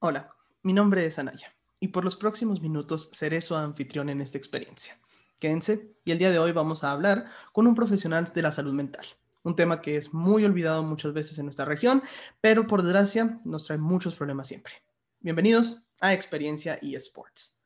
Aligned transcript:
Hola, 0.00 0.32
mi 0.62 0.72
nombre 0.72 1.04
es 1.04 1.18
Anaya 1.18 1.52
y 1.80 1.88
por 1.88 2.04
los 2.04 2.14
próximos 2.14 2.60
minutos 2.60 3.10
seré 3.12 3.40
su 3.40 3.56
anfitrión 3.56 4.08
en 4.08 4.20
esta 4.20 4.38
experiencia. 4.38 4.96
Quédense 5.40 5.96
y 6.04 6.12
el 6.12 6.18
día 6.18 6.30
de 6.30 6.38
hoy 6.38 6.52
vamos 6.52 6.84
a 6.84 6.92
hablar 6.92 7.24
con 7.52 7.66
un 7.66 7.74
profesional 7.74 8.30
de 8.32 8.42
la 8.42 8.52
salud 8.52 8.72
mental, 8.72 9.04
un 9.42 9.56
tema 9.56 9.80
que 9.80 9.96
es 9.96 10.14
muy 10.14 10.44
olvidado 10.44 10.84
muchas 10.84 11.12
veces 11.14 11.36
en 11.40 11.46
nuestra 11.46 11.64
región, 11.64 12.00
pero 12.40 12.68
por 12.68 12.84
desgracia 12.84 13.40
nos 13.44 13.64
trae 13.64 13.76
muchos 13.76 14.14
problemas 14.14 14.46
siempre. 14.46 14.74
Bienvenidos 15.18 15.82
a 16.00 16.14
Experiencia 16.14 16.78
eSports. 16.80 17.58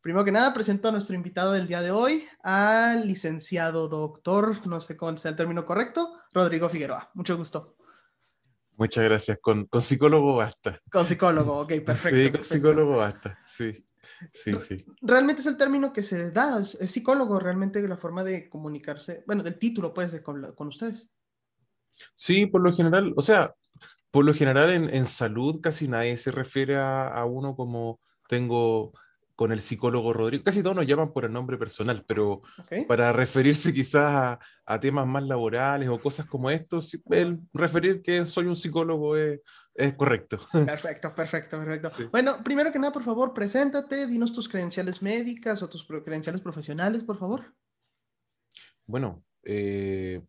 Primero 0.00 0.24
que 0.24 0.32
nada, 0.32 0.54
presento 0.54 0.88
a 0.88 0.92
nuestro 0.92 1.14
invitado 1.14 1.52
del 1.52 1.68
día 1.68 1.82
de 1.82 1.90
hoy, 1.90 2.26
al 2.42 3.06
licenciado 3.06 3.86
doctor, 3.88 4.66
no 4.66 4.80
sé 4.80 4.96
cómo 4.96 5.14
sea 5.18 5.32
el 5.32 5.36
término 5.36 5.66
correcto, 5.66 6.20
Rodrigo 6.32 6.70
Figueroa. 6.70 7.10
Mucho 7.12 7.36
gusto. 7.36 7.76
Muchas 8.76 9.04
gracias. 9.04 9.38
Con, 9.40 9.68
psicólogo 9.80 10.36
basta. 10.36 10.80
Con 10.90 11.06
psicólogo, 11.06 11.60
ok, 11.60 11.68
perfecto. 11.84 12.18
Sí, 12.18 12.30
con 12.32 12.44
psicólogo 12.44 12.96
basta. 12.96 13.38
Sí, 13.44 13.72
sí, 14.32 14.54
sí. 14.66 14.84
Realmente 15.00 15.40
es 15.40 15.46
el 15.46 15.56
término 15.56 15.92
que 15.92 16.02
se 16.02 16.30
da, 16.30 16.60
es, 16.60 16.78
psicólogo 16.90 17.38
realmente 17.38 17.86
la 17.86 17.96
forma 17.96 18.22
de 18.22 18.48
comunicarse, 18.48 19.24
bueno, 19.26 19.42
del 19.42 19.58
título, 19.58 19.94
pues, 19.94 20.12
de, 20.12 20.22
con, 20.22 20.52
con, 20.54 20.68
ustedes. 20.68 21.10
Sí, 22.14 22.46
por 22.46 22.60
lo 22.60 22.74
general, 22.74 23.14
o 23.16 23.22
sea, 23.22 23.54
por 24.10 24.24
lo 24.24 24.34
general 24.34 24.72
en, 24.72 24.94
en 24.94 25.06
salud 25.06 25.60
casi 25.60 25.88
nadie 25.88 26.16
se 26.16 26.30
refiere 26.30 26.76
a, 26.76 27.08
a 27.08 27.24
uno 27.24 27.56
como 27.56 28.00
tengo 28.28 28.92
con 29.36 29.52
el 29.52 29.60
psicólogo 29.60 30.14
Rodrigo. 30.14 30.42
Casi 30.42 30.62
todos 30.62 30.74
nos 30.74 30.86
llaman 30.86 31.12
por 31.12 31.26
el 31.26 31.32
nombre 31.32 31.58
personal, 31.58 32.02
pero 32.08 32.40
para 32.88 33.12
referirse 33.12 33.72
quizás 33.72 34.38
a, 34.64 34.80
temas 34.80 35.06
más 35.06 35.22
laborales 35.24 35.88
o 35.90 36.00
cosas 36.00 36.26
como 36.26 36.50
estos, 36.50 36.98
el 37.10 37.38
referir 37.52 38.02
que 38.02 38.26
soy 38.26 38.46
un 38.46 38.56
psicólogo 38.56 39.16
es, 39.16 39.40
correcto. 39.96 40.40
Perfecto, 40.52 41.14
perfecto, 41.14 41.58
perfecto. 41.58 42.10
Bueno, 42.10 42.42
primero 42.42 42.72
que 42.72 42.78
nada, 42.78 42.92
por 42.92 43.04
favor, 43.04 43.34
preséntate, 43.34 44.06
dinos 44.06 44.32
tus 44.32 44.48
credenciales 44.48 45.02
médicas 45.02 45.62
o 45.62 45.68
tus 45.68 45.84
credenciales 45.84 46.40
profesionales, 46.40 47.04
por 47.04 47.18
favor. 47.18 47.54
Bueno, 48.86 49.22
eh, 49.44 50.22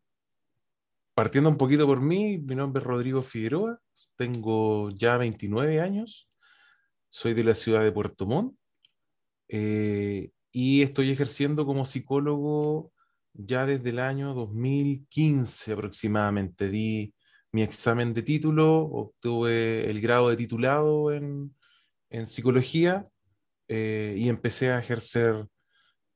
partiendo 1.14 1.49
un 1.49 1.58
poquito 1.58 1.88
por 1.88 2.02
mí, 2.02 2.39
mi 2.39 2.55
nombre 2.55 2.81
es 2.81 2.88
Rodrigo 2.88 3.21
Figueroa, 3.21 3.80
tengo 4.17 4.89
ya 4.89 5.17
29 5.17 5.80
años, 5.80 6.30
soy 7.08 7.33
de 7.33 7.45
la 7.45 7.55
ciudad 7.55 7.83
de 7.83 7.92
Puerto 7.94 8.25
Montt 8.25 8.58
eh, 9.47 10.31
y 10.51 10.81
estoy 10.81 11.11
ejerciendo 11.11 11.65
como 11.65 11.85
psicólogo 11.85 12.91
ya 13.33 13.65
desde 13.65 13.89
el 13.91 13.99
año 13.99 14.33
2015 14.33 15.73
aproximadamente. 15.73 16.69
Di 16.69 17.13
mi 17.51 17.61
examen 17.61 18.13
de 18.13 18.23
título, 18.23 18.79
obtuve 18.79 19.89
el 19.89 20.01
grado 20.01 20.29
de 20.29 20.37
titulado 20.37 21.11
en, 21.11 21.55
en 22.09 22.27
psicología 22.27 23.07
eh, 23.67 24.15
y 24.17 24.29
empecé 24.29 24.71
a 24.71 24.79
ejercer 24.79 25.45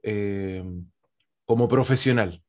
eh, 0.04 0.64
como 1.46 1.68
profesional. 1.68 2.42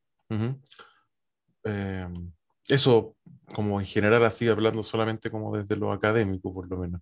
eso 2.67 3.15
como 3.53 3.79
en 3.79 3.85
general 3.85 4.25
así 4.25 4.47
hablando 4.47 4.83
solamente 4.83 5.29
como 5.29 5.55
desde 5.55 5.75
lo 5.75 5.91
académico 5.91 6.53
por 6.53 6.67
lo 6.67 6.77
menos. 6.77 7.01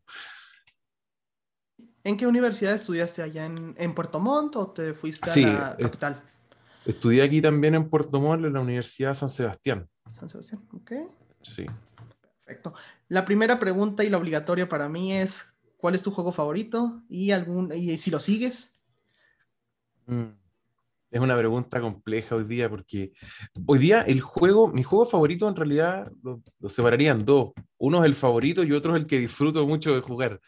¿En 2.03 2.17
qué 2.17 2.25
universidad 2.25 2.73
estudiaste 2.73 3.21
allá 3.21 3.45
en, 3.45 3.93
Puerto 3.93 4.19
Montt 4.19 4.55
o 4.55 4.71
te 4.71 4.93
fuiste 4.93 5.29
a 5.29 5.35
la 5.35 5.77
capital? 5.77 6.23
Estudié 6.85 7.21
aquí 7.21 7.41
también 7.41 7.75
en 7.75 7.89
Puerto 7.89 8.19
Montt, 8.19 8.45
en 8.45 8.53
la 8.53 8.61
Universidad 8.61 9.13
San 9.13 9.29
Sebastián. 9.29 9.87
San 10.11 10.27
Sebastián, 10.27 10.67
ok. 10.73 10.91
Sí. 11.41 11.65
Perfecto. 12.43 12.73
La 13.07 13.23
primera 13.23 13.59
pregunta 13.59 14.03
y 14.03 14.09
la 14.09 14.17
obligatoria 14.17 14.67
para 14.67 14.89
mí 14.89 15.13
es, 15.13 15.53
¿cuál 15.77 15.93
es 15.93 16.01
tu 16.01 16.11
juego 16.11 16.31
favorito? 16.31 17.03
Y, 17.07 17.31
algún, 17.31 17.71
y 17.71 17.95
si 17.97 18.09
lo 18.09 18.19
sigues. 18.19 18.79
Mm, 20.07 20.31
es 21.11 21.19
una 21.19 21.37
pregunta 21.37 21.79
compleja 21.79 22.35
hoy 22.35 22.45
día 22.45 22.67
porque 22.67 23.13
hoy 23.67 23.77
día 23.77 24.01
el 24.01 24.21
juego, 24.21 24.69
mi 24.69 24.81
juego 24.81 25.05
favorito 25.05 25.47
en 25.47 25.55
realidad 25.55 26.11
lo, 26.23 26.41
lo 26.59 26.69
separaría 26.69 27.11
en 27.11 27.25
dos. 27.25 27.51
Uno 27.77 28.03
es 28.03 28.05
el 28.05 28.15
favorito 28.15 28.63
y 28.63 28.71
otro 28.71 28.95
es 28.95 29.03
el 29.03 29.07
que 29.07 29.19
disfruto 29.19 29.67
mucho 29.67 29.93
de 29.93 30.01
jugar. 30.01 30.41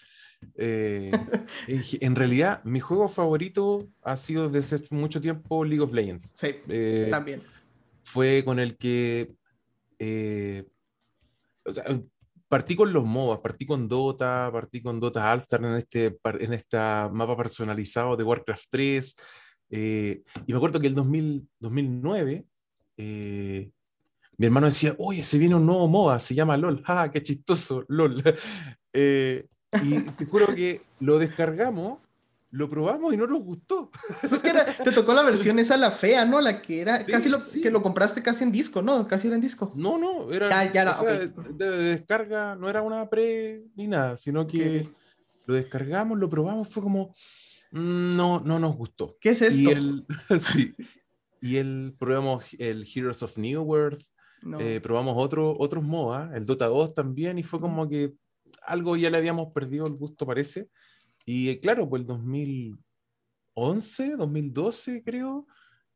Eh, 0.56 1.12
en 1.68 2.16
realidad, 2.16 2.64
mi 2.64 2.80
juego 2.80 3.08
favorito 3.08 3.90
ha 4.02 4.18
sido 4.18 4.50
desde 4.50 4.78
hace 4.78 4.88
mucho 4.92 5.22
tiempo 5.22 5.64
League 5.64 5.84
of 5.84 5.94
Legends. 5.94 6.32
Sí, 6.36 6.56
eh, 6.68 7.08
también. 7.10 7.44
Fue 8.04 8.44
con 8.44 8.60
el 8.60 8.78
que. 8.78 9.34
Eh, 10.00 10.66
partí 12.48 12.76
con 12.76 12.92
los 12.92 13.06
MOBA, 13.06 13.42
partí 13.42 13.66
con 13.66 13.88
Dota, 13.88 14.50
partí 14.52 14.82
con 14.82 15.00
Dota 15.00 15.32
All-Star 15.32 15.64
en 15.64 15.76
este 15.76 16.18
en 16.40 16.54
esta 16.54 17.10
mapa 17.12 17.38
personalizado 17.38 18.16
de 18.18 18.24
Warcraft 18.24 18.66
3. 18.70 19.16
y 19.70 20.24
me 20.48 20.56
acuerdo 20.56 20.80
que 20.80 20.88
el 20.88 20.96
2000, 20.96 21.48
2009. 21.60 22.46
mi 22.98 24.46
hermano 24.46 24.68
decía, 24.68 24.94
oye, 24.98 25.24
se 25.24 25.38
viene 25.38 25.56
un 25.56 25.66
nuevo 25.66 25.88
MOBA, 25.88 26.20
se 26.20 26.36
llama 26.36 26.58
LOL. 26.58 26.84
¡Ah, 26.86 27.10
qué 27.12 27.24
chistoso! 27.24 27.86
LOL. 27.88 28.22
Y 29.82 30.02
te 30.12 30.26
juro 30.26 30.54
que 30.54 30.82
lo 31.00 31.18
descargamos, 31.18 32.00
lo 32.54 32.70
probamos 32.70 33.12
y 33.14 33.18
no 33.18 33.26
nos 33.26 33.42
gustó. 33.42 33.90
Eso 34.22 34.36
es 34.36 34.42
que 34.44 34.54
te 34.84 34.92
tocó 34.92 35.14
la 35.14 35.24
versión 35.24 35.58
esa, 35.58 35.76
la 35.76 35.90
fea, 35.90 36.24
¿no? 36.24 36.40
La 36.40 36.62
que 36.62 36.82
era 36.82 37.04
casi 37.04 37.28
lo 37.28 37.40
que 37.40 37.72
lo 37.72 37.82
compraste 37.82 38.22
casi 38.22 38.44
en 38.44 38.52
disco, 38.52 38.84
¿no? 38.84 39.08
Casi 39.08 39.26
era 39.26 39.36
en 39.36 39.42
disco. 39.42 39.74
No, 39.76 39.98
no, 39.98 40.32
era 40.32 40.72
ya, 40.72 41.02
de, 41.02 41.66
descarga, 41.66 42.56
no 42.56 42.70
era 42.70 42.84
una 42.84 43.10
pre 43.10 43.64
ni 43.76 43.88
nada, 43.88 44.18
sino 44.18 44.46
que 44.46 44.88
lo 45.48 45.56
descargamos, 45.56 46.20
lo 46.20 46.30
probamos, 46.30 46.68
fue 46.68 46.84
como 46.84 47.08
mm, 47.72 48.16
no, 48.16 48.40
no 48.42 48.60
nos 48.60 48.76
gustó. 48.76 49.16
¿Qué 49.20 49.30
es 49.30 49.42
esto? 49.42 49.60
Y 49.60 49.70
el, 49.70 50.06
sí. 50.40 50.76
Y 51.42 51.58
el 51.58 51.96
probamos 51.98 52.46
el 52.60 52.86
Heroes 52.88 53.24
of 53.24 53.36
New 53.40 53.64
World, 53.64 54.00
eh, 54.60 54.80
probamos 54.80 55.16
otro, 55.18 55.56
otros 55.58 55.84
MOA, 55.84 56.30
el 56.36 56.46
Dota 56.46 56.68
2 56.68 56.94
también, 56.94 57.40
y 57.40 57.44
fue 57.44 57.60
como 57.60 57.90
que 57.90 58.14
algo 58.62 58.96
ya 58.96 59.10
le 59.10 59.18
habíamos 59.18 59.52
perdido 59.54 59.88
el 59.88 59.94
gusto, 59.94 60.26
parece. 60.26 60.70
Y 61.26 61.50
eh, 61.50 61.60
claro, 61.60 61.90
pues 61.90 62.02
el 62.02 62.08
2011, 62.08 64.18
2012 64.18 65.04
creo, 65.04 65.48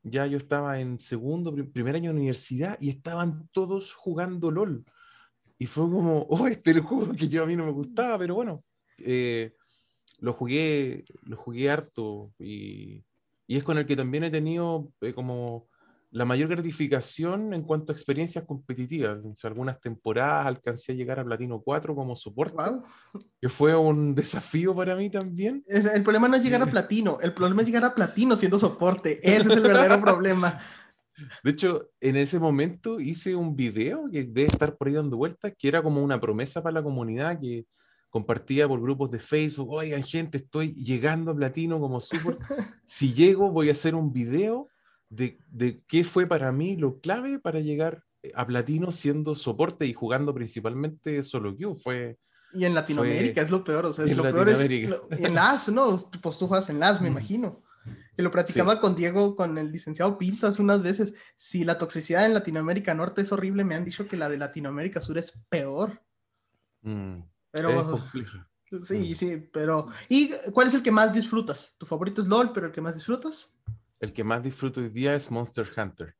ya 0.03 0.25
yo 0.27 0.37
estaba 0.37 0.79
en 0.79 0.99
segundo, 0.99 1.53
primer 1.71 1.95
año 1.95 2.11
de 2.11 2.17
universidad 2.17 2.77
y 2.79 2.89
estaban 2.89 3.47
todos 3.51 3.93
jugando 3.93 4.51
LOL. 4.51 4.85
Y 5.57 5.65
fue 5.65 5.85
como, 5.85 6.21
oh, 6.29 6.47
este 6.47 6.71
es 6.71 6.77
el 6.77 6.83
juego 6.83 7.11
que 7.13 7.37
a 7.37 7.45
mí 7.45 7.55
no 7.55 7.65
me 7.65 7.71
gustaba, 7.71 8.17
pero 8.17 8.35
bueno, 8.35 8.63
eh, 8.99 9.53
lo 10.19 10.33
jugué, 10.33 11.05
lo 11.23 11.37
jugué 11.37 11.69
harto 11.69 12.33
y, 12.39 13.03
y, 13.45 13.57
es 13.57 13.63
con 13.63 13.77
el 13.77 13.85
que 13.85 13.95
también 13.95 14.23
he 14.23 14.31
tenido 14.31 14.91
eh, 15.01 15.13
como 15.13 15.66
la 16.11 16.25
mayor 16.25 16.49
gratificación 16.49 17.53
en 17.53 17.63
cuanto 17.63 17.91
a 17.91 17.95
experiencias 17.95 18.45
competitivas. 18.45 19.19
algunas 19.43 19.79
temporadas 19.79 20.47
alcancé 20.47 20.93
a 20.93 20.95
llegar 20.95 21.19
a 21.19 21.25
Platino 21.25 21.61
4 21.61 21.95
como 21.95 22.15
soporte, 22.15 22.63
que 23.41 23.49
fue 23.49 23.75
un 23.75 24.15
desafío 24.15 24.75
para 24.75 24.95
mí 24.95 25.09
también. 25.09 25.63
El 25.67 26.03
problema 26.03 26.27
no 26.27 26.37
es 26.37 26.43
llegar 26.43 26.61
a 26.61 26.65
Platino, 26.65 27.17
el 27.21 27.33
problema 27.33 27.61
es 27.61 27.67
llegar 27.67 27.83
a 27.83 27.93
Platino 27.93 28.35
siendo 28.35 28.57
soporte. 28.57 29.19
Ese 29.23 29.49
es 29.49 29.57
el 29.57 29.61
verdadero 29.61 30.01
problema. 30.01 30.59
De 31.43 31.51
hecho, 31.51 31.89
en 31.99 32.15
ese 32.15 32.39
momento 32.39 32.99
hice 32.99 33.35
un 33.35 33.55
video 33.55 34.07
que 34.11 34.23
debe 34.23 34.47
estar 34.47 34.77
por 34.77 34.87
ahí 34.87 34.93
dando 34.93 35.17
vueltas, 35.17 35.53
que 35.57 35.67
era 35.67 35.81
como 35.81 36.03
una 36.03 36.21
promesa 36.21 36.61
para 36.61 36.75
la 36.75 36.83
comunidad 36.83 37.39
que 37.39 37.65
compartía 38.09 38.67
por 38.67 38.79
grupos 38.79 39.11
de 39.11 39.19
Facebook. 39.19 39.71
Oigan, 39.71 40.03
gente, 40.03 40.37
estoy 40.37 40.73
llegando 40.73 41.31
a 41.31 41.35
Platino 41.35 41.79
como 41.79 41.99
support. 41.99 42.39
Si 42.85 43.13
llego, 43.13 43.51
voy 43.51 43.67
a 43.67 43.73
hacer 43.73 43.95
un 43.95 44.13
video 44.13 44.69
de, 45.09 45.39
de, 45.49 45.81
qué 45.87 46.03
fue 46.03 46.27
para 46.27 46.51
mí 46.51 46.75
lo 46.75 46.99
clave 46.99 47.39
para 47.39 47.59
llegar 47.59 48.03
eh, 48.23 48.31
a 48.35 48.45
platino 48.45 48.91
siendo 48.91 49.35
soporte 49.35 49.85
y 49.85 49.93
jugando 49.93 50.33
principalmente 50.33 51.23
solo 51.23 51.55
queue. 51.55 51.75
Fue, 51.75 52.17
y 52.53 52.65
en 52.65 52.73
Latinoamérica 52.73 53.41
es 53.41 53.51
lo 53.51 53.63
peor, 53.63 53.85
o 53.85 53.93
sea, 53.93 54.05
es 54.05 54.15
lo 54.15 54.23
peor 54.23 54.49
es, 54.49 54.59
en 54.61 55.35
LAS, 55.35 55.69
¿no? 55.69 55.95
Pues 56.21 56.37
tú 56.37 56.47
juegas 56.47 56.69
en 56.69 56.79
LAS, 56.79 57.01
me 57.01 57.09
imagino. 57.09 57.61
Que 58.15 58.23
lo 58.23 58.31
practicaba 58.31 58.79
con 58.81 58.95
Diego, 58.95 59.35
con 59.35 59.57
el 59.57 59.71
licenciado 59.71 60.17
Pinto 60.17 60.47
hace 60.47 60.61
unas 60.61 60.81
veces. 60.81 61.13
Si 61.35 61.63
la 61.63 61.77
toxicidad 61.77 62.25
en 62.25 62.33
Latinoamérica 62.33 62.93
Norte 62.93 63.21
es 63.21 63.31
horrible, 63.31 63.63
me 63.63 63.75
han 63.75 63.85
dicho 63.85 64.07
que 64.07 64.17
la 64.17 64.27
de 64.27 64.37
Latinoamérica 64.37 64.99
Sur 64.99 65.17
es 65.17 65.33
peor. 65.49 66.01
Mm, 66.81 67.21
pero 67.51 68.01
Sí, 68.83 69.11
mm. 69.11 69.15
sí, 69.15 69.49
pero 69.53 69.87
¿y 70.09 70.31
cuál 70.51 70.67
es 70.67 70.73
el 70.73 70.83
que 70.83 70.91
más 70.91 71.13
disfrutas? 71.13 71.75
Tu 71.77 71.85
favorito 71.85 72.21
es 72.21 72.27
LOL, 72.27 72.51
pero 72.51 72.67
el 72.67 72.71
que 72.71 72.81
más 72.81 72.95
disfrutas? 72.95 73.55
El 73.99 74.13
que 74.13 74.23
más 74.23 74.43
disfruto 74.43 74.79
hoy 74.81 74.89
día 74.89 75.15
es 75.15 75.29
Monster 75.31 75.67
Hunter. 75.75 76.15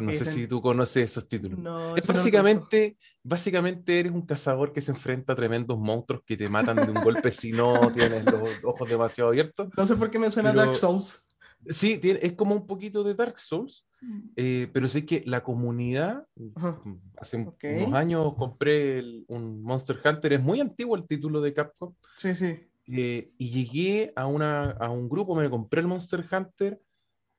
No 0.00 0.10
sé 0.10 0.24
si 0.24 0.48
tú 0.48 0.60
conoces 0.60 1.04
esos 1.12 1.28
títulos. 1.28 1.56
No, 1.60 1.96
es 1.96 2.04
básicamente, 2.08 2.96
básicamente 3.22 4.00
eres 4.00 4.10
un 4.10 4.22
cazador 4.26 4.72
que 4.72 4.80
se 4.80 4.90
enfrenta 4.90 5.34
a 5.34 5.36
tremendos 5.36 5.78
monstruos 5.78 6.22
que 6.26 6.36
te 6.36 6.48
matan 6.48 6.76
de 6.84 6.90
un 6.90 7.00
golpe 7.00 7.30
si 7.30 7.52
no 7.52 7.78
tienes 7.94 8.24
los 8.24 8.42
ojos 8.64 8.88
demasiado 8.88 9.30
abiertos. 9.30 9.68
No 9.76 9.86
sé 9.86 9.94
por 9.94 10.10
qué 10.10 10.18
me 10.18 10.32
suena 10.32 10.52
Dark 10.52 10.76
Souls. 10.76 11.24
Sí, 11.68 11.98
tiene, 11.98 12.18
es 12.22 12.32
como 12.32 12.56
un 12.56 12.66
poquito 12.66 13.04
de 13.04 13.14
Dark 13.14 13.38
Souls, 13.38 13.86
Mm. 14.02 14.20
eh, 14.36 14.68
pero 14.72 14.86
sé 14.86 15.06
que 15.06 15.22
la 15.24 15.42
comunidad, 15.42 16.26
Ajá. 16.56 16.78
hace 17.16 17.38
un- 17.38 17.48
Ok. 17.48 17.64
unos 17.86 17.94
años 17.94 18.34
compré 18.36 18.98
el- 18.98 19.24
un 19.28 19.62
Monster 19.62 19.96
Hunter, 20.04 20.34
es 20.34 20.42
muy 20.42 20.60
antiguo 20.60 20.94
el 20.96 21.06
título 21.06 21.40
de 21.40 21.54
Capcom, 21.54 21.94
Sí, 22.18 22.34
sí. 22.34 22.68
eh, 22.88 23.30
y 23.38 23.50
llegué 23.50 24.12
a, 24.14 24.26
una, 24.26 24.72
a 24.72 24.90
un 24.90 25.08
grupo, 25.08 25.34
me 25.34 25.48
compré 25.48 25.80
el 25.80 25.86
Monster 25.86 26.22
Hunter, 26.30 26.78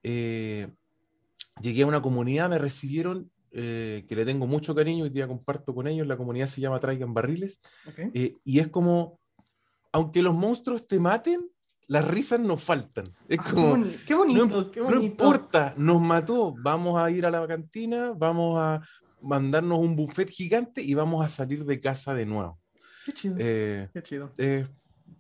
eh, 0.08 0.68
llegué 1.62 1.82
a 1.82 1.88
una 1.88 2.02
comunidad, 2.02 2.48
me 2.50 2.60
recibieron, 2.60 3.32
eh, 3.52 4.06
que 4.08 4.16
le 4.16 4.24
tengo 4.26 4.46
mucho 4.46 4.76
cariño, 4.76 5.06
hoy 5.06 5.10
día 5.10 5.28
comparto 5.28 5.74
con 5.74 5.88
ellos, 5.88 6.06
la 6.06 6.16
comunidad 6.16 6.46
se 6.48 6.62
llama 6.62 6.80
Traigan 6.80 7.14
Barriles, 7.14 7.60
Ok. 7.88 8.00
eh, 8.14 8.36
y 8.44 8.60
es 8.60 8.68
como, 8.68 9.20
aunque 9.92 10.22
los 10.22 10.36
monstruos 10.36 10.88
te 10.88 11.00
maten, 11.00 11.50
las 11.88 12.08
risas 12.08 12.40
no 12.40 12.58
faltan. 12.58 13.06
Es 13.28 13.40
Ah, 13.40 13.44
qué, 13.48 13.52
como, 13.56 13.84
qué 14.08 14.14
bonito, 14.16 14.72
qué 14.72 14.80
no 14.82 14.86
bonito. 14.86 15.06
importa, 15.06 15.74
nos 15.78 16.00
mató, 16.02 16.54
vamos 16.60 17.02
a 17.02 17.10
ir 17.10 17.26
a 17.26 17.32
la 17.32 17.48
cantina, 17.48 18.14
vamos 18.16 18.58
a 18.60 18.82
mandarnos 19.22 19.80
un 19.80 19.96
buffet 19.96 20.30
gigante 20.30 20.82
y 20.84 20.94
vamos 20.94 21.26
a 21.26 21.30
salir 21.30 21.66
de 21.66 21.80
casa 21.80 22.14
de 22.14 22.26
nuevo. 22.28 22.60
Qué 23.06 23.12
chido. 23.14 23.36
Eh, 23.40 23.90
Qué 23.94 24.04
chido. 24.04 24.32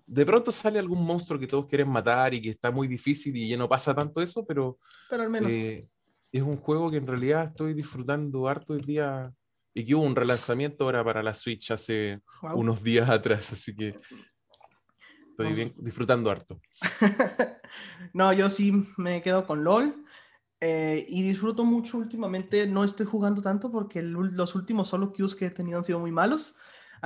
De 0.06 0.26
pronto 0.26 0.52
sale 0.52 0.80
algún 0.80 1.04
monstruo 1.06 1.40
que 1.40 1.48
todos 1.48 1.68
quieren 1.68 1.90
matar 1.90 2.34
y 2.34 2.42
que 2.42 2.50
está 2.52 2.72
muy 2.72 2.88
difícil 2.88 3.36
y 3.36 3.50
ya 3.50 3.58
no 3.58 3.68
pasa 3.70 3.94
tanto 3.96 4.22
eso, 4.22 4.46
pero 4.46 4.78
Pero 5.10 5.24
al 5.24 5.30
menos. 5.30 5.52
eh, 5.52 5.88
es 6.32 6.42
un 6.42 6.58
juego 6.58 6.92
que 6.92 6.98
en 6.98 7.08
realidad 7.08 7.46
estoy 7.50 7.74
disfrutando 7.74 8.48
harto 8.48 8.74
hoy 8.74 8.82
día 8.82 9.32
y 9.74 9.86
que 9.86 9.96
hubo 9.96 10.04
un 10.04 10.16
relanzamiento 10.16 10.86
ahora 10.86 11.04
para 11.04 11.22
la 11.24 11.34
Switch 11.34 11.72
hace 11.72 12.22
Guau. 12.42 12.58
unos 12.60 12.82
días 12.84 13.10
atrás, 13.10 13.52
así 13.54 13.76
que 13.76 14.00
estoy 15.32 15.54
bien, 15.54 15.74
disfrutando 15.78 16.30
harto. 16.32 16.60
no, 18.14 18.32
yo 18.34 18.50
sí 18.50 18.72
me 18.98 19.22
quedo 19.22 19.46
con 19.46 19.64
LOL. 19.64 20.04
eh, 20.62 21.06
y 21.10 21.22
disfruto 21.24 21.64
mucho 21.66 21.98
últimamente. 21.98 22.68
No 22.68 22.84
estoy 22.84 23.06
jugando 23.06 23.42
tanto 23.42 23.72
porque 23.72 24.00
el 24.00 24.12
los 24.14 24.56
últimos 24.56 24.88
solo 24.88 25.12
queues 25.14 25.36
que 25.36 25.48
he 25.48 25.52
tenido 25.52 25.78
han 25.80 25.86
sido 25.86 26.00
muy 26.00 26.12
malos. 26.12 26.56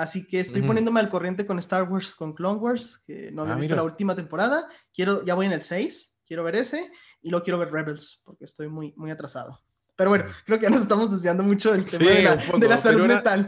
Así 0.02 0.26
que 0.26 0.40
estoy 0.40 0.62
Ujú. 0.62 0.68
poniéndome 0.68 1.00
al 1.02 1.10
corriente 1.10 1.46
con 1.46 1.60
Star 1.60 1.84
Wars, 1.84 2.16
con 2.16 2.34
Clone 2.34 2.60
Wars, 2.60 3.04
que 3.06 3.32
no 3.32 3.42
había 3.42 3.56
Ah, 3.56 3.58
visto 3.58 3.74
mira. 3.74 3.84
la 3.84 3.84
última 3.84 4.16
temporada. 4.16 4.68
Quiero, 4.94 5.26
ya 5.26 5.34
voy 5.36 5.46
en 5.48 5.52
el 5.52 5.64
6, 5.64 6.16
quiero 6.26 6.44
ver 6.44 6.56
ese. 6.56 6.90
Y 7.22 7.30
luego 7.30 7.44
quiero 7.44 7.60
ver 7.60 7.72
Rebels, 7.72 8.22
porque 8.24 8.46
estoy 8.46 8.70
muy, 8.70 8.94
muy 8.96 9.12
atrasado. 9.12 9.62
Pero 9.98 10.12
bueno, 10.12 10.24
creo 10.46 10.58
que 10.58 10.64
ya 10.64 10.70
nos 10.70 10.80
estamos 10.82 11.12
desviando 11.12 11.44
mucho 11.44 11.74
del 11.74 11.84
tema 11.86 12.06
Sí, 12.10 12.18
de, 12.18 12.24
la, 12.24 12.38
poco, 12.38 12.58
de 12.60 12.68
la 12.70 12.78
salud 12.78 13.02
pero 13.02 13.14
mental. 13.16 13.48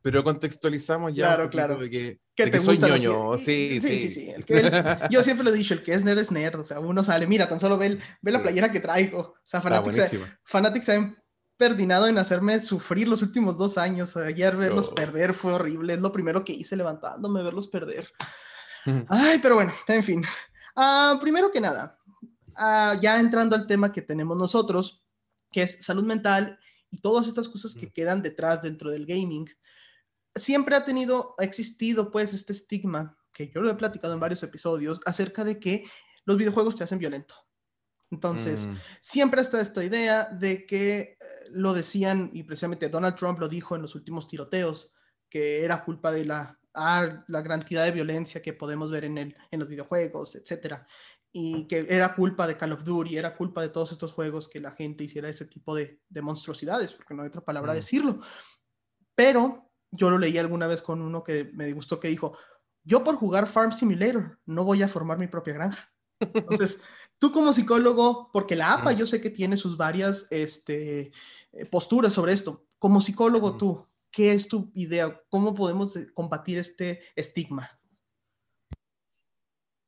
Pero 0.00 0.24
contextualizamos 0.24 1.12
ya 1.14 1.26
Claro, 1.26 1.42
un 1.44 1.48
claro. 1.50 1.76
de 1.76 1.90
que, 1.90 2.20
que 2.34 2.44
de 2.46 2.50
te 2.50 2.56
que 2.58 2.64
soy 2.64 2.76
gusta 2.76 2.88
lo 2.88 2.96
ñoño. 2.96 3.36
Sí, 3.36 3.78
sí, 3.82 3.88
sí. 3.88 3.98
sí, 3.98 4.08
sí. 4.08 4.30
El 4.30 4.46
que- 4.46 4.58
el- 4.60 4.72
yo 5.10 5.22
siempre 5.22 5.44
lo 5.44 5.50
he 5.50 5.52
dicho, 5.58 5.74
el 5.74 5.82
que 5.82 5.92
es 5.92 6.02
nerd 6.02 6.18
es 6.18 6.30
nerd. 6.32 6.60
O 6.60 6.64
sea, 6.64 6.80
uno 6.80 7.02
sale, 7.02 7.26
mira, 7.26 7.46
tan 7.46 7.60
solo 7.60 7.76
ve, 7.76 7.86
el- 7.88 8.00
ve 8.22 8.32
la 8.32 8.40
playera 8.40 8.72
que 8.72 8.80
traigo. 8.80 9.18
O 9.20 9.34
sea, 9.44 9.58
Está 9.58 9.68
Fanatics, 10.44 10.88
han 10.88 11.21
perdinado 11.62 12.08
en 12.08 12.18
hacerme 12.18 12.58
sufrir 12.58 13.06
los 13.06 13.22
últimos 13.22 13.56
dos 13.56 13.78
años. 13.78 14.16
Ayer 14.16 14.56
verlos 14.56 14.88
perder 14.88 15.32
fue 15.32 15.52
horrible. 15.52 15.94
Es 15.94 16.00
lo 16.00 16.10
primero 16.10 16.44
que 16.44 16.52
hice 16.52 16.74
levantándome, 16.74 17.40
verlos 17.40 17.68
perder. 17.68 18.08
Ay, 19.08 19.38
pero 19.40 19.54
bueno, 19.54 19.72
en 19.86 20.02
fin. 20.02 20.24
Ah, 20.74 21.16
primero 21.20 21.52
que 21.52 21.60
nada, 21.60 21.96
ah, 22.56 22.98
ya 23.00 23.20
entrando 23.20 23.54
al 23.54 23.68
tema 23.68 23.92
que 23.92 24.02
tenemos 24.02 24.36
nosotros, 24.36 25.04
que 25.52 25.62
es 25.62 25.78
salud 25.84 26.02
mental 26.02 26.58
y 26.90 27.00
todas 27.00 27.28
estas 27.28 27.48
cosas 27.48 27.76
que 27.76 27.92
quedan 27.92 28.22
detrás 28.22 28.60
dentro 28.62 28.90
del 28.90 29.06
gaming, 29.06 29.48
siempre 30.34 30.74
ha 30.74 30.84
tenido, 30.84 31.36
ha 31.38 31.44
existido 31.44 32.10
pues 32.10 32.34
este 32.34 32.54
estigma, 32.54 33.16
que 33.32 33.52
yo 33.54 33.60
lo 33.60 33.70
he 33.70 33.74
platicado 33.76 34.14
en 34.14 34.18
varios 34.18 34.42
episodios, 34.42 35.00
acerca 35.06 35.44
de 35.44 35.60
que 35.60 35.84
los 36.24 36.36
videojuegos 36.36 36.74
te 36.74 36.82
hacen 36.82 36.98
violento. 36.98 37.36
Entonces, 38.12 38.68
Mm, 38.68 38.76
siempre 39.00 39.40
está 39.40 39.60
esta 39.60 39.82
idea 39.82 40.26
de 40.26 40.66
que 40.66 40.98
eh, 41.00 41.16
lo 41.50 41.72
decían, 41.74 42.30
y 42.32 42.44
precisamente 42.44 42.88
Donald 42.88 43.16
Trump 43.16 43.40
lo 43.40 43.48
dijo 43.48 43.74
en 43.74 43.82
los 43.82 43.96
últimos 43.96 44.28
tiroteos, 44.28 44.94
que 45.28 45.64
era 45.64 45.82
culpa 45.84 46.12
de 46.12 46.26
la, 46.26 46.60
ah, 46.74 47.24
la 47.26 47.42
cantidad 47.42 47.84
de 47.84 47.90
violencia 47.90 48.40
que 48.42 48.52
podemos 48.52 48.90
ver 48.92 49.04
en, 49.06 49.18
el, 49.18 49.36
en 49.50 49.58
los 49.60 49.68
videojuegos, 49.68 50.36
etcétera. 50.36 50.86
Y 51.34 51.66
que 51.66 51.86
era 51.88 52.14
culpa 52.14 52.46
de 52.46 52.56
Call 52.58 52.72
of 52.74 52.84
Duty, 52.84 53.16
era 53.16 53.34
culpa 53.34 53.62
de 53.62 53.70
todos 53.70 53.90
estos 53.92 54.12
juegos 54.12 54.46
que 54.48 54.60
la 54.60 54.72
gente 54.72 55.04
hiciera 55.04 55.30
ese 55.30 55.46
tipo 55.46 55.74
de, 55.74 56.02
de 56.06 56.20
monstruosidades, 56.22 56.92
porque 56.92 57.14
no 57.14 57.22
hay 57.22 57.28
otra 57.28 57.40
palabra 57.42 57.72
a 57.72 57.74
Mm. 57.74 57.78
decirlo. 57.78 58.20
Pero 59.14 59.70
yo 59.90 60.10
lo 60.10 60.18
leí 60.18 60.38
alguna 60.38 60.66
vez 60.66 60.82
con 60.82 61.00
uno 61.02 61.22
que 61.22 61.44
me 61.54 61.72
gustó 61.72 62.00
que 62.00 62.08
dijo, 62.08 62.36
yo 62.84 63.04
por 63.04 63.16
jugar 63.16 63.46
Farm 63.48 63.72
Simulator 63.72 64.40
no 64.46 64.64
voy 64.64 64.82
a 64.82 64.88
formar 64.88 65.18
mi 65.18 65.28
propia 65.28 65.54
granja. 65.54 65.88
Entonces, 66.20 66.82
tú 67.22 67.30
como 67.30 67.52
psicólogo, 67.52 68.30
porque 68.32 68.56
la 68.56 68.72
APA 68.74 68.92
Mm. 68.94 68.96
yo 68.96 69.06
sé 69.06 69.20
que 69.20 69.30
tiene 69.30 69.56
sus 69.56 69.76
varias 69.76 70.26
este, 70.30 71.12
eh, 71.52 71.64
posturas 71.70 72.12
sobre 72.12 72.32
esto, 72.32 72.66
como 72.80 73.00
psicólogo 73.00 73.52
Mm. 73.52 73.58
tú, 73.58 73.86
¿qué 74.10 74.32
es 74.32 74.48
tu 74.48 74.72
idea? 74.74 75.22
¿Cómo 75.28 75.54
podemos 75.54 75.94
eh, 75.94 76.12
combatir 76.12 76.58
este 76.58 77.00
estigma? 77.14 77.78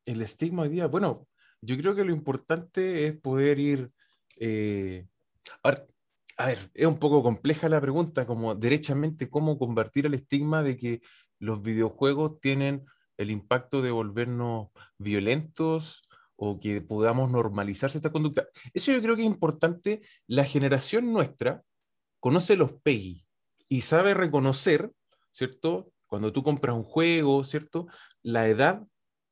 El 0.06 0.22
estigma 0.22 0.62
hoy 0.62 0.68
día, 0.68 0.86
bueno, 0.86 1.26
yo 1.60 1.76
creo 1.76 1.96
que 1.96 2.04
lo 2.04 2.12
importante 2.12 3.08
es 3.08 3.16
poder 3.20 3.58
ir. 3.58 3.90
eh, 4.38 5.06
a 5.62 5.70
ver, 5.70 5.88
a 6.38 6.46
ver, 6.46 6.70
es 6.74 6.86
un 6.86 6.98
poco 6.98 7.22
compleja 7.22 7.68
la 7.68 7.80
pregunta, 7.80 8.26
como 8.26 8.54
derechamente, 8.54 9.28
cómo 9.28 9.58
combatir 9.58 10.06
el 10.06 10.14
estigma 10.14 10.62
de 10.62 10.76
que 10.76 11.00
los 11.40 11.62
videojuegos 11.62 12.40
tienen 12.40 12.84
el 13.16 13.30
impacto 13.30 13.82
de 13.82 13.90
volvernos 13.92 14.68
violentos 14.98 16.02
o 16.36 16.58
que 16.60 16.80
podamos 16.80 17.30
normalizar 17.30 17.90
esta 17.94 18.10
conducta. 18.10 18.46
Eso 18.72 18.92
yo 18.92 19.00
creo 19.02 19.16
que 19.16 19.22
es 19.22 19.26
importante. 19.26 20.02
La 20.26 20.44
generación 20.44 21.12
nuestra 21.12 21.62
conoce 22.20 22.56
los 22.56 22.72
PEGI 22.72 23.24
y 23.68 23.80
sabe 23.82 24.14
reconocer, 24.14 24.90
¿cierto? 25.32 25.92
Cuando 26.06 26.32
tú 26.32 26.42
compras 26.42 26.76
un 26.76 26.84
juego, 26.84 27.44
¿cierto? 27.44 27.86
La 28.22 28.48
edad 28.48 28.84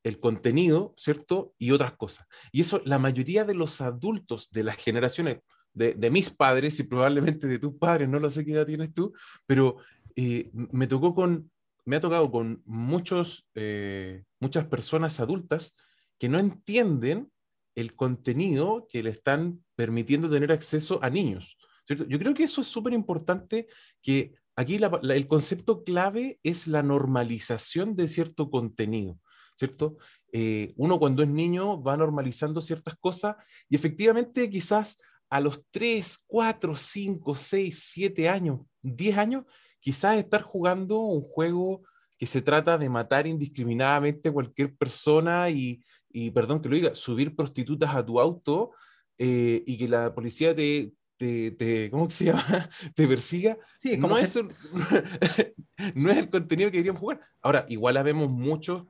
el 0.03 0.19
contenido, 0.19 0.93
¿cierto? 0.97 1.53
Y 1.57 1.71
otras 1.71 1.93
cosas. 1.93 2.27
Y 2.51 2.61
eso, 2.61 2.81
la 2.85 2.99
mayoría 2.99 3.45
de 3.45 3.55
los 3.55 3.81
adultos 3.81 4.49
de 4.51 4.63
las 4.63 4.75
generaciones, 4.75 5.39
de, 5.73 6.11
mis 6.11 6.29
padres 6.29 6.79
y 6.79 6.83
probablemente 6.83 7.47
de 7.47 7.57
tus 7.57 7.73
padres, 7.75 8.07
no 8.07 8.19
lo 8.19 8.29
sé 8.29 8.45
qué 8.45 8.51
edad 8.51 8.67
tienes 8.67 8.93
tú, 8.93 9.13
pero 9.47 9.77
eh, 10.15 10.51
me 10.53 10.87
tocó 10.87 11.15
con, 11.15 11.49
me 11.85 11.95
ha 11.95 12.01
tocado 12.01 12.29
con 12.29 12.61
muchos, 12.65 13.47
eh, 13.55 14.23
muchas 14.39 14.65
personas 14.65 15.19
adultas 15.19 15.73
que 16.19 16.29
no 16.29 16.39
entienden 16.39 17.31
el 17.75 17.95
contenido 17.95 18.87
que 18.89 19.03
le 19.03 19.09
están 19.09 19.63
permitiendo 19.75 20.29
tener 20.29 20.51
acceso 20.51 20.99
a 21.01 21.09
niños. 21.09 21.57
Yo 21.87 22.19
creo 22.19 22.33
que 22.33 22.43
eso 22.43 22.61
es 22.61 22.67
súper 22.67 22.93
importante, 22.93 23.67
que 24.01 24.35
aquí 24.55 24.77
el 24.77 25.27
concepto 25.27 25.83
clave 25.83 26.39
es 26.43 26.67
la 26.67 26.83
normalización 26.83 27.95
de 27.95 28.07
cierto 28.07 28.49
contenido. 28.49 29.19
¿cierto? 29.55 29.97
Eh, 30.31 30.73
uno 30.77 30.99
cuando 30.99 31.23
es 31.23 31.29
niño 31.29 31.81
va 31.81 31.97
normalizando 31.97 32.61
ciertas 32.61 32.95
cosas 32.95 33.35
y 33.69 33.75
efectivamente 33.75 34.49
quizás 34.49 34.97
a 35.29 35.39
los 35.39 35.63
3, 35.71 36.23
4, 36.27 36.75
5, 36.75 37.35
6, 37.35 37.83
7 37.91 38.29
años, 38.29 38.61
10 38.81 39.17
años, 39.17 39.43
quizás 39.79 40.17
estar 40.17 40.41
jugando 40.41 40.99
un 40.99 41.21
juego 41.21 41.81
que 42.17 42.27
se 42.27 42.41
trata 42.41 42.77
de 42.77 42.89
matar 42.89 43.25
indiscriminadamente 43.25 44.29
a 44.29 44.33
cualquier 44.33 44.75
persona 44.75 45.49
y, 45.49 45.83
y, 46.13 46.31
perdón 46.31 46.61
que 46.61 46.69
lo 46.69 46.75
diga, 46.75 46.95
subir 46.95 47.35
prostitutas 47.35 47.93
a 47.95 48.05
tu 48.05 48.19
auto 48.21 48.71
eh, 49.17 49.63
y 49.65 49.77
que 49.77 49.87
la 49.89 50.13
policía 50.15 50.55
te, 50.55 50.93
te, 51.17 51.51
te, 51.51 51.89
¿cómo 51.91 52.09
se 52.09 52.25
llama? 52.25 52.43
te 52.95 53.07
persiga, 53.07 53.57
Sí, 53.81 53.97
no, 53.97 54.17
es 54.17 54.35
un- 54.35 54.53
no 55.95 56.11
es 56.11 56.17
el 56.17 56.29
contenido 56.29 56.71
que 56.71 56.77
queríamos 56.77 56.99
jugar. 57.01 57.19
Ahora, 57.41 57.65
igual 57.67 57.97
habemos 57.97 58.29
muchos 58.29 58.83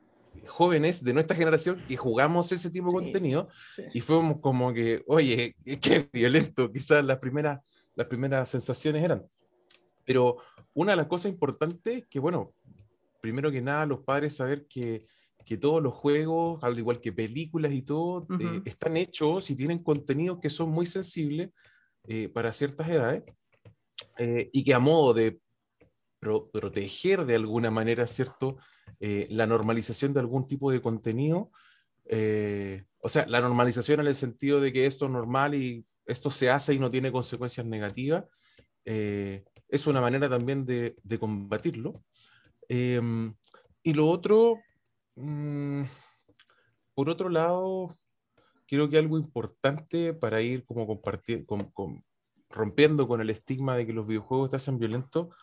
jóvenes 0.47 1.03
de 1.03 1.13
nuestra 1.13 1.35
generación 1.35 1.81
que 1.87 1.95
jugamos 1.95 2.51
ese 2.51 2.69
tipo 2.69 2.87
de 2.87 2.91
Sí. 2.91 3.03
contenido 3.05 3.47
sí. 3.71 3.83
y 3.93 4.01
fuimos 4.01 4.39
como 4.41 4.73
que, 4.73 5.03
oye, 5.07 5.55
qué 5.81 6.09
violento, 6.11 6.71
quizás 6.71 7.03
las 7.05 7.17
primeras, 7.19 7.59
las 7.95 8.07
primeras 8.07 8.49
sensaciones 8.49 9.03
eran. 9.03 9.23
Pero 10.05 10.37
una 10.73 10.91
de 10.91 10.97
las 10.97 11.07
cosas 11.07 11.31
importantes 11.31 12.05
que, 12.09 12.19
bueno, 12.19 12.53
primero 13.21 13.49
que 13.51 13.61
nada, 13.61 13.85
los 13.85 14.01
padres 14.01 14.35
saber 14.35 14.65
que, 14.67 15.05
que 15.45 15.57
todos 15.57 15.81
los 15.81 15.93
juegos, 15.93 16.63
al 16.63 16.77
igual 16.77 16.99
que 17.01 17.11
películas 17.11 17.71
y 17.73 17.81
todo, 17.81 18.25
eh, 18.39 18.61
están 18.65 18.97
hechos 18.97 19.49
y 19.49 19.55
tienen 19.55 19.79
contenidos 19.83 20.39
que 20.39 20.49
son 20.49 20.69
muy 20.69 20.85
sensibles 20.85 21.49
eh, 22.07 22.29
para 22.29 22.51
ciertas 22.51 22.87
edades 22.89 23.23
eh, 24.17 24.49
y 24.53 24.63
que 24.63 24.73
a 24.73 24.79
modo 24.79 25.13
de 25.13 25.39
pro- 26.19 26.49
proteger 26.49 27.25
de 27.25 27.35
alguna 27.35 27.71
manera, 27.71 28.07
¿cierto? 28.07 28.57
La 29.29 29.45
normalización 29.45 30.13
de 30.13 30.21
algún 30.21 30.47
tipo 30.47 30.71
de 30.71 30.79
contenido, 30.81 31.51
o 32.99 33.09
sea, 33.09 33.25
la 33.27 33.41
normalización 33.41 33.99
en 33.99 34.07
el 34.07 34.15
sentido 34.15 34.61
de 34.61 34.71
que 34.71 34.85
esto 34.85 35.05
es 35.05 35.11
normal 35.11 35.55
y 35.55 35.85
esto 36.05 36.31
se 36.31 36.49
hace 36.49 36.73
y 36.73 36.79
no 36.79 36.89
tiene 36.89 37.11
consecuencias 37.11 37.65
negativas, 37.65 38.23
es 38.85 39.87
una 39.87 39.99
manera 39.99 40.29
también 40.29 40.65
de, 40.65 40.95
de 41.03 41.19
combatirlo. 41.19 42.01
Em, 42.69 43.33
y 43.81 43.93
lo 43.93 44.07
otro, 44.07 44.59
mm, 45.15 45.83
por 46.93 47.09
otro 47.09 47.29
lado, 47.29 47.95
creo 48.67 48.89
que 48.89 48.97
algo 48.97 49.17
importante 49.17 50.13
para 50.13 50.41
ir 50.41 50.65
como 50.65 50.87
compartir, 50.87 51.45
rompiendo 52.49 53.07
con 53.07 53.21
el 53.21 53.29
estigma 53.29 53.75
de 53.75 53.85
que 53.85 53.93
los 53.93 54.07
videojuegos 54.07 54.49
te 54.49 54.55
hacen 54.55 54.79
violentos, 54.79 55.35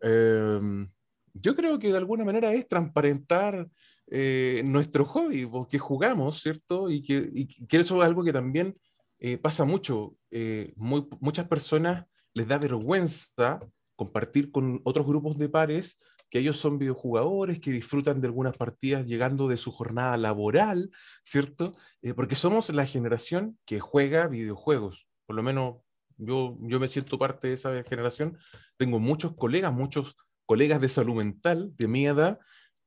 em, 0.00 0.88
yo 1.32 1.56
creo 1.56 1.78
que 1.78 1.90
de 1.90 1.98
alguna 1.98 2.24
manera 2.24 2.52
es 2.52 2.68
transparentar 2.68 3.68
eh, 4.06 4.62
nuestro 4.64 5.04
hobby, 5.04 5.48
que 5.68 5.78
jugamos, 5.78 6.40
¿cierto? 6.40 6.90
Y 6.90 7.02
que, 7.02 7.28
y 7.32 7.46
que, 7.66 7.76
eso 7.78 7.96
es 7.96 8.04
algo 8.04 8.22
que 8.22 8.32
también 8.32 8.76
eh, 9.18 9.38
pasa 9.38 9.64
mucho. 9.64 10.16
Eh, 10.30 10.74
muchas 10.76 11.48
personas 11.48 12.04
les 12.34 12.46
da 12.46 12.58
vergüenza 12.58 13.60
compartir 13.96 14.50
con 14.50 14.80
otros 14.84 15.06
grupos 15.06 15.38
de 15.38 15.48
pares 15.48 15.98
que 16.30 16.38
ellos 16.38 16.58
son 16.58 16.78
videojugadores, 16.78 17.60
que 17.60 17.70
disfrutan 17.70 18.20
de 18.20 18.26
algunas 18.26 18.56
partidas 18.56 19.06
llegando 19.06 19.48
de 19.48 19.56
su 19.56 19.70
jornada 19.70 20.16
laboral, 20.16 20.90
¿cierto? 21.24 21.72
porque 22.16 22.34
somos 22.34 22.70
la 22.70 22.86
generación 22.86 23.58
que 23.64 23.80
juega 23.80 24.26
videojuegos. 24.26 25.06
Por 25.26 25.36
lo 25.36 25.42
menos 25.42 25.76
yo, 26.16 26.56
yo 26.60 26.80
me 26.80 26.88
siento 26.88 27.18
parte 27.18 27.48
de 27.48 27.54
esa 27.54 27.82
generación. 27.84 28.38
Tengo 28.76 28.98
muchos 28.98 29.34
colegas, 29.34 29.72
muchos 29.72 30.16
colegas 30.46 30.80
de 30.80 30.88
salud 30.88 31.14
mental 31.14 31.72
de 31.76 31.88
mi 31.88 32.06
edad 32.06 32.38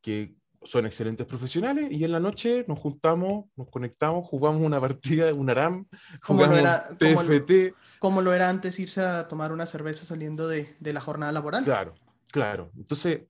que 0.02 0.36
son 0.64 0.86
excelentes 0.86 1.26
profesionales 1.26 1.88
y 1.92 2.04
en 2.04 2.12
la 2.12 2.20
noche 2.20 2.66
nos 2.68 2.80
juntamos, 2.80 3.46
nos 3.56 3.70
conectamos, 3.70 4.28
jugamos 4.28 4.62
una 4.62 4.82
partida, 4.82 5.32
un 5.34 5.50
ARAM, 5.50 5.88
jugamos 6.22 6.60
TFT. 6.98 7.74
Como 8.00 8.22
lo, 8.22 8.34
era 8.34 8.50
antes 8.50 8.80
irse 8.80 9.02
a 9.02 9.28
tomar 9.28 9.52
una 9.52 9.66
cerveza 9.66 10.06
saliendo 10.06 10.48
de, 10.48 10.76
de, 10.80 10.94
la 10.94 11.02
jornada 11.02 11.32
laboral. 11.32 11.64
Claro, 11.64 11.94
claro. 12.32 12.72
Entonces, 12.78 13.22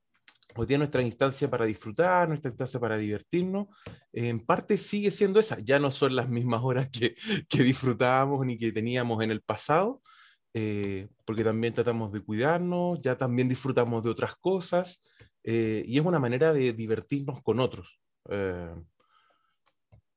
hoy 0.56 0.66
día 0.66 0.78
nuestra 0.78 1.02
instancia 1.02 1.50
para 1.50 1.66
disfrutar, 1.66 2.28
nuestra 2.28 2.50
instancia 2.50 2.80
para 2.80 2.98
divertirnos, 2.98 3.68
en 4.12 4.46
parte 4.46 4.78
sigue 4.78 5.12
siendo 5.12 5.40
esa. 5.40 5.60
Ya 5.60 5.80
no 5.80 5.92
son 5.92 6.16
las 6.16 6.30
mismas 6.30 6.62
horas 6.64 6.90
que, 6.90 7.16
que 7.48 7.64
disfrutábamos 7.64 8.46
ni 8.46 8.58
que 8.58 8.72
teníamos 8.72 9.24
en 9.24 9.32
el 9.32 9.42
pasado, 9.42 10.02
eh, 10.54 11.08
porque 11.26 11.44
también 11.44 11.74
tratamos 11.74 12.12
de 12.12 12.22
cuidarnos, 12.22 13.00
ya 13.02 13.18
también 13.18 13.48
disfrutamos 13.48 14.04
de 14.04 14.10
otras 14.10 14.36
cosas, 14.36 15.02
eh, 15.44 15.84
y 15.86 16.00
es 16.00 16.06
una 16.06 16.20
manera 16.20 16.52
de 16.54 16.74
divertirnos 16.74 17.42
con 17.44 17.60
otros. 17.60 18.00
Eh, 18.30 18.76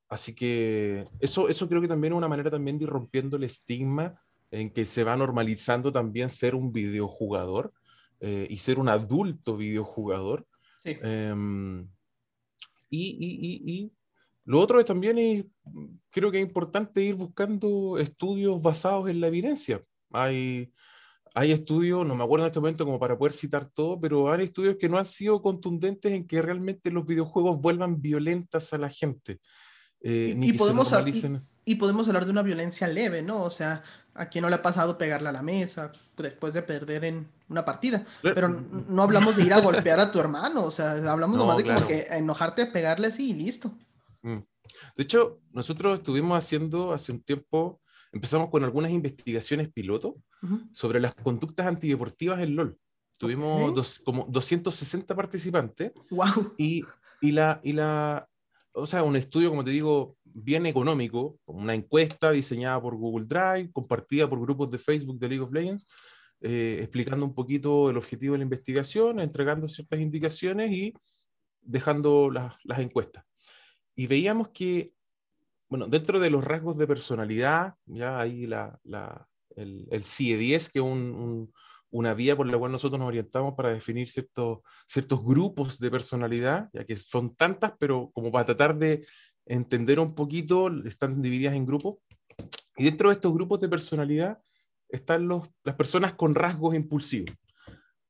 así 0.08 0.34
que 0.34 1.06
eso, 1.20 1.48
eso 1.48 1.68
creo 1.68 1.80
que 1.80 1.88
también 1.88 2.14
es 2.14 2.18
una 2.18 2.28
manera 2.28 2.50
también 2.50 2.78
de 2.78 2.84
ir 2.84 2.90
rompiendo 2.90 3.36
el 3.36 3.44
estigma 3.44 4.20
en 4.50 4.70
que 4.70 4.86
se 4.86 5.04
va 5.04 5.16
normalizando 5.16 5.92
también 5.92 6.30
ser 6.30 6.54
un 6.54 6.72
videojugador 6.72 7.72
y 8.20 8.58
ser 8.58 8.78
un 8.78 8.88
adulto 8.88 9.56
videojugador. 9.56 10.46
Em, 10.84 11.88
y, 12.90 13.16
y, 13.18 13.72
y, 13.72 13.92
lo 14.44 14.60
otro 14.60 14.80
es 14.80 14.86
también, 14.86 15.48
creo 16.10 16.30
que 16.30 16.40
es 16.40 16.46
importante 16.46 17.02
ir 17.02 17.14
buscando 17.14 17.98
estudios 17.98 18.60
basados 18.60 19.08
en 19.08 19.20
la 19.20 19.28
evidencia. 19.28 19.80
Hay, 20.10 20.72
hay 21.34 21.52
estudios, 21.52 22.06
no 22.06 22.16
me 22.16 22.24
acuerdo 22.24 22.46
en 22.46 22.50
este 22.50 22.60
momento 22.60 22.84
como 22.84 22.98
para 22.98 23.16
poder 23.16 23.32
citar 23.32 23.70
todo, 23.70 24.00
pero 24.00 24.32
hay 24.32 24.44
estudios 24.44 24.76
que 24.76 24.88
no 24.88 24.98
han 24.98 25.06
sido 25.06 25.40
contundentes 25.40 26.12
en 26.12 26.26
que 26.26 26.42
realmente 26.42 26.90
los 26.90 27.06
videojuegos 27.06 27.60
vuelvan 27.60 28.00
violentas 28.00 28.72
a 28.72 28.78
la 28.78 28.88
gente. 28.88 29.38
Eh, 30.00 30.34
y, 30.36 30.52
podemos, 30.54 30.92
y, 31.64 31.74
podemos 31.76 32.06
hablar 32.08 32.24
de 32.24 32.30
una 32.30 32.42
violencia 32.42 32.88
leve, 32.88 33.22
¿no? 33.22 33.42
O 33.42 33.50
sea, 33.50 33.82
a 34.14 34.26
quien 34.28 34.42
no 34.42 34.48
le 34.48 34.56
ha 34.56 34.62
pasado 34.62 34.98
pegarle 34.98 35.28
a 35.28 35.32
la 35.32 35.42
mesa 35.42 35.92
después 36.16 36.52
de 36.54 36.62
perder 36.62 37.04
en 37.04 37.28
una 37.48 37.64
partida. 37.64 38.04
Pero 38.22 38.48
no 38.48 39.02
hablamos 39.02 39.36
de 39.36 39.44
ir 39.44 39.52
a 39.52 39.60
golpear 39.62 40.00
a 40.00 40.10
tu 40.10 40.18
hermano, 40.18 40.64
o 40.64 40.70
sea, 40.70 40.92
hablamos 41.10 41.38
nomás 41.38 41.58
de 41.58 41.64
como 41.64 41.86
que 41.86 42.06
enojarte, 42.10 42.66
pegarle 42.66 43.08
así 43.08 43.30
y 43.30 43.34
listo. 43.34 43.72
Mm. 44.22 44.38
De 44.96 45.02
hecho, 45.02 45.40
nosotros 45.52 45.98
estuvimos 45.98 46.38
haciendo 46.38 46.92
hace 46.92 47.12
un 47.12 47.22
tiempo 47.22 47.80
empezamos 48.12 48.50
con 48.50 48.64
algunas 48.64 48.90
investigaciones 48.90 49.72
piloto 49.72 50.16
sobre 50.72 51.00
las 51.00 51.14
conductas 51.14 51.66
antideportivas 51.66 52.40
en 52.40 52.56
LOL. 52.56 52.78
Tuvimos 53.18 53.98
como 54.00 54.26
260 54.28 55.14
participantes. 55.14 55.92
¡Wow! 56.10 56.54
Y, 56.56 56.84
y, 57.20 57.32
la, 57.32 57.60
y 57.62 57.72
la, 57.72 58.26
o 58.72 58.86
sea, 58.86 59.02
un 59.02 59.16
estudio, 59.16 59.50
como 59.50 59.64
te 59.64 59.70
digo, 59.70 60.16
bien 60.24 60.66
económico, 60.66 61.38
una 61.46 61.74
encuesta 61.74 62.30
diseñada 62.30 62.80
por 62.80 62.96
Google 62.96 63.26
Drive, 63.26 63.72
compartida 63.72 64.28
por 64.28 64.40
grupos 64.40 64.70
de 64.70 64.78
Facebook 64.78 65.18
de 65.18 65.28
League 65.28 65.44
of 65.44 65.52
Legends, 65.52 65.86
eh, 66.40 66.78
explicando 66.80 67.26
un 67.26 67.34
poquito 67.34 67.90
el 67.90 67.96
objetivo 67.96 68.32
de 68.32 68.38
la 68.38 68.44
investigación, 68.44 69.20
entregando 69.20 69.68
ciertas 69.68 70.00
indicaciones 70.00 70.70
y 70.70 70.94
dejando 71.60 72.30
las, 72.30 72.78
encuestas. 72.78 73.24
Y 73.94 74.06
veíamos 74.06 74.48
que 74.50 74.92
bueno, 75.68 75.86
dentro 75.86 76.18
de 76.18 76.30
los 76.30 76.42
rasgos 76.42 76.76
de 76.76 76.86
personalidad, 76.86 77.74
ya 77.86 78.20
hay 78.20 78.46
la, 78.46 78.80
el, 79.54 79.86
el 79.90 80.02
CIE-10, 80.02 80.70
que 80.72 80.80
es 80.80 80.84
una 81.90 82.14
vía 82.14 82.36
por 82.36 82.46
la 82.46 82.58
cual 82.58 82.72
nosotros 82.72 82.98
nos 82.98 83.08
orientamos 83.08 83.54
para 83.54 83.70
definir 83.70 84.08
ciertos, 84.08 84.60
ciertos 84.86 85.24
grupos 85.24 85.78
de 85.78 85.90
personalidad, 85.90 86.68
ya 86.72 86.84
que 86.84 86.96
son 86.96 87.34
tantas, 87.34 87.72
pero 87.78 88.10
como 88.12 88.30
para 88.30 88.46
tratar 88.46 88.76
de 88.76 89.06
entender 89.46 89.98
un 89.98 90.14
poquito, 90.14 90.68
están 90.84 91.20
divididas 91.20 91.54
en 91.54 91.66
grupos. 91.66 91.96
Y 92.76 92.84
dentro 92.84 93.08
de 93.08 93.14
estos 93.14 93.32
grupos 93.34 93.60
de 93.60 93.68
personalidad 93.68 94.38
están 94.88 95.26
los, 95.26 95.48
las 95.64 95.74
personas 95.74 96.14
con 96.14 96.34
rasgos 96.34 96.74
impulsivos. 96.74 97.34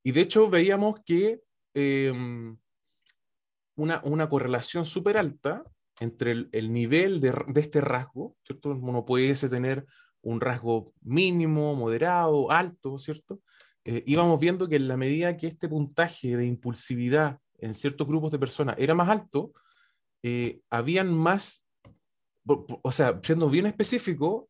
Y 0.02 0.12
de 0.12 0.20
hecho 0.20 0.48
veíamos 0.48 1.00
que 1.04 1.42
em, 1.74 2.56
una, 3.76 4.00
una 4.04 4.28
correlación 4.28 4.84
súper 4.84 5.16
alta 5.16 5.64
entre 6.00 6.48
el, 6.50 6.72
nivel 6.72 7.20
de, 7.20 7.34
este 7.56 7.80
rasgo, 7.80 8.36
¿cierto? 8.42 8.70
Uno 8.70 9.04
puede 9.04 9.34
tener 9.34 9.86
un 10.22 10.40
rasgo 10.40 10.94
mínimo, 11.02 11.74
moderado, 11.76 12.50
alto, 12.50 12.98
¿cierto? 12.98 13.40
Eh, 13.84 14.02
íbamos 14.06 14.38
viendo 14.40 14.68
que 14.68 14.76
en 14.76 14.88
la 14.88 14.96
medida 14.96 15.36
que 15.36 15.46
este 15.46 15.68
puntaje 15.68 16.36
de 16.36 16.46
impulsividad 16.46 17.38
en 17.58 17.74
ciertos 17.74 18.06
grupos 18.06 18.30
de 18.30 18.38
personas 18.38 18.76
era 18.78 18.94
más 18.94 19.08
alto, 19.08 19.52
eh, 20.22 20.60
habían 20.70 21.12
más, 21.16 21.64
o 22.44 22.92
sea, 22.92 23.20
siendo 23.22 23.48
bien 23.48 23.66
específico, 23.66 24.48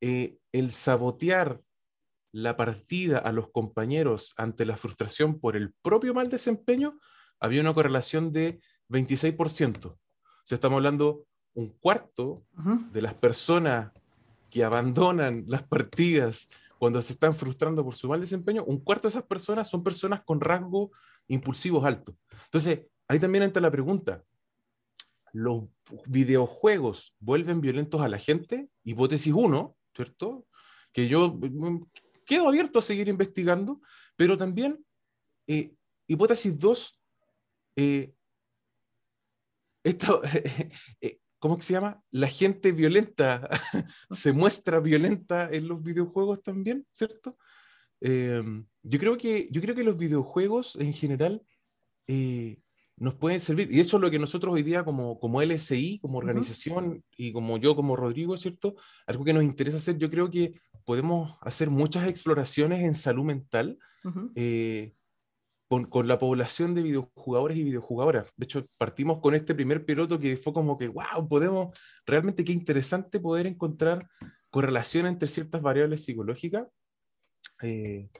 eh, 0.00 0.38
el 0.52 0.72
sabotear 0.72 1.60
la 2.32 2.56
partida 2.56 3.18
a 3.18 3.32
los 3.32 3.50
compañeros 3.50 4.32
ante 4.36 4.64
la 4.64 4.76
frustración 4.76 5.38
por 5.38 5.56
el 5.56 5.72
propio 5.82 6.14
mal 6.14 6.28
desempeño, 6.28 6.98
había 7.38 7.60
una 7.60 7.74
correlación 7.74 8.32
de 8.32 8.60
26% 8.88 9.98
sea, 10.44 10.56
estamos 10.56 10.76
hablando 10.76 11.26
un 11.54 11.68
cuarto 11.68 12.44
de 12.92 13.02
las 13.02 13.14
personas 13.14 13.92
que 14.50 14.64
abandonan 14.64 15.44
las 15.46 15.62
partidas 15.62 16.48
cuando 16.82 17.00
se 17.00 17.12
están 17.12 17.32
frustrando 17.32 17.84
por 17.84 17.94
su 17.94 18.08
mal 18.08 18.20
desempeño, 18.20 18.64
un 18.64 18.80
cuarto 18.80 19.06
de 19.06 19.10
esas 19.10 19.22
personas 19.22 19.70
son 19.70 19.84
personas 19.84 20.24
con 20.24 20.40
rasgos 20.40 20.90
impulsivos 21.28 21.84
altos. 21.84 22.16
Entonces, 22.46 22.88
ahí 23.06 23.20
también 23.20 23.44
entra 23.44 23.62
la 23.62 23.70
pregunta, 23.70 24.24
¿los 25.32 25.68
videojuegos 26.08 27.14
vuelven 27.20 27.60
violentos 27.60 28.00
a 28.00 28.08
la 28.08 28.18
gente? 28.18 28.68
Hipótesis 28.82 29.32
1, 29.32 29.76
¿cierto? 29.94 30.44
Que 30.92 31.06
yo 31.06 31.32
mm, 31.32 31.84
quedo 32.26 32.48
abierto 32.48 32.80
a 32.80 32.82
seguir 32.82 33.06
investigando, 33.06 33.80
pero 34.16 34.36
también, 34.36 34.84
eh, 35.46 35.76
hipótesis 36.08 36.58
2, 36.58 37.00
eh, 37.76 38.12
esto, 39.84 40.20
eh, 41.00 41.20
¿cómo 41.42 41.60
se 41.60 41.72
llama? 41.72 42.00
La 42.12 42.28
gente 42.28 42.70
violenta 42.70 43.50
se 44.12 44.32
muestra 44.32 44.78
violenta 44.78 45.48
en 45.50 45.66
los 45.66 45.82
videojuegos 45.82 46.40
también, 46.40 46.86
¿cierto? 46.92 47.36
Em, 48.00 48.64
yo, 48.84 48.98
creo 49.00 49.18
que, 49.18 49.48
yo 49.50 49.60
creo 49.60 49.74
que 49.74 49.82
los 49.82 49.96
videojuegos 49.96 50.76
en 50.76 50.92
general 50.92 51.42
eh, 52.06 52.60
nos 52.96 53.14
pueden 53.14 53.40
servir, 53.40 53.72
y 53.72 53.80
eso 53.80 53.96
es 53.96 54.00
lo 54.00 54.08
que 54.08 54.20
nosotros 54.20 54.54
hoy 54.54 54.62
día 54.62 54.84
como, 54.84 55.18
como 55.18 55.42
LSI, 55.42 55.98
como 55.98 56.18
organización, 56.18 57.02
y 57.16 57.32
como 57.32 57.58
yo, 57.58 57.74
como 57.74 57.96
Rodrigo, 57.96 58.36
¿cierto? 58.36 58.76
Algo 59.08 59.24
que 59.24 59.32
nos 59.32 59.42
interesa 59.42 59.78
hacer, 59.78 59.98
yo 59.98 60.08
creo 60.08 60.30
que 60.30 60.54
podemos 60.84 61.38
hacer 61.40 61.70
muchas 61.70 62.06
exploraciones 62.08 62.84
en 62.84 62.94
salud 62.94 63.24
mental 63.24 63.80
con, 65.80 66.06
la 66.06 66.18
población 66.18 66.74
de 66.74 66.82
videojugadores 66.82 67.56
y 67.56 67.64
videojugadoras. 67.64 68.30
De 68.36 68.44
hecho, 68.44 68.66
partimos 68.76 69.20
con 69.20 69.34
este 69.34 69.54
primer 69.54 69.86
piloto 69.86 70.18
que 70.18 70.36
fue 70.36 70.52
como 70.52 70.76
que, 70.76 70.88
wow, 70.88 71.26
podemos, 71.26 71.76
realmente 72.04 72.44
qué 72.44 72.52
interesante 72.52 73.20
poder 73.20 73.46
encontrar 73.46 74.06
correlación 74.50 75.06
entre 75.06 75.28
ciertas 75.28 75.62
variables 75.62 76.04
psicológicas. 76.04 76.66
Eh, 77.62 78.10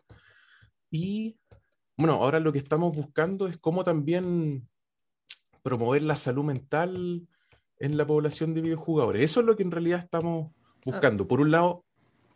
y 0.90 1.36
bueno, 1.96 2.14
ahora 2.14 2.40
lo 2.40 2.52
que 2.52 2.58
estamos 2.58 2.96
buscando 2.96 3.46
es 3.46 3.58
cómo 3.58 3.84
también 3.84 4.66
promover 5.62 6.02
la 6.02 6.16
salud 6.16 6.44
mental 6.44 7.28
en 7.78 7.96
la 7.98 8.06
población 8.06 8.54
de 8.54 8.62
videojugadores. 8.62 9.22
Eso 9.22 9.40
es 9.40 9.46
lo 9.46 9.56
que 9.56 9.62
en 9.62 9.72
realidad 9.72 9.98
estamos 9.98 10.52
buscando. 10.86 11.28
Por 11.28 11.40
un 11.40 11.50
lado, 11.50 11.84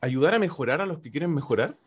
ayudar 0.03 0.35
a 0.35 0.39
mejorar 0.39 0.83
a 0.83 0.87
los 0.87 0.99
que 0.99 1.11
quieren 1.11 1.35
mejorar 1.35 1.79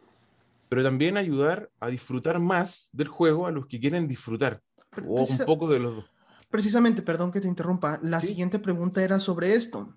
pero 0.69 0.83
también 0.83 1.17
ayudar 1.17 1.71
a 1.79 1.89
disfrutar 1.89 2.39
más 2.39 2.89
del 2.93 3.07
juego 3.07 3.47
a 3.47 3.51
los 3.51 3.65
que 3.65 3.79
quieren 3.79 4.07
disfrutar, 4.07 4.61
o 5.05 5.23
un 5.23 5.37
poco 5.45 5.67
de 5.67 5.79
los 5.79 5.95
dos. 5.97 6.05
Precisamente, 6.49 7.01
perdón 7.01 7.31
que 7.31 7.41
te 7.41 7.47
interrumpa, 7.47 7.99
la 8.01 8.21
siguiente 8.21 8.59
pregunta 8.59 9.03
era 9.03 9.19
sobre 9.19 9.53
esto. 9.53 9.95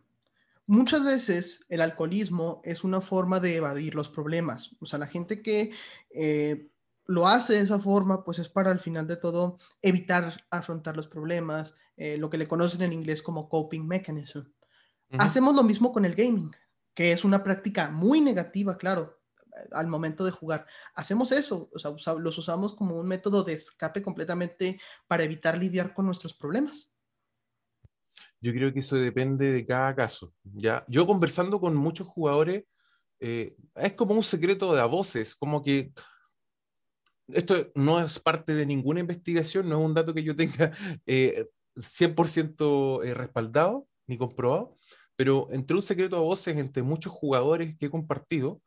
muchas 0.66 1.04
veces 1.04 1.64
el 1.68 1.80
alcoholismo 1.80 2.60
es 2.64 2.84
una 2.84 3.00
forma 3.00 3.40
de 3.40 3.56
evadir 3.56 3.94
los 3.94 4.08
problemas. 4.08 4.76
O 4.80 4.86
sea, 4.86 4.98
la 4.98 5.06
gente 5.06 5.42
que 5.42 5.72
eh, 6.10 6.70
lo 7.06 7.26
hace 7.26 7.54
de 7.54 7.60
esa 7.60 7.78
forma, 7.78 8.24
pues 8.24 8.38
es 8.38 8.48
para 8.48 8.70
al 8.70 8.80
final 8.80 9.06
de 9.06 9.16
todo 9.16 9.58
evitar 9.82 10.44
afrontar 10.50 10.96
los 10.96 11.08
problemas, 11.08 11.74
eh, 11.96 12.16
lo 12.16 12.30
que 12.30 12.38
le 12.38 12.48
conocen 12.48 12.82
en 12.82 12.92
inglés 12.92 13.22
como 13.22 13.48
coping 13.48 13.86
mechanism. 13.86 14.40
Hacemos 15.18 15.54
lo 15.54 15.62
mismo 15.62 15.92
con 15.92 16.06
el 16.06 16.14
gaming, 16.14 16.52
que 16.94 17.12
es 17.12 17.24
una 17.24 17.42
práctica 17.42 17.90
muy 17.90 18.22
negativa, 18.22 18.78
claro, 18.78 19.21
al 19.73 19.87
momento 19.87 20.25
de 20.25 20.30
jugar. 20.30 20.66
Hacemos 20.94 21.32
eso, 21.32 21.71
o 21.73 21.78
sea, 21.78 22.14
los 22.14 22.38
usamos 22.38 22.75
como 22.75 22.99
un 22.99 23.06
método 23.06 23.42
de 23.44 23.54
escape 23.54 24.02
completamente 24.02 24.80
para 25.06 25.25
evitar 25.25 25.59
lidiar 25.59 25.94
con 25.94 26.06
nuestros 26.06 26.35
problemas. 26.35 26.92
Yo 28.40 28.52
creo 28.52 28.73
que 28.73 28.80
eso 28.80 28.97
depende 28.97 29.52
de 29.52 29.64
cada 29.64 29.94
caso. 29.94 30.35
¿ya? 30.42 30.85
Yo 30.88 31.06
conversando 31.06 31.61
con 31.61 31.76
muchos 31.76 32.09
jugadores, 32.09 32.64
eh, 33.21 33.56
es 33.76 33.92
como 33.92 34.14
un 34.14 34.23
secreto 34.23 34.75
de 34.75 34.80
a 34.80 34.87
voces, 34.87 35.37
como 35.37 35.62
que 35.62 35.92
esto 37.28 37.71
no 37.75 38.02
es 38.02 38.18
parte 38.18 38.54
de 38.54 38.66
ninguna 38.66 39.00
investigación, 39.00 39.68
no 39.68 39.78
es 39.78 39.87
un 39.87 39.94
dato 39.94 40.12
que 40.12 40.25
yo 40.25 40.35
tenga 40.35 40.73
100% 41.06 41.06
eh, 43.04 43.09
eh, 43.09 43.14
respaldado 43.14 43.87
ni 44.06 44.18
comprobado, 44.18 44.76
pero 45.14 45.47
entre 45.52 45.76
un 45.76 45.82
secreto 45.82 46.16
a 46.16 46.21
voces, 46.21 46.56
entre 46.56 46.82
muchos 46.82 47.12
jugadores 47.12 47.76
que 47.78 47.87
he 47.87 47.90
compartido, 47.90 48.61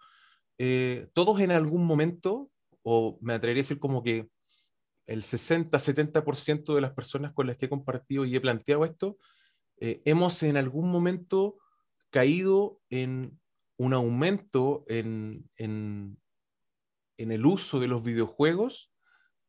todos 1.13 1.39
en 1.39 1.51
algún 1.51 1.85
momento, 1.85 2.49
o 2.83 3.17
me 3.21 3.33
atrevería 3.33 3.61
a 3.61 3.63
decir 3.63 3.79
como 3.79 4.03
que 4.03 4.29
el 5.07 5.23
60-70% 5.23 6.73
de 6.73 6.81
las 6.81 6.93
personas 6.93 7.33
con 7.33 7.47
las 7.47 7.57
que 7.57 7.67
he 7.67 7.69
compartido 7.69 8.25
y 8.25 8.35
he 8.35 8.41
planteado 8.41 8.85
esto, 8.85 9.17
eh, 9.79 10.01
hemos 10.05 10.41
en 10.43 10.57
algún 10.57 10.89
momento 10.89 11.57
caído 12.09 12.79
en 12.89 13.39
un 13.77 13.93
aumento 13.93 14.85
en, 14.87 15.49
el 17.17 17.45
uso 17.45 17.79
de 17.79 17.87
los 17.87 18.03
videojuegos 18.03 18.91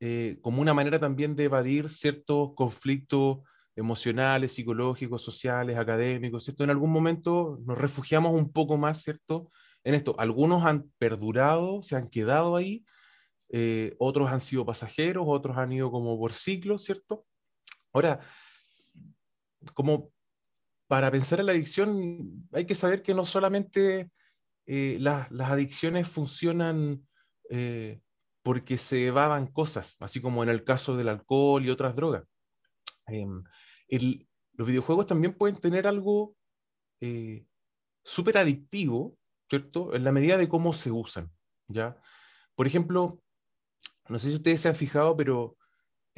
eh, 0.01 0.39
como 0.43 0.61
una 0.61 0.75
manera 0.75 0.99
también 0.99 1.37
de 1.37 1.45
evadir 1.45 1.91
ciertos 1.91 2.55
conflictos 2.55 3.39
emocionales, 3.77 4.53
psicológicos, 4.53 5.23
sociales, 5.23 5.79
académicos, 5.79 6.45
¿cierto? 6.45 6.65
En 6.65 6.71
algún 6.71 6.91
momento 6.91 7.61
nos 7.65 7.79
refugiamos 7.79 8.35
un 8.35 8.53
poco 8.53 8.77
más, 8.77 9.03
¿cierto? 9.03 9.51
En 9.87 9.95
esto, 9.95 10.17
algunos 10.19 10.65
han 10.65 10.91
perdurado, 10.99 11.81
se 11.81 11.95
han 11.95 12.09
quedado 12.09 12.57
ahí, 12.57 12.85
eh, 13.51 13.95
otros 14.01 14.29
han 14.29 14.41
sido 14.41 14.67
pasajeros, 14.67 15.27
otros 15.29 15.57
han 15.59 15.71
ido 15.71 15.93
como 15.93 16.19
por 16.19 16.33
ciclos, 16.33 16.83
¿cierto? 16.83 17.25
Ahora, 17.93 18.19
como 19.75 20.11
para 20.89 21.13
pensar 21.13 21.39
en 21.39 21.47
la 21.47 21.53
adicción 21.53 22.49
hay 22.51 22.67
que 22.67 22.75
saber 22.75 23.05
que 23.05 23.15
no 23.15 23.25
solamente 23.25 24.11
eh, 24.67 24.97
las 24.99 25.31
adicciones 25.31 26.09
funcionan 26.09 27.07
eh, 27.49 28.01
porque 28.43 28.79
se 28.79 29.07
evadan 29.07 29.47
cosas, 29.47 29.97
así 30.01 30.21
como 30.21 30.43
en 30.43 30.49
el 30.49 30.65
caso 30.65 30.97
del 30.97 31.11
alcohol 31.11 31.65
y 31.65 31.71
otras 31.71 31.95
drogas. 31.95 32.25
Em, 33.07 33.45
los 34.55 34.67
videojuegos 34.67 35.07
también 35.07 35.35
pueden 35.35 35.61
tener 35.61 35.87
algo 35.87 36.35
súper 38.03 38.39
adictivo, 38.39 39.17
¿cierto? 39.49 39.95
En 39.95 40.05
la 40.05 40.13
medida 40.13 40.37
de 40.37 40.49
cómo 40.49 40.73
se 40.73 40.91
usan, 40.91 41.31
¿ya? 41.69 41.97
Por 42.55 42.67
ejemplo, 42.67 43.21
no 44.09 44.19
sé 44.19 44.29
si 44.29 44.35
ustedes 44.35 44.61
se 44.61 44.69
han 44.69 44.75
fijado, 44.75 45.17
pero 45.17 45.57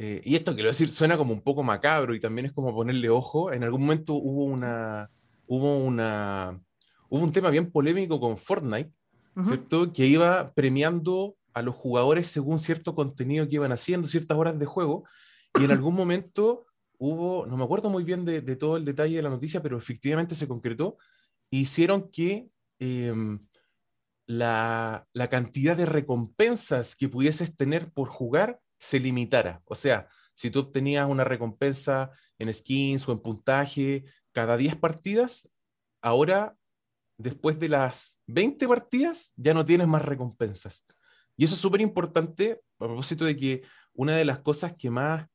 eh, 0.01 0.23
y 0.25 0.37
esto 0.37 0.55
que 0.55 0.63
lo 0.63 0.69
decir 0.69 0.91
suena 0.91 1.17
como 1.17 1.33
un 1.33 1.43
poco 1.43 1.65
macabro 1.65 2.15
y 2.15 2.21
también 2.21 2.47
es 2.47 2.53
como 2.53 2.73
ponerle 2.73 3.11
ojo. 3.11 3.53
En 3.53 3.65
algún 3.65 3.81
momento 3.81 4.15
hubo 4.15 4.45
una, 4.45 5.11
hubo 5.49 5.77
una, 5.77 6.61
hubo 7.09 7.25
un 7.25 7.33
tema 7.33 7.51
bien 7.51 7.73
polémico 7.73 8.21
con 8.21 8.39
Fortnite, 8.39 8.93
¿cierto? 9.45 9.93
Que 9.93 10.07
iba 10.07 10.53
premiando 10.53 11.37
a 11.53 11.63
los 11.63 11.75
jugadores 11.75 12.29
según 12.29 12.61
cierto 12.61 12.95
contenido 12.95 13.49
que 13.49 13.57
iban 13.57 13.73
haciendo, 13.73 14.07
ciertas 14.07 14.39
horas 14.39 14.59
de 14.59 14.67
juego. 14.67 15.05
Y 15.59 15.65
en 15.65 15.73
algún 15.73 15.95
momento 15.95 16.67
hubo, 16.99 17.47
no 17.47 17.57
me 17.57 17.65
acuerdo 17.65 17.91
muy 17.91 18.05
bien 18.05 18.25
de, 18.25 18.41
todo 18.55 18.77
el 18.77 18.85
detalle 18.85 19.17
de 19.17 19.23
la 19.23 19.31
noticia, 19.31 19.61
pero 19.63 19.77
efectivamente 19.77 20.37
se 20.37 20.47
concretó, 20.47 20.97
hicieron 21.51 22.09
que 22.11 22.49
em, 22.79 23.47
la, 24.27 25.07
la 25.13 25.29
cantidad 25.29 25.77
de 25.77 25.87
recompensas 25.87 26.97
que 26.97 27.09
pudieses 27.09 27.57
tener 27.57 27.91
por 27.93 28.09
jugar 28.09 28.61
se 28.79 29.01
limitara. 29.01 29.63
O 29.65 29.75
sea, 29.75 30.09
si 30.35 30.51
tú 30.51 30.61
obtenías 30.61 31.09
una 31.09 31.25
recompensa 31.25 32.11
en 32.39 32.53
skins 32.53 33.09
o 33.09 33.13
en 33.13 33.21
puntaje 33.21 34.05
cada 34.33 34.57
10 34.57 34.77
partidas, 34.77 35.49
ahora, 36.03 36.57
después 37.17 37.59
de 37.59 37.69
las 37.69 38.19
20 38.27 38.69
partidas, 38.69 39.33
ya 39.37 39.55
no 39.55 39.65
tienes 39.65 39.89
más 39.89 40.05
recompensas. 40.05 40.85
Y 41.37 41.45
eso 41.45 41.55
es 41.55 41.61
súper 41.61 41.81
importante 41.81 42.61
a 42.79 42.87
propósito 42.87 43.25
de 43.25 43.37
que 43.37 43.63
una 43.95 44.17
de 44.17 44.25
las 44.25 44.41
cosas 44.41 44.75
que 44.77 44.91
más, 44.91 45.27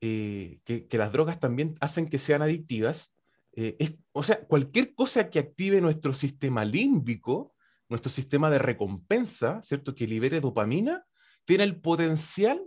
eh, 0.00 0.60
que, 0.64 0.86
las 0.92 1.12
drogas 1.12 1.40
también 1.40 1.76
hacen 1.80 2.08
que 2.08 2.18
sean 2.18 2.42
adictivas, 2.42 3.13
eh, 3.56 3.76
es, 3.78 3.94
o 4.12 4.22
sea, 4.22 4.44
cualquier 4.46 4.94
cosa 4.94 5.30
que 5.30 5.38
active 5.38 5.80
nuestro 5.80 6.14
sistema 6.14 6.64
límbico, 6.64 7.54
nuestro 7.88 8.10
sistema 8.10 8.50
de 8.50 8.58
recompensa, 8.58 9.62
¿cierto? 9.62 9.94
Que 9.94 10.06
libere 10.06 10.40
dopamina, 10.40 11.04
tiene 11.44 11.64
el 11.64 11.80
potencial 11.80 12.60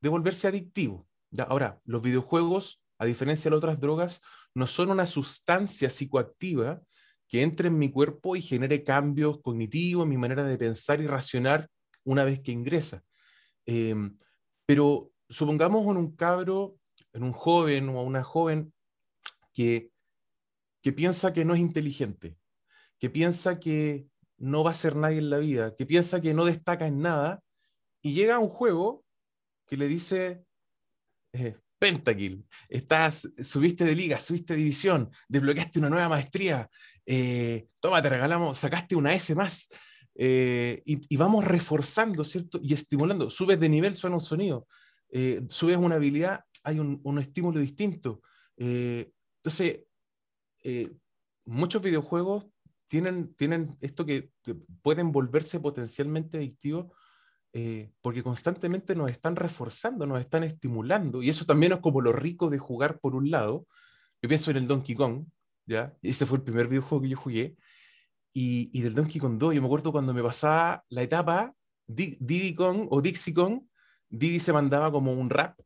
de 0.00 0.08
volverse 0.08 0.48
adictivo. 0.48 1.06
¿ya? 1.30 1.44
Ahora, 1.44 1.80
los 1.84 2.02
videojuegos, 2.02 2.82
a 2.98 3.06
diferencia 3.06 3.50
de 3.50 3.56
otras 3.56 3.80
drogas, 3.80 4.20
no 4.54 4.66
son 4.66 4.90
una 4.90 5.06
sustancia 5.06 5.88
psicoactiva 5.88 6.82
que 7.26 7.42
entre 7.42 7.68
en 7.68 7.78
mi 7.78 7.90
cuerpo 7.90 8.36
y 8.36 8.42
genere 8.42 8.84
cambios 8.84 9.40
cognitivos 9.40 10.04
en 10.04 10.10
mi 10.10 10.18
manera 10.18 10.44
de 10.44 10.58
pensar 10.58 11.00
y 11.00 11.06
racionar 11.06 11.68
una 12.04 12.24
vez 12.24 12.40
que 12.40 12.52
ingresa. 12.52 13.02
Em, 13.66 14.18
pero 14.66 15.10
supongamos 15.28 15.86
en 15.86 15.96
un 15.96 16.14
cabro, 16.14 16.76
en 17.12 17.22
un 17.22 17.32
joven 17.32 17.88
o 17.88 18.02
una 18.02 18.22
joven 18.22 18.72
que, 19.54 19.90
que 20.84 20.92
piensa 20.92 21.32
que 21.32 21.46
no 21.46 21.54
es 21.54 21.60
inteligente, 21.60 22.36
que 22.98 23.08
piensa 23.08 23.58
que 23.58 24.06
no 24.36 24.62
va 24.62 24.72
a 24.72 24.74
ser 24.74 24.96
nadie 24.96 25.16
en 25.16 25.30
la 25.30 25.38
vida, 25.38 25.74
que 25.74 25.86
piensa 25.86 26.20
que 26.20 26.34
no 26.34 26.44
destaca 26.44 26.86
en 26.86 27.00
nada, 27.00 27.42
y 28.02 28.12
llega 28.12 28.36
a 28.36 28.38
un 28.38 28.50
juego 28.50 29.02
que 29.66 29.78
le 29.78 29.88
dice, 29.88 30.44
eh, 31.32 31.56
Pentakill, 31.78 32.46
estás, 32.68 33.26
subiste 33.42 33.86
de 33.86 33.94
liga, 33.94 34.18
subiste 34.18 34.52
de 34.52 34.58
división, 34.58 35.10
desbloqueaste 35.26 35.78
una 35.78 35.88
nueva 35.88 36.10
maestría, 36.10 36.68
eh, 37.06 37.66
toma, 37.80 38.02
te 38.02 38.10
regalamos, 38.10 38.58
sacaste 38.58 38.94
una 38.94 39.14
S 39.14 39.34
más. 39.34 39.68
Eh, 40.14 40.82
y, 40.84 41.16
vamos 41.16 41.46
reforzando, 41.46 42.24
¿cierto? 42.24 42.60
Y 42.62 42.74
estimulando. 42.74 43.30
Subes 43.30 43.58
de 43.58 43.70
nivel, 43.70 43.96
suena 43.96 44.16
un 44.16 44.22
sonido. 44.22 44.68
subes 45.48 45.78
una 45.78 45.94
habilidad, 45.94 46.40
hay 46.62 46.78
un, 46.78 47.00
un 47.02 47.18
estímulo 47.18 47.58
distinto. 47.58 48.20
entonces, 48.56 49.80
muchos 51.44 51.82
videojuegos 51.82 52.46
tienen, 52.88 53.34
tienen 53.34 53.76
esto 53.80 54.04
que, 54.06 54.30
que, 54.42 54.54
pueden 54.82 55.12
volverse 55.12 55.60
potencialmente 55.60 56.38
adictivos 56.38 56.86
eh, 57.56 57.92
porque 58.00 58.24
constantemente 58.24 58.96
nos 58.96 59.12
están 59.12 59.36
reforzando, 59.36 60.06
nos 60.06 60.18
están 60.18 60.42
estimulando, 60.42 61.22
y 61.22 61.28
eso 61.28 61.44
también 61.44 61.70
es 61.70 61.78
como 61.78 62.00
lo 62.00 62.12
rico 62.12 62.50
de 62.50 62.58
jugar 62.58 62.98
por 62.98 63.14
un 63.14 63.30
lado. 63.30 63.68
Yo 64.20 64.28
pienso 64.28 64.50
en 64.50 64.56
el 64.56 64.66
Donkey 64.66 64.96
Kong, 64.96 65.24
¿ya? 65.64 65.96
Ese 66.02 66.26
fue 66.26 66.38
el 66.38 66.42
primer 66.42 66.66
videojuego 66.66 67.02
que 67.02 67.10
yo 67.10 67.16
jugué, 67.16 67.56
y, 68.32 68.76
y 68.76 68.82
del 68.82 68.96
Donkey 68.96 69.20
Kong 69.20 69.38
2, 69.38 69.54
yo 69.54 69.60
me 69.60 69.68
acuerdo 69.68 69.92
cuando 69.92 70.12
me 70.12 70.20
pasaba 70.20 70.84
la 70.88 71.02
etapa 71.02 71.54
Diddy 71.86 72.56
Kong 72.56 72.88
o 72.90 73.00
Dixie 73.00 73.32
Kong, 73.32 73.60
Diddy 74.08 74.40
se 74.40 74.52
mandaba 74.52 74.90
como 74.90 75.12
un 75.12 75.30
rap 75.30 75.56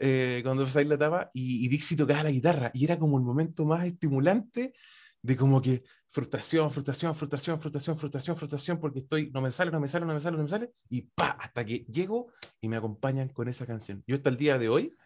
eh, 0.00 0.40
cuando 0.42 0.64
pasáis 0.64 0.88
la 0.88 0.96
etapa, 0.96 1.30
y, 1.32 1.64
y 1.64 1.68
Dixie 1.68 1.96
tocaba 1.96 2.24
la 2.24 2.30
guitarra, 2.30 2.70
y 2.74 2.84
era 2.84 2.98
como 2.98 3.18
el 3.18 3.24
momento 3.24 3.64
más 3.64 3.86
estimulante 3.86 4.72
de 5.22 5.36
como 5.36 5.60
que 5.60 5.84
frustración, 6.08 6.70
frustración, 6.70 7.14
frustración, 7.14 7.60
frustración, 7.60 7.96
frustración, 7.96 8.36
frustración, 8.36 8.80
porque 8.80 9.00
estoy, 9.00 9.30
no 9.30 9.40
me 9.40 9.52
sale, 9.52 9.70
no 9.70 9.78
me 9.78 9.86
sale, 9.86 10.06
no 10.06 10.14
me 10.14 10.20
sale, 10.20 10.36
no 10.36 10.42
me 10.42 10.48
sale, 10.48 10.72
y 10.88 11.02
pa, 11.02 11.36
hasta 11.38 11.64
que 11.64 11.84
llego 11.84 12.32
y 12.60 12.68
me 12.68 12.76
acompañan 12.76 13.28
con 13.28 13.46
esa 13.46 13.66
canción. 13.66 14.02
Yo 14.06 14.16
hasta 14.16 14.30
el 14.30 14.36
día 14.36 14.58
de 14.58 14.68
hoy 14.68 14.96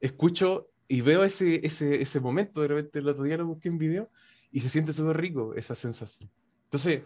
escucho 0.00 0.70
y 0.86 1.02
veo 1.02 1.24
ese, 1.24 1.66
ese, 1.66 2.00
ese 2.00 2.20
momento, 2.20 2.62
de 2.62 2.68
repente 2.68 3.00
el 3.00 3.08
otro 3.08 3.24
día 3.24 3.36
lo 3.36 3.46
busqué 3.46 3.68
en 3.68 3.78
video, 3.78 4.10
y 4.50 4.60
se 4.60 4.70
siente 4.70 4.94
súper 4.94 5.18
rico 5.18 5.52
esa 5.54 5.74
sensación. 5.74 6.30
Entonces, 6.64 7.02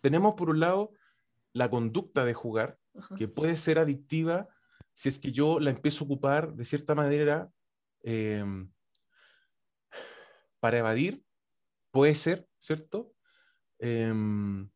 tenemos 0.00 0.34
por 0.34 0.50
un 0.50 0.58
lado 0.58 0.90
la 1.52 1.70
conducta 1.70 2.24
de 2.24 2.34
jugar, 2.34 2.78
que 3.16 3.28
puede 3.28 3.56
ser 3.56 3.78
adictiva 3.78 4.48
si 4.98 5.08
es 5.08 5.20
que 5.20 5.30
yo 5.30 5.60
la 5.60 5.70
empiezo 5.70 6.02
a 6.02 6.06
ocupar 6.06 6.54
de 6.54 6.64
cierta 6.64 6.92
manera 6.92 7.48
em, 8.02 8.68
para 10.58 10.78
evadir 10.78 11.22
puede 11.92 12.16
ser, 12.16 12.48
¿cierto? 12.58 13.14
Em, 13.78 14.68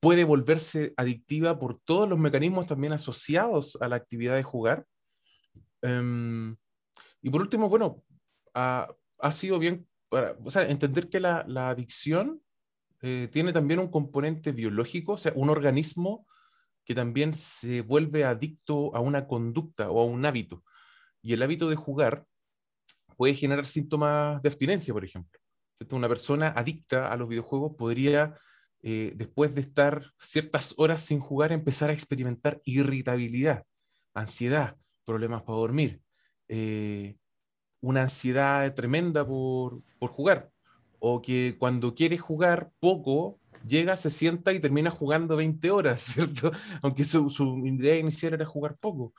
puede 0.00 0.24
volverse 0.24 0.94
adictiva 0.96 1.58
por 1.58 1.78
todos 1.78 2.08
los 2.08 2.18
mecanismos 2.18 2.68
también 2.68 2.94
asociados 2.94 3.76
a 3.82 3.88
la 3.90 3.96
actividad 3.96 4.34
de 4.34 4.42
jugar. 4.42 4.86
Em, 5.82 6.56
y 7.20 7.28
por 7.28 7.42
último, 7.42 7.68
bueno, 7.68 8.02
ha, 8.54 8.88
sido 9.30 9.58
bien 9.58 9.86
para, 10.08 10.38
entender 10.70 11.10
que 11.10 11.20
la, 11.20 11.44
la 11.46 11.68
adicción 11.68 12.42
eh, 13.02 13.28
tiene 13.30 13.52
también 13.52 13.78
un 13.78 13.90
componente 13.90 14.52
biológico, 14.52 15.12
o 15.12 15.18
sea, 15.18 15.34
un 15.36 15.50
organismo 15.50 16.26
que 16.84 16.94
también 16.94 17.34
se 17.34 17.82
vuelve 17.82 18.24
adicto 18.24 18.94
a 18.94 19.00
una 19.00 19.26
conducta 19.26 19.90
o 19.90 20.00
a 20.00 20.04
un 20.04 20.24
hábito. 20.24 20.64
Y 21.22 21.32
el 21.32 21.42
hábito 21.42 21.68
de 21.68 21.76
jugar 21.76 22.26
puede 23.16 23.34
generar 23.34 23.66
síntomas 23.66 24.42
de 24.42 24.48
abstinencia, 24.48 24.94
por 24.94 25.04
ejemplo. 25.04 25.38
Una 25.90 26.08
persona 26.08 26.48
adicta 26.48 27.10
a 27.10 27.16
los 27.16 27.28
videojuegos 27.28 27.74
podría, 27.76 28.34
eh, 28.82 29.12
después 29.16 29.54
de 29.54 29.62
estar 29.62 30.12
ciertas 30.18 30.74
horas 30.76 31.02
sin 31.02 31.20
jugar, 31.20 31.52
empezar 31.52 31.90
a 31.90 31.92
experimentar 31.92 32.60
irritabilidad, 32.64 33.64
ansiedad, 34.14 34.76
problemas 35.04 35.42
para 35.42 35.58
dormir, 35.58 36.02
eh, 36.48 37.16
una 37.80 38.02
ansiedad 38.02 38.72
tremenda 38.74 39.26
por, 39.26 39.82
por 39.98 40.10
jugar, 40.10 40.50
o 40.98 41.22
que 41.22 41.56
cuando 41.58 41.94
quiere 41.94 42.18
jugar 42.18 42.70
poco, 42.78 43.39
llega, 43.66 43.96
se 43.96 44.10
sienta 44.10 44.52
y 44.52 44.60
termina 44.60 44.90
jugando 44.90 45.36
20 45.36 45.70
horas, 45.70 46.02
¿cierto? 46.42 46.52
Aunque 46.82 47.04
su, 47.04 47.30
su 47.30 47.64
idea 47.66 47.96
inicial 47.96 48.34
era 48.34 48.46
jugar 48.46 48.76
poco. 48.78 49.14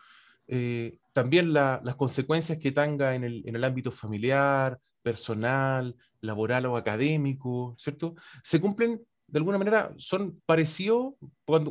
Eh, 0.47 0.99
también 1.13 1.54
las 1.54 1.95
consecuencias 1.95 2.58
que 2.58 2.71
tenga 2.71 3.15
en 3.15 3.23
el, 3.23 3.43
en 3.47 3.56
el, 3.56 3.63
ámbito 3.63 3.91
familiar, 3.91 4.80
personal, 5.01 5.95
laboral 6.19 6.65
o 6.65 6.77
académico, 6.77 7.75
¿cierto? 7.77 8.15
Se 8.43 8.60
cumplen, 8.60 9.01
de 9.27 9.39
alguna 9.39 9.58
manera, 9.58 9.93
son 9.97 10.41
parecidos, 10.45 11.13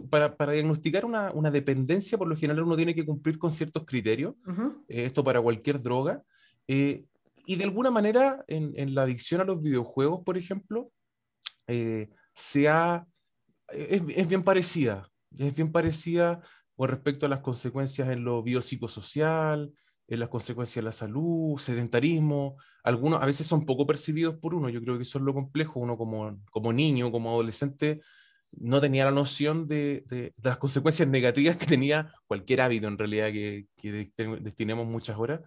para, 0.09 0.37
para, 0.37 0.53
diagnosticar 0.53 1.05
una, 1.05 1.31
una, 1.33 1.51
dependencia, 1.51 2.17
por 2.17 2.29
lo 2.29 2.37
general 2.37 2.65
uno 2.65 2.77
tiene 2.77 2.95
que 2.95 3.05
cumplir 3.05 3.39
con 3.39 3.53
ciertos 3.53 3.85
criterios, 3.85 4.35
uh 4.47 4.53
-huh. 4.53 4.85
eh, 4.89 5.05
esto 5.05 5.23
para 5.23 5.41
cualquier 5.41 5.83
droga, 5.83 6.23
eh, 6.69 7.05
y 7.47 7.57
de 7.57 7.65
alguna 7.65 7.91
manera 7.91 8.45
en, 8.47 8.73
en, 8.77 8.95
la 8.95 9.03
adicción 9.03 9.41
a 9.41 9.45
los 9.45 9.61
videojuegos, 9.61 10.23
por 10.25 10.37
ejemplo, 10.37 10.91
eh, 11.67 12.09
se 12.41 12.69
ha, 12.69 13.07
es, 13.69 14.03
es 14.09 14.29
bien 14.29 14.43
parecida, 14.43 15.09
es 15.37 15.55
bien 15.55 15.71
parecida 15.71 16.41
con 16.75 16.89
respecto 16.89 17.27
a 17.27 17.29
las 17.29 17.41
consecuencias 17.41 18.09
en 18.09 18.25
lo 18.25 18.43
biopsicosocial, 18.43 19.73
en 20.09 20.19
las 20.19 20.29
consecuencias 20.29 20.83
de 20.83 20.89
la 20.89 20.93
salud, 20.93 21.59
sedentarismo. 21.59 22.57
Algunos 22.83 23.23
a 23.23 23.27
veces 23.27 23.47
son 23.47 23.67
poco 23.67 23.87
percibidos 23.87 24.37
por 24.37 24.55
uno, 24.55 24.69
yo 24.69 24.81
creo 24.83 24.97
que 24.97 25.05
eso 25.05 25.19
es 25.19 25.25
lo 25.25 25.35
complejo. 25.35 25.79
Uno 25.79 25.97
como, 25.97 26.41
como 26.51 26.73
niño, 26.73 27.13
como 27.13 27.31
adolescente, 27.31 28.01
no 28.53 28.81
tenía 28.81 29.05
la 29.05 29.13
noción 29.13 29.69
de, 29.69 30.05
de, 30.07 30.33
de 30.37 30.49
las 30.49 30.59
consecuencias 30.59 31.07
negativas 31.09 31.57
que 31.57 31.67
tenía 31.67 32.13
cualquier 32.27 32.63
hábito 32.63 32.89
en 32.89 32.99
realidad 32.99 33.31
que, 33.31 33.67
que 33.77 34.11
destinemos 34.41 34.87
muchas 34.87 35.17
horas. 35.19 35.41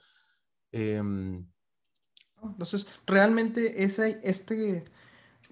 Eh, 0.72 1.02
Entonces, 2.42 2.88
realmente 3.06 3.84
ese, 3.84 4.22
este, 4.24 4.86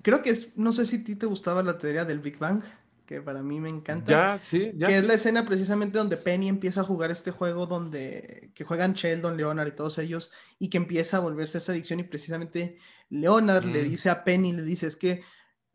creo 0.02 0.22
que 0.22 0.32
es, 0.32 0.58
no 0.58 0.72
sé 0.72 0.86
si 0.86 0.98
a 0.98 1.04
ti 1.04 1.16
te 1.16 1.26
gustaba 1.26 1.64
la 1.64 1.78
teoría 1.78 2.06
del 2.06 2.20
Big 2.20 2.38
Bang 2.38 2.64
que 3.12 3.22
para 3.22 3.44
mí 3.44 3.60
me 3.60 3.68
encanta. 3.68 4.06
Ya, 4.10 4.40
sí, 4.40 4.72
ya. 4.78 4.88
Que 4.88 4.94
sí. 4.94 5.00
es 5.00 5.06
la 5.06 5.16
escena 5.16 5.46
precisamente 5.46 5.98
donde 5.98 6.16
Penny 6.16 6.48
empieza 6.48 6.80
a 6.80 6.86
jugar 6.86 7.12
este 7.12 7.32
juego 7.32 7.66
donde 7.66 8.52
que 8.56 8.64
juegan 8.64 8.94
Sheldon, 8.94 9.36
Leonard 9.36 9.68
y 9.68 9.72
todos 9.72 9.98
ellos 9.98 10.32
y 10.60 10.70
que 10.70 10.78
empieza 10.78 11.18
a 11.18 11.20
volverse 11.20 11.58
esa 11.58 11.74
adicción 11.74 12.00
y 12.00 12.04
precisamente 12.04 12.78
Leonard 13.10 13.66
mm. 13.66 13.72
le 13.74 13.84
dice 13.84 14.10
a 14.10 14.24
Penny, 14.24 14.54
le 14.54 14.64
dice, 14.64 14.88
es 14.88 14.96
que 14.96 15.24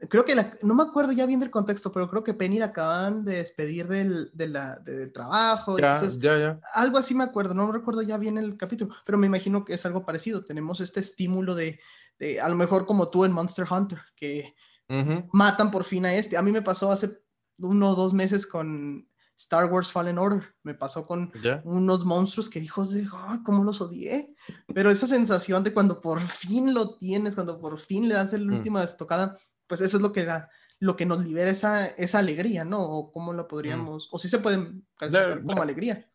creo 0.08 0.24
que 0.24 0.34
la, 0.34 0.52
no 0.62 0.74
me 0.74 0.82
acuerdo 0.82 1.12
ya 1.12 1.26
bien 1.26 1.40
del 1.40 1.50
contexto, 1.50 1.90
pero 1.90 2.08
creo 2.08 2.22
que 2.22 2.34
Penny 2.34 2.58
la 2.58 2.66
acaban 2.66 3.24
de 3.24 3.36
despedir 3.36 3.88
del, 3.88 4.30
de 4.34 4.48
la, 4.48 4.76
de, 4.78 4.96
del 4.98 5.12
trabajo. 5.12 5.78
Ya, 5.78 5.94
entonces, 5.94 6.20
ya, 6.20 6.38
ya. 6.38 6.58
Algo 6.74 6.98
así 6.98 7.14
me 7.14 7.24
acuerdo, 7.24 7.54
no 7.54 7.70
recuerdo 7.72 8.02
ya 8.02 8.18
bien 8.18 8.38
el 8.38 8.56
capítulo, 8.56 8.94
pero 9.04 9.18
me 9.18 9.26
imagino 9.26 9.64
que 9.64 9.74
es 9.74 9.86
algo 9.86 10.04
parecido. 10.04 10.44
Tenemos 10.44 10.80
este 10.80 11.00
estímulo 11.00 11.54
de, 11.54 11.80
de 12.18 12.40
a 12.40 12.48
lo 12.48 12.56
mejor 12.56 12.86
como 12.86 13.08
tú 13.08 13.24
en 13.24 13.32
Monster 13.32 13.66
Hunter, 13.70 14.00
que 14.14 14.54
uh 14.88 14.94
-huh. 14.94 15.28
matan 15.32 15.70
por 15.70 15.84
fin 15.84 16.04
a 16.06 16.14
este. 16.14 16.36
A 16.36 16.42
mí 16.42 16.52
me 16.52 16.62
pasó 16.62 16.92
hace 16.92 17.22
uno 17.58 17.90
o 17.90 17.94
dos 17.94 18.12
meses 18.12 18.46
con 18.46 19.08
Star 19.38 19.70
Wars 19.70 19.90
Fallen 19.90 20.18
Order. 20.18 20.54
Me 20.62 20.74
pasó 20.74 21.06
con 21.06 21.32
unos 21.64 22.04
monstruos 22.04 22.48
que 22.50 22.60
de, 22.60 23.08
oh, 23.12 23.42
cómo 23.44 23.64
los 23.64 23.80
odié. 23.80 24.34
Pero 24.74 24.90
esa 24.90 25.06
sensación 25.06 25.62
de 25.64 25.72
cuando 25.72 26.00
por 26.00 26.20
fin 26.20 26.74
lo 26.74 26.96
tienes, 26.96 27.34
cuando 27.34 27.58
por 27.58 27.78
fin 27.78 28.08
le 28.08 28.14
das 28.14 28.32
la 28.32 28.52
última 28.52 28.80
mm. 28.80 28.84
estocada, 28.84 29.36
pues 29.66 29.80
eso 29.80 29.96
es 29.96 30.02
lo 30.02 30.12
que 30.12 30.24
da, 30.24 30.50
lo 30.78 30.96
que 30.96 31.06
nos 31.06 31.24
libera 31.24 31.50
esa, 31.50 31.86
esa 31.86 32.18
alegría, 32.18 32.64
¿no? 32.64 32.82
O 32.82 33.12
cómo 33.12 33.32
lo 33.32 33.48
podríamos, 33.48 34.06
mm. 34.06 34.14
o 34.14 34.18
si 34.18 34.28
se 34.28 34.38
pueden 34.38 34.86
calificar 34.96 35.40
como 35.40 35.56
la, 35.56 35.62
alegría. 35.62 36.10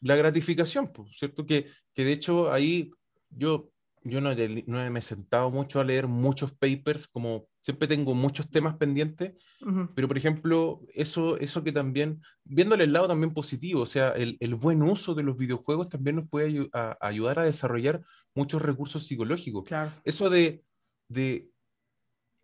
La 0.00 0.16
gratificación, 0.16 0.88
pues, 0.88 1.16
¿cierto? 1.18 1.46
Que, 1.46 1.66
que 1.94 2.04
de 2.04 2.12
hecho 2.12 2.52
ahí 2.52 2.90
yo, 3.30 3.70
yo 4.02 4.20
no, 4.20 4.34
no 4.34 4.90
me 4.90 4.98
he 4.98 5.02
sentado 5.02 5.50
mucho 5.50 5.80
a 5.80 5.84
leer 5.84 6.06
muchos 6.06 6.52
papers 6.52 7.06
como 7.08 7.48
siempre 7.66 7.88
tengo 7.88 8.14
muchos 8.14 8.48
temas 8.48 8.76
pendientes, 8.76 9.32
uh 9.60 9.66
-huh. 9.66 9.90
pero 9.92 10.06
por 10.06 10.16
ejemplo, 10.16 10.80
eso, 10.94 11.36
eso 11.38 11.64
que 11.64 11.72
también, 11.72 12.22
viéndole 12.44 12.84
el 12.84 12.92
lado 12.92 13.08
también 13.08 13.34
positivo, 13.34 13.80
o 13.80 13.86
sea, 13.86 14.10
el, 14.10 14.36
el 14.38 14.54
buen 14.54 14.84
uso 14.84 15.16
de 15.16 15.24
los 15.24 15.36
videojuegos 15.36 15.88
también 15.88 16.14
nos 16.14 16.28
puede 16.28 16.46
ayu 16.46 16.68
a, 16.72 16.96
ayudar 17.00 17.40
a 17.40 17.44
desarrollar 17.44 18.02
muchos 18.36 18.62
recursos 18.62 19.04
psicológicos. 19.04 19.64
Claro. 19.64 19.90
Eso 20.04 20.30
de, 20.30 20.62
de 21.08 21.50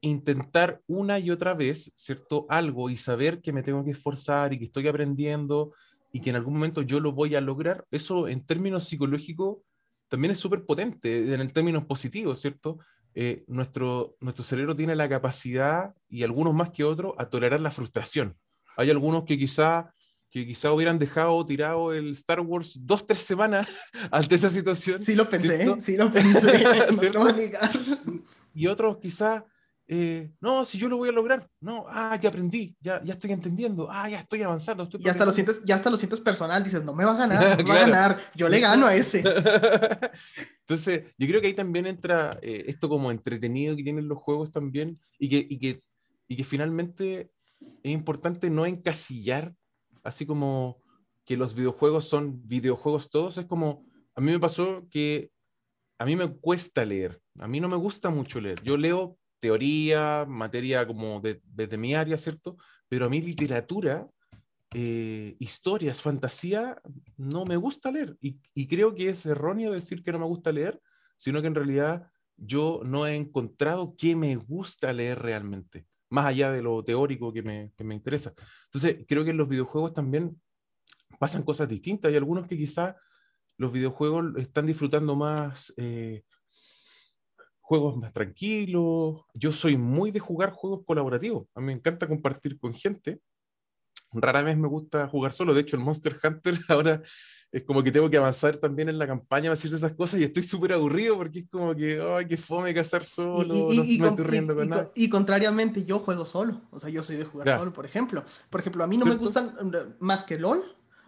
intentar 0.03 0.83
una 0.87 1.19
y 1.19 1.31
otra 1.31 1.55
vez, 1.55 1.91
¿cierto? 1.95 2.45
Algo 2.49 2.91
y 2.91 2.97
saber 2.97 3.41
que 3.41 3.53
me 3.53 3.63
tengo 3.63 3.85
que 3.85 3.93
esforzar 3.93 4.53
y 4.53 4.59
que 4.59 4.67
estoy 4.67 4.89
aprendiendo 4.89 5.73
y 6.13 6.21
que 6.21 6.31
en 6.31 6.37
algún 6.37 6.55
momento 6.55 6.83
yo 6.83 7.01
lo 7.01 7.13
voy 7.13 7.35
a 7.35 7.41
lograr, 7.41 7.87
eso 7.91 8.29
en 8.29 8.45
términos 8.45 8.85
psicológicos 8.85 9.59
también 10.09 10.33
es 10.33 10.39
súper 10.39 10.67
potente, 10.67 11.33
en 11.33 11.51
términos 11.53 11.87
positivos, 11.87 12.39
¿cierto? 12.39 12.79
Eh, 13.15 13.45
nuestro, 13.47 14.17
nuestro 14.21 14.45
cerebro 14.45 14.77
tiene 14.77 14.95
la 14.95 15.09
capacidad, 15.09 15.95
y 16.11 16.23
algunos 16.23 16.53
más 16.53 16.71
que 16.71 16.85
otros, 16.85 17.15
a 17.17 17.31
tolerar 17.31 17.63
la 17.63 17.71
frustración. 17.71 18.37
Hay 18.77 18.91
algunos 18.91 19.25
que 19.25 19.39
quizá, 19.39 19.95
que 20.31 20.47
quizá 20.47 20.71
hubieran 20.73 20.99
dejado 20.99 21.47
tirado 21.47 21.95
el 21.95 22.11
Star 22.11 22.41
Wars 22.41 22.79
dos, 22.83 23.07
tres 23.07 23.21
semanas 23.21 23.69
ante 24.11 24.35
esa 24.35 24.51
situación. 24.51 25.01
Sí 25.01 25.15
lo 25.15 25.31
pensé, 25.31 25.57
¿cierto? 25.57 25.81
sí 25.81 25.97
lo 25.97 26.11
pensé, 26.11 26.63
no. 27.15 28.23
Y 28.55 28.67
otros 28.67 28.99
quizá 28.99 29.47
eh, 29.89 30.31
no, 30.41 30.65
si 30.65 30.79
yo 30.79 30.89
lo 30.89 30.97
voy 30.97 31.09
a 31.09 31.13
lograr, 31.13 31.49
no, 31.61 31.87
ah, 31.89 32.19
ya 32.21 32.29
aprendí, 32.29 32.77
ya, 32.81 33.03
ya 33.03 33.15
estoy 33.15 33.33
entendiendo, 33.33 33.89
ah, 33.91 34.09
ya 34.09 34.21
estoy 34.21 34.43
avanzando. 34.43 34.85
Estoy 34.85 35.01
y 35.05 35.09
hasta 35.09 35.25
lo 35.25 35.33
sientes, 35.33 35.63
ya 35.65 35.75
hasta 35.75 35.91
lo 35.91 35.97
sientes 35.97 36.21
personal, 36.21 36.63
dices, 36.63 36.85
no 36.85 36.95
me 36.95 37.05
va 37.05 37.13
a 37.13 37.17
ganar, 37.17 37.43
no 37.51 37.57
me 37.57 37.65
claro. 37.65 37.69
va 37.69 37.75
a 37.75 37.87
ganar, 37.87 38.21
yo 38.35 38.49
le 38.49 38.61
gano 38.61 38.87
a 38.87 38.95
ese. 38.95 39.19
Entonces, 40.61 41.05
yo 41.19 41.27
creo 41.27 41.41
que 41.41 41.49
ahí 41.49 41.55
también 41.55 41.87
entra 41.87 42.39
eh, 42.43 42.65
esto 42.69 42.89
como 42.89 43.11
entretenido 43.11 43.77
que 43.77 43.83
tienen 43.83 44.09
los 44.09 44.19
juegos 44.19 44.53
también, 44.53 44.99
y 45.19 45.29
que, 45.29 45.47
y 45.49 45.59
que, 45.59 45.83
y 46.29 46.37
que 46.37 46.45
finalmente 46.45 47.31
es 47.83 47.93
importante 47.93 48.51
no 48.51 48.65
encasillar, 48.65 49.55
así 50.05 50.27
como 50.27 50.81
que 51.25 51.37
los 51.37 51.55
videojuegos 51.55 52.09
son 52.09 52.47
videojuegos 52.47 53.11
todos, 53.11 53.37
es 53.37 53.47
como, 53.47 53.85
a 54.15 54.21
mí 54.21 54.31
me 54.31 54.41
pasó 54.41 54.87
que 54.91 55.31
a 55.99 56.05
mí 56.05 56.17
me 56.17 56.29
cuesta 56.33 56.85
leer, 56.85 57.21
a 57.39 57.47
mí 57.47 57.61
no 57.61 57.69
me 57.69 57.77
gusta 57.77 58.11
mucho 58.11 58.41
leer, 58.41 58.61
yo 58.63 58.77
leo 58.77 59.19
teoría, 59.43 60.25
materia 60.29 60.87
como 60.87 61.21
de, 61.21 61.43
desde 61.45 61.77
mi 61.77 61.97
área, 61.97 62.17
¿cierto? 62.17 62.57
Pero 62.89 63.07
a 63.07 63.09
mí 63.09 63.21
literatura, 63.21 64.07
eh, 64.73 65.35
historias, 65.41 66.01
fantasía, 66.01 66.81
no 67.17 67.45
me 67.45 67.57
gusta 67.57 67.91
leer. 67.91 68.17
Y, 68.21 68.69
creo 68.69 68.95
que 68.95 69.09
es 69.09 69.27
erróneo 69.27 69.73
decir 69.73 70.05
que 70.05 70.13
no 70.13 70.21
me 70.21 70.27
gusta 70.27 70.53
leer, 70.53 70.81
sino 71.17 71.41
que 71.41 71.49
en 71.49 71.57
realidad 71.57 72.07
yo 72.37 72.83
no 72.85 73.05
he 73.05 73.17
encontrado 73.17 73.97
qué 73.99 74.15
me 74.15 74.37
gusta 74.37 74.93
leer 74.93 75.19
realmente, 75.19 75.87
más 76.09 76.27
allá 76.27 76.53
de 76.53 76.63
lo 76.63 76.85
teórico 76.85 77.33
que 77.33 77.43
me, 77.43 77.73
que 77.77 77.83
me 77.83 77.97
interesa. 77.97 78.33
Entonces, 78.67 79.05
creo 79.09 79.25
que 79.25 79.31
en 79.31 79.39
los 79.39 79.49
videojuegos 79.49 79.93
también 79.93 80.41
pasan 81.19 81.43
cosas 81.43 81.69
distintas. 81.69 82.11
Hay 82.11 82.17
algunos 82.17 82.47
que 82.47 82.57
quizás 82.57 82.95
los 83.59 83.73
videojuegos 83.73 84.37
están 84.37 84.67
disfrutando 84.67 85.17
más... 85.17 85.75
Eh, 85.77 86.23
juegos 87.73 87.97
más 87.97 88.13
tranquilos. 88.13 89.23
Yo 89.33 89.51
soy 89.51 89.79
muy 89.79 90.11
de 90.11 90.19
jugar 90.19 90.51
juegos 90.51 90.83
colaborativos. 90.85 91.47
A 91.55 91.61
mí 91.61 91.69
me 91.69 91.73
encanta 91.73 92.07
compartir 92.07 92.59
con 92.59 92.75
gente. 92.75 93.19
Rara 94.13 94.43
vez 94.43 94.59
me 94.59 94.69
gusta 94.69 95.09
jugar 95.09 95.33
solo. 95.33 95.55
De 95.55 95.63
hecho, 95.63 95.77
el 95.77 95.83
Monster 95.83 96.15
Hunter 96.23 96.59
ahora 96.69 97.01
es 97.51 97.63
como 97.63 97.83
que 97.83 97.91
tengo 97.91 98.11
que 98.11 98.19
avanzar 98.19 98.59
también 98.59 98.91
en 98.91 98.99
la 98.99 99.07
campaña 99.07 99.45
para 99.45 99.55
hacer 99.55 99.73
esas 99.73 99.95
cosas 99.95 100.21
y 100.21 100.25
estoy 100.25 100.43
súper 100.43 100.75
aburrido 100.75 101.17
porque 101.17 101.39
es 101.39 101.49
como 101.51 101.75
que, 101.75 101.99
ay, 101.99 102.27
qué 102.27 102.37
fome 102.37 102.75
cazar 102.75 103.07
solo, 103.07 103.55
y, 103.55 103.59
y, 103.59 103.77
no 103.79 103.85
y, 103.85 103.99
me 104.01 104.09
estoy 104.09 104.27
riendo 104.27 104.55
con 104.55 104.69
nada. 104.69 104.91
Y 104.95 105.09
contrariamente, 105.09 105.87
yo 105.87 105.99
juego 105.99 106.27
solo. 106.27 106.61
O 106.73 106.79
sea, 106.79 106.91
yo 106.91 107.03
soy 107.03 107.17
de 107.17 107.25
jugar 107.25 107.59
solo, 107.59 107.73
por 107.73 107.87
ejemplo. 107.87 108.23
Por 108.51 108.61
ejemplo, 108.61 108.85
a 108.85 108.87
mí 108.87 108.99
no 108.99 109.07
¿Cierto? 109.07 109.19
me 109.19 109.25
gustan, 109.25 109.97
más 109.99 110.25
que 110.25 110.39
LOL, 110.39 110.63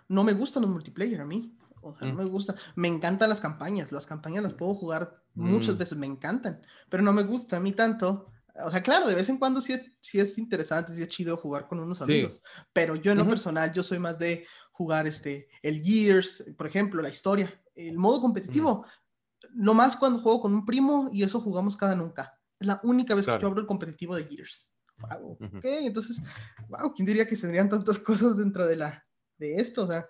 no 0.09 0.24
me 0.24 0.33
gustan 0.33 0.62
los 0.62 0.70
multiplayer 0.70 1.20
a 1.20 1.27
mí. 1.27 1.55
O 1.85 1.97
sea, 1.97 2.09
mm. 2.09 2.11
no 2.16 2.23
me 2.23 2.29
gusta. 2.29 2.55
Me 2.77 2.88
encantan 2.88 3.29
las 3.29 3.40
campañas. 3.40 3.92
Las 3.92 4.07
campañas 4.07 4.42
las 4.42 4.55
puedo 4.55 4.75
jugar 4.75 5.23
muchas 5.35 5.75
mm. 5.75 5.79
veces, 5.79 5.99
me 5.99 6.07
encantan. 6.07 6.62
Pero 6.88 7.03
no 7.03 7.12
me 7.12 7.23
gusta 7.23 7.57
a 7.57 7.61
mí 7.61 7.73
tanto. 7.73 8.31
O 8.64 8.70
sea, 8.70 8.83
claro, 8.83 9.09
de 9.09 9.14
vez 9.14 9.29
en 9.29 9.38
cuando 9.38 9.61
sí, 9.61 9.75
sí 10.01 10.20
es 10.20 10.38
interesante, 10.38 10.94
sí 10.94 11.03
es 11.03 11.09
chido 11.09 11.37
jugar 11.37 11.66
con 11.66 11.81
unos 11.81 12.01
amigos. 12.03 12.35
Sí. 12.35 12.40
Pero 12.73 12.94
yo 12.97 13.12
en 13.12 13.18
lo 13.18 13.25
uh 13.25 13.27
-huh. 13.27 13.31
personal, 13.31 13.73
yo 13.73 13.83
soy 13.83 13.99
más 13.99 14.18
de 14.18 14.47
jugar 14.73 15.07
este, 15.07 15.49
el 15.62 15.83
Gears, 15.83 16.44
por 16.57 16.66
ejemplo, 16.66 17.03
la 17.03 17.09
historia. 17.09 17.53
El 17.75 17.99
modo 17.99 18.20
competitivo. 18.20 18.85
Mm. 19.42 19.62
lo 19.62 19.75
más 19.75 19.97
cuando 19.97 20.18
juego 20.20 20.40
con 20.40 20.55
un 20.55 20.64
primo 20.64 21.11
y 21.12 21.23
eso 21.23 21.40
jugamos 21.40 21.77
cada 21.77 21.94
nunca. 21.94 22.38
Es 22.59 22.66
la 22.66 22.81
única 22.83 23.14
vez 23.14 23.27
que 23.27 23.38
yo 23.38 23.47
abro 23.47 23.61
el 23.61 23.66
competitivo 23.66 24.16
de 24.16 24.25
Gears. 24.25 24.68
Wow, 24.99 25.33
ok, 25.33 25.64
entonces, 25.64 26.23
wow, 26.68 26.92
¿quién 26.94 27.07
diría 27.07 27.27
que 27.27 27.35
se 27.35 27.42
tendrían 27.42 27.68
tantas 27.68 27.99
cosas 27.99 28.37
dentro 28.37 28.66
de, 28.66 28.77
la, 28.77 29.05
de 29.38 29.57
esto? 29.57 29.85
O 29.85 29.87
sea, 29.88 30.07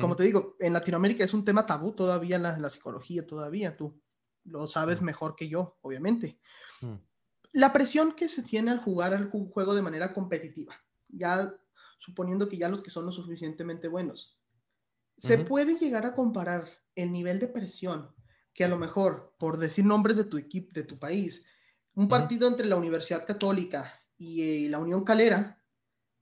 como 0.00 0.16
te 0.16 0.24
digo, 0.24 0.56
en 0.58 0.72
Latinoamérica 0.72 1.24
es 1.24 1.34
un 1.34 1.44
tema 1.44 1.66
tabú 1.66 1.92
todavía 1.92 2.38
la, 2.38 2.58
la 2.58 2.70
psicología, 2.70 3.26
todavía 3.26 3.76
tú 3.76 4.00
lo 4.44 4.66
sabes 4.68 5.00
mejor 5.02 5.34
que 5.36 5.48
yo, 5.48 5.78
obviamente. 5.82 6.38
La 7.52 7.72
presión 7.72 8.12
que 8.12 8.28
se 8.28 8.42
tiene 8.42 8.70
al 8.70 8.80
jugar 8.80 9.14
al 9.14 9.30
juego 9.30 9.74
de 9.74 9.82
manera 9.82 10.12
competitiva, 10.12 10.74
ya 11.08 11.54
suponiendo 11.98 12.48
que 12.48 12.56
ya 12.56 12.68
los 12.68 12.82
que 12.82 12.90
son 12.90 13.06
lo 13.06 13.12
suficientemente 13.12 13.88
buenos, 13.88 14.42
se 15.18 15.38
puede 15.38 15.78
llegar 15.78 16.06
a 16.06 16.14
comparar 16.14 16.68
el 16.94 17.12
nivel 17.12 17.38
de 17.38 17.48
presión 17.48 18.14
que 18.52 18.64
a 18.64 18.68
lo 18.68 18.78
mejor, 18.78 19.34
por 19.38 19.58
decir 19.58 19.84
nombres 19.84 20.16
de 20.16 20.24
tu 20.24 20.36
equipo, 20.36 20.72
de 20.74 20.82
tu 20.82 20.98
país, 20.98 21.46
un 21.94 22.08
partido 22.08 22.48
entre 22.48 22.66
la 22.66 22.76
Universidad 22.76 23.26
Católica 23.26 24.00
y 24.18 24.66
eh, 24.66 24.68
la 24.68 24.78
Unión 24.78 25.04
Calera, 25.04 25.62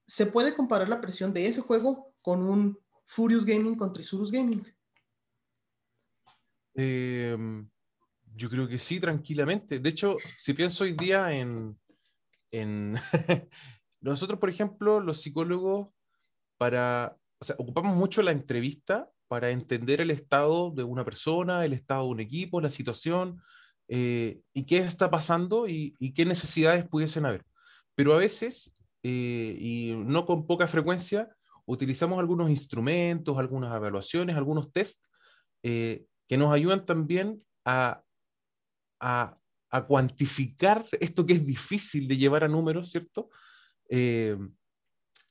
se 0.06 0.26
puede 0.26 0.54
comparar 0.54 0.88
la 0.88 1.00
presión 1.00 1.32
de 1.32 1.46
ese 1.46 1.60
juego 1.60 2.14
con 2.20 2.42
un 2.42 2.78
Furious 3.10 3.44
Gaming 3.44 3.74
contra 3.74 4.02
Isurus 4.02 4.30
Gaming. 4.30 4.64
Em, 6.74 7.68
yo 8.36 8.48
creo 8.48 8.68
que 8.68 8.78
sí, 8.78 9.00
tranquilamente. 9.00 9.80
De 9.80 9.88
hecho, 9.88 10.16
si 10.38 10.54
pienso 10.54 10.84
hoy 10.84 10.92
día 10.92 11.32
en... 11.32 11.76
en 12.52 12.94
Nosotros, 14.00 14.38
por 14.38 14.48
ejemplo, 14.48 15.00
los 15.00 15.20
psicólogos, 15.20 15.88
para... 16.56 17.16
O 17.40 17.44
sea, 17.44 17.56
ocupamos 17.58 17.96
mucho 17.96 18.22
la 18.22 18.30
entrevista 18.30 19.10
para 19.26 19.50
entender 19.50 20.00
el 20.00 20.12
estado 20.12 20.70
de 20.70 20.84
una 20.84 21.04
persona, 21.04 21.64
el 21.64 21.72
estado 21.72 22.04
de 22.04 22.10
un 22.10 22.20
equipo, 22.20 22.60
la 22.60 22.70
situación, 22.70 23.42
eh, 23.88 24.40
y 24.54 24.66
qué 24.66 24.78
está 24.78 25.10
pasando 25.10 25.66
y, 25.66 25.96
qué 26.14 26.24
necesidades 26.24 26.86
pudiesen 26.86 27.26
haber. 27.26 27.44
Pero 27.96 28.12
a 28.12 28.18
veces, 28.18 28.72
eh, 29.02 29.56
y 29.58 29.94
no 29.96 30.26
con 30.26 30.46
poca 30.46 30.68
frecuencia, 30.68 31.28
utilizamos 31.70 32.18
algunos 32.18 32.50
instrumentos, 32.50 33.38
algunas 33.38 33.74
evaluaciones, 33.74 34.36
algunos 34.36 34.72
test 34.72 35.04
eh, 35.62 36.04
que 36.28 36.36
nos 36.36 36.52
ayudan 36.52 36.84
también 36.84 37.38
a, 37.64 38.02
a, 38.98 39.36
cuantificar 39.86 40.84
esto 40.98 41.24
que 41.24 41.34
es 41.34 41.46
difícil 41.46 42.08
de 42.08 42.16
llevar 42.16 42.42
a 42.42 42.48
números, 42.48 42.90
¿cierto? 42.90 43.30
Eh, 43.88 44.36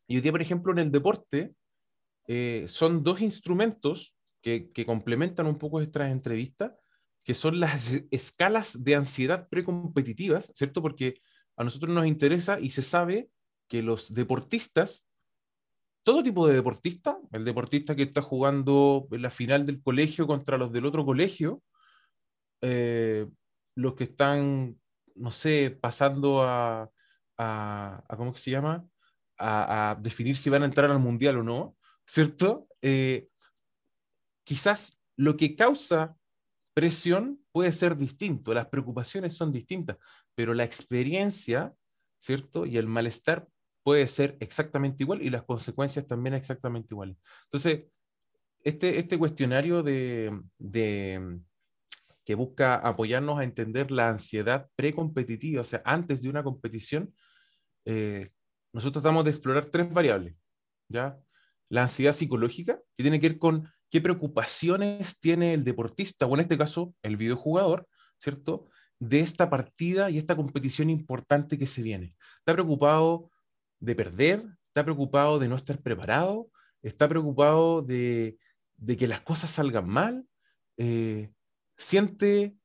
y 0.08 0.16
hoy 0.16 0.22
día, 0.22 0.32
por 0.32 0.42
ejemplo, 0.42 0.72
en 0.72 0.80
el 0.80 0.92
deporte, 0.92 1.54
eh, 2.28 2.66
son 2.70 3.04
dos 3.04 3.20
instrumentos 3.22 4.16
que, 4.42 4.72
que, 4.72 4.86
complementan 4.86 5.46
un 5.46 5.58
poco 5.58 5.82
estas 5.82 6.10
entrevistas, 6.10 6.72
que 7.24 7.34
son 7.34 7.60
las 7.60 8.02
escalas 8.12 8.82
de 8.84 8.96
ansiedad 8.96 9.50
precompetitivas, 9.50 10.52
¿cierto? 10.56 10.82
Porque 10.82 11.16
a 11.58 11.66
nosotros 11.66 11.94
nos 11.94 12.08
interesa 12.08 12.62
y 12.62 12.70
se 12.70 12.82
sabe 12.82 13.30
que 13.68 13.84
los 13.84 14.14
deportistas 14.14 15.09
todo 16.10 16.24
tipo 16.24 16.48
de 16.48 16.56
deportista, 16.56 17.20
el 17.32 17.46
deportista 17.46 17.96
que 17.96 18.02
está 18.02 18.24
jugando 18.24 19.08
en 19.12 19.22
la 19.22 19.30
final 19.30 19.68
del 19.68 19.80
colegio 19.80 20.26
contra 20.26 20.58
los 20.58 20.74
del 20.74 20.88
otro 20.88 21.06
colegio, 21.06 21.62
eh, 22.62 23.28
los 23.76 23.94
que 23.94 24.06
están, 24.06 24.76
no 25.14 25.30
sé, 25.30 25.78
pasando 25.80 26.42
a, 26.42 26.90
a, 27.38 28.04
¿cómo 28.18 28.36
se 28.36 28.50
llama? 28.50 28.88
A, 29.38 29.96
definir 30.02 30.36
si 30.36 30.50
van 30.50 30.64
a 30.64 30.66
entrar 30.66 30.90
al 30.90 30.98
mundial 30.98 31.38
o 31.38 31.44
no, 31.44 31.78
¿cierto? 32.08 32.68
Eh, 32.82 33.28
quizás 34.44 35.00
lo 35.16 35.38
que 35.38 35.56
causa 35.56 36.16
presión 36.74 37.40
puede 37.52 37.72
ser 37.72 37.96
distinto, 37.96 38.52
las 38.56 38.66
preocupaciones 38.70 39.36
son 39.36 39.52
distintas, 39.52 39.98
pero 40.34 40.56
la 40.56 40.64
experiencia, 40.64 41.72
¿cierto? 42.18 42.66
Y 42.66 42.80
el 42.80 42.88
malestar 42.88 43.48
puede 43.84 44.08
ser 44.08 44.38
exactamente 44.40 45.04
igual 45.04 45.22
y 45.22 45.30
las 45.30 45.44
consecuencias 45.44 46.08
también 46.08 46.34
exactamente 46.34 46.94
iguales. 46.94 47.18
Entonces, 47.46 47.86
este, 48.64 49.00
este 49.00 49.18
cuestionario 49.18 49.84
de, 49.84 50.38
de, 50.58 51.40
que 52.30 52.36
busca 52.36 52.76
apoyarnos 52.76 53.40
a 53.40 53.44
entender 53.44 53.90
la 53.90 54.10
ansiedad 54.10 54.70
precompetitiva, 54.76 55.62
o 55.62 55.66
sea, 55.66 55.82
antes 55.86 56.22
de 56.22 56.30
una 56.30 56.44
competición, 56.44 57.14
eh, 57.86 58.30
nosotros 58.72 59.02
tratamos 59.02 59.26
de 59.26 59.32
explorar 59.32 59.66
tres 59.66 59.92
variables, 59.92 60.36
¿ya? 60.90 61.18
La 61.70 61.84
ansiedad 61.84 62.14
psicológica, 62.14 62.80
que 62.96 63.04
tiene 63.04 63.20
que 63.20 63.30
ver 63.30 63.40
con 63.40 63.68
qué 63.90 64.00
preocupaciones 64.02 65.20
tiene 65.20 65.56
el 65.56 65.64
deportista, 65.64 66.26
o 66.28 66.36
en 66.36 66.42
este 66.42 66.58
caso, 66.58 66.94
el 67.02 67.18
videojugador, 67.18 67.88
¿cierto? 68.20 68.70
De 69.00 69.22
esta 69.22 69.50
partida 69.50 70.12
y 70.12 70.18
esta 70.18 70.36
competición 70.36 70.90
importante 70.90 71.58
que 71.58 71.66
se 71.66 71.82
viene. 71.82 72.14
Está 72.38 72.54
preocupado 72.54 73.32
de 73.80 73.96
perder, 73.96 74.46
está 74.68 74.84
preocupado 74.84 75.40
de 75.40 75.48
no 75.48 75.56
estar 75.56 75.82
preparado, 75.82 76.50
está 76.82 77.08
preocupado 77.08 77.82
de, 77.82 78.38
que 78.98 79.08
las 79.08 79.22
cosas 79.22 79.50
salgan 79.50 79.88
mal, 79.88 80.26
eh, 80.78 81.32
siente, 81.78 82.56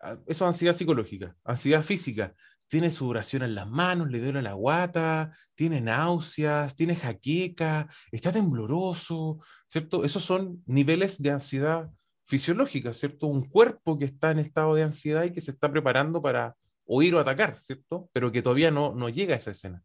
ah, 0.00 0.18
eso 0.26 0.44
es 0.44 0.48
ansiedad 0.48 0.74
psicológica, 0.74 1.36
ansiedad 1.44 1.82
física, 1.82 2.34
tiene 2.68 2.90
sudoración 2.90 3.42
en 3.42 3.54
las 3.54 3.68
manos, 3.68 4.10
le 4.10 4.20
duele 4.20 4.42
la 4.42 4.54
guata, 4.54 5.30
tiene 5.54 5.80
náuseas, 5.80 6.74
tiene 6.74 6.96
jaqueca, 6.96 7.88
está 8.10 8.32
tembloroso, 8.32 9.38
¿cierto? 9.68 10.04
Esos 10.04 10.24
son 10.24 10.62
niveles 10.66 11.20
de 11.22 11.30
ansiedad 11.30 11.90
fisiológica, 12.26 12.94
¿cierto? 12.94 13.26
Un 13.26 13.48
cuerpo 13.48 13.98
que 13.98 14.06
está 14.06 14.30
en 14.30 14.40
estado 14.40 14.74
de 14.74 14.82
ansiedad 14.82 15.24
y 15.24 15.32
que 15.32 15.40
se 15.40 15.52
está 15.52 15.70
preparando 15.70 16.22
para 16.22 16.56
huir 16.86 17.14
o 17.14 17.20
atacar, 17.20 17.60
¿cierto? 17.60 18.10
Pero 18.12 18.32
que 18.32 18.42
todavía 18.42 18.70
no, 18.70 18.94
no 18.94 19.08
llega 19.08 19.34
a 19.34 19.38
esa 19.38 19.52
escena. 19.52 19.82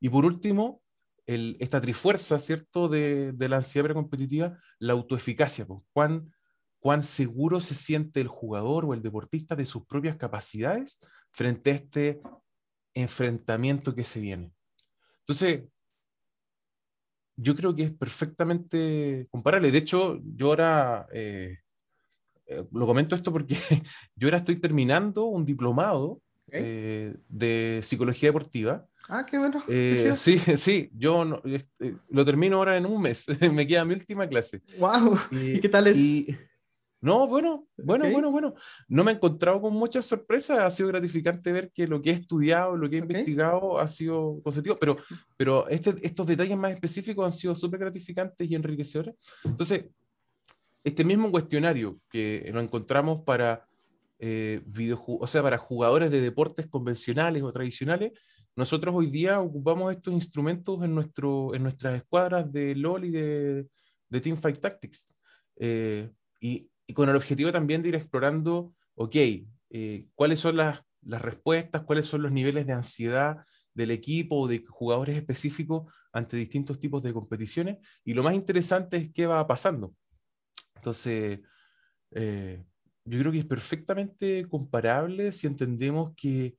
Y 0.00 0.08
por 0.08 0.24
último, 0.24 0.82
esta 1.26 1.80
trifuerza, 1.80 2.40
¿cierto?, 2.40 2.88
de, 2.88 3.34
la 3.38 3.58
ansiedad 3.58 3.84
precompetitiva, 3.84 4.58
la 4.78 4.94
autoeficacia, 4.94 5.66
pues, 5.66 5.80
cuán, 5.92 6.32
cuán 6.80 7.04
seguro 7.04 7.60
se 7.60 7.74
siente 7.74 8.20
el 8.20 8.28
jugador 8.28 8.84
o 8.84 8.94
el 8.94 9.02
deportista 9.02 9.54
de 9.54 9.66
sus 9.66 9.86
propias 9.86 10.16
capacidades 10.16 10.98
frente 11.30 11.70
a 11.70 11.74
este 11.74 12.20
enfrentamiento 12.94 13.94
que 13.94 14.04
se 14.04 14.20
viene. 14.20 14.52
Entonces, 15.20 15.62
yo 17.36 17.54
creo 17.54 17.74
que 17.74 17.84
es 17.84 17.92
perfectamente 17.92 19.28
comparable. 19.30 19.70
De 19.70 19.78
hecho, 19.78 20.20
yo 20.24 20.48
ahora, 20.48 21.06
eh, 21.12 21.58
eh, 22.46 22.64
lo 22.72 22.86
comento 22.86 23.14
esto 23.14 23.32
porque 23.32 23.54
yo 24.16 24.26
ahora 24.26 24.38
estoy 24.38 24.58
terminando 24.58 25.24
un 25.26 25.44
diplomado 25.44 26.20
eh, 26.50 27.14
de 27.28 27.80
psicología 27.84 28.30
deportiva 28.30 28.86
Ah, 29.12 29.26
qué 29.26 29.38
bueno. 29.38 29.62
Eh, 29.66 30.14
sí, 30.16 30.38
sí, 30.56 30.88
yo 30.94 31.42
este, 31.44 31.96
lo 32.08 32.24
termino 32.24 32.56
ahora 32.56 32.76
en 32.76 32.86
un 32.86 33.02
mes. 33.02 33.26
Me 33.52 33.66
queda 33.66 33.84
mi 33.84 33.94
última 33.94 34.28
clase. 34.28 34.62
¡Wow! 34.78 35.18
¿Y, 35.32 35.58
qué 35.58 35.68
tal 35.68 35.88
es? 35.88 35.98
no, 37.00 37.26
bueno, 37.26 37.66
bueno, 37.76 38.08
bueno, 38.08 38.30
bueno. 38.30 38.54
No 38.86 39.02
me 39.02 39.10
he 39.10 39.14
encontrado 39.16 39.60
con 39.60 39.74
muchas 39.74 40.06
sorpresas. 40.06 40.60
Ha 40.60 40.70
sido 40.70 40.90
gratificante 40.90 41.50
ver 41.50 41.72
que 41.72 41.88
lo 41.88 42.00
que 42.00 42.10
he 42.10 42.12
estudiado, 42.12 42.76
lo 42.76 42.88
que 42.88 42.96
he 42.96 43.00
investigado 43.00 43.80
ha 43.80 43.88
sido 43.88 44.40
positivo, 44.44 44.76
pero, 44.78 44.96
pero 45.36 45.68
este, 45.68 45.94
estos 46.02 46.26
detalles 46.28 46.56
más 46.56 46.72
específicos 46.72 47.26
han 47.26 47.32
sido 47.32 47.56
súper 47.56 47.80
gratificantes 47.80 48.48
y 48.48 48.54
enriquecedores. 48.54 49.16
Entonces, 49.44 49.86
este 50.84 51.04
mismo 51.04 51.32
cuestionario 51.32 51.98
que 52.08 52.48
lo 52.52 52.60
encontramos 52.60 53.22
para, 53.24 53.66
eh, 54.20 54.62
o 55.06 55.26
sea, 55.26 55.42
para 55.42 55.58
jugadores 55.58 56.12
de 56.12 56.20
deportes 56.20 56.68
convencionales 56.68 57.42
o 57.42 57.52
tradicionales, 57.52 58.12
nosotros 58.56 58.94
hoy 58.94 59.10
día 59.10 59.40
ocupamos 59.40 59.92
estos 59.92 60.12
instrumentos 60.12 60.82
en, 60.82 60.94
nuestro, 60.94 61.54
en 61.54 61.62
nuestras 61.62 61.96
escuadras 61.96 62.52
de 62.52 62.74
LOL 62.74 63.04
y 63.04 63.10
de, 63.10 63.66
de 64.08 64.20
Teamfight 64.20 64.60
Tactics. 64.60 65.08
Eh, 65.56 66.10
y, 66.40 66.68
con 66.94 67.08
el 67.08 67.14
objetivo 67.14 67.52
también 67.52 67.82
de 67.82 67.90
ir 67.90 67.94
explorando, 67.94 68.74
ok, 68.96 69.14
eh, 69.70 70.08
cuáles 70.16 70.40
son 70.40 70.56
las, 70.56 70.80
las, 71.02 71.22
respuestas, 71.22 71.84
cuáles 71.84 72.06
son 72.06 72.22
los 72.22 72.32
niveles 72.32 72.66
de 72.66 72.72
ansiedad 72.72 73.36
del 73.72 73.92
equipo 73.92 74.40
o 74.40 74.48
de 74.48 74.64
jugadores 74.66 75.16
específicos 75.16 75.92
ante 76.12 76.36
distintos 76.36 76.80
tipos 76.80 77.00
de 77.02 77.12
competiciones. 77.12 77.78
Y 78.04 78.14
lo 78.14 78.24
más 78.24 78.34
interesante 78.34 78.96
es 78.96 79.12
qué 79.12 79.26
va 79.26 79.46
pasando. 79.46 79.94
Entonces, 80.74 81.40
eh, 82.10 82.64
yo 83.04 83.18
creo 83.20 83.32
que 83.32 83.38
es 83.38 83.46
perfectamente 83.46 84.46
comparable 84.48 85.30
si 85.30 85.46
entendemos 85.46 86.12
que 86.16 86.56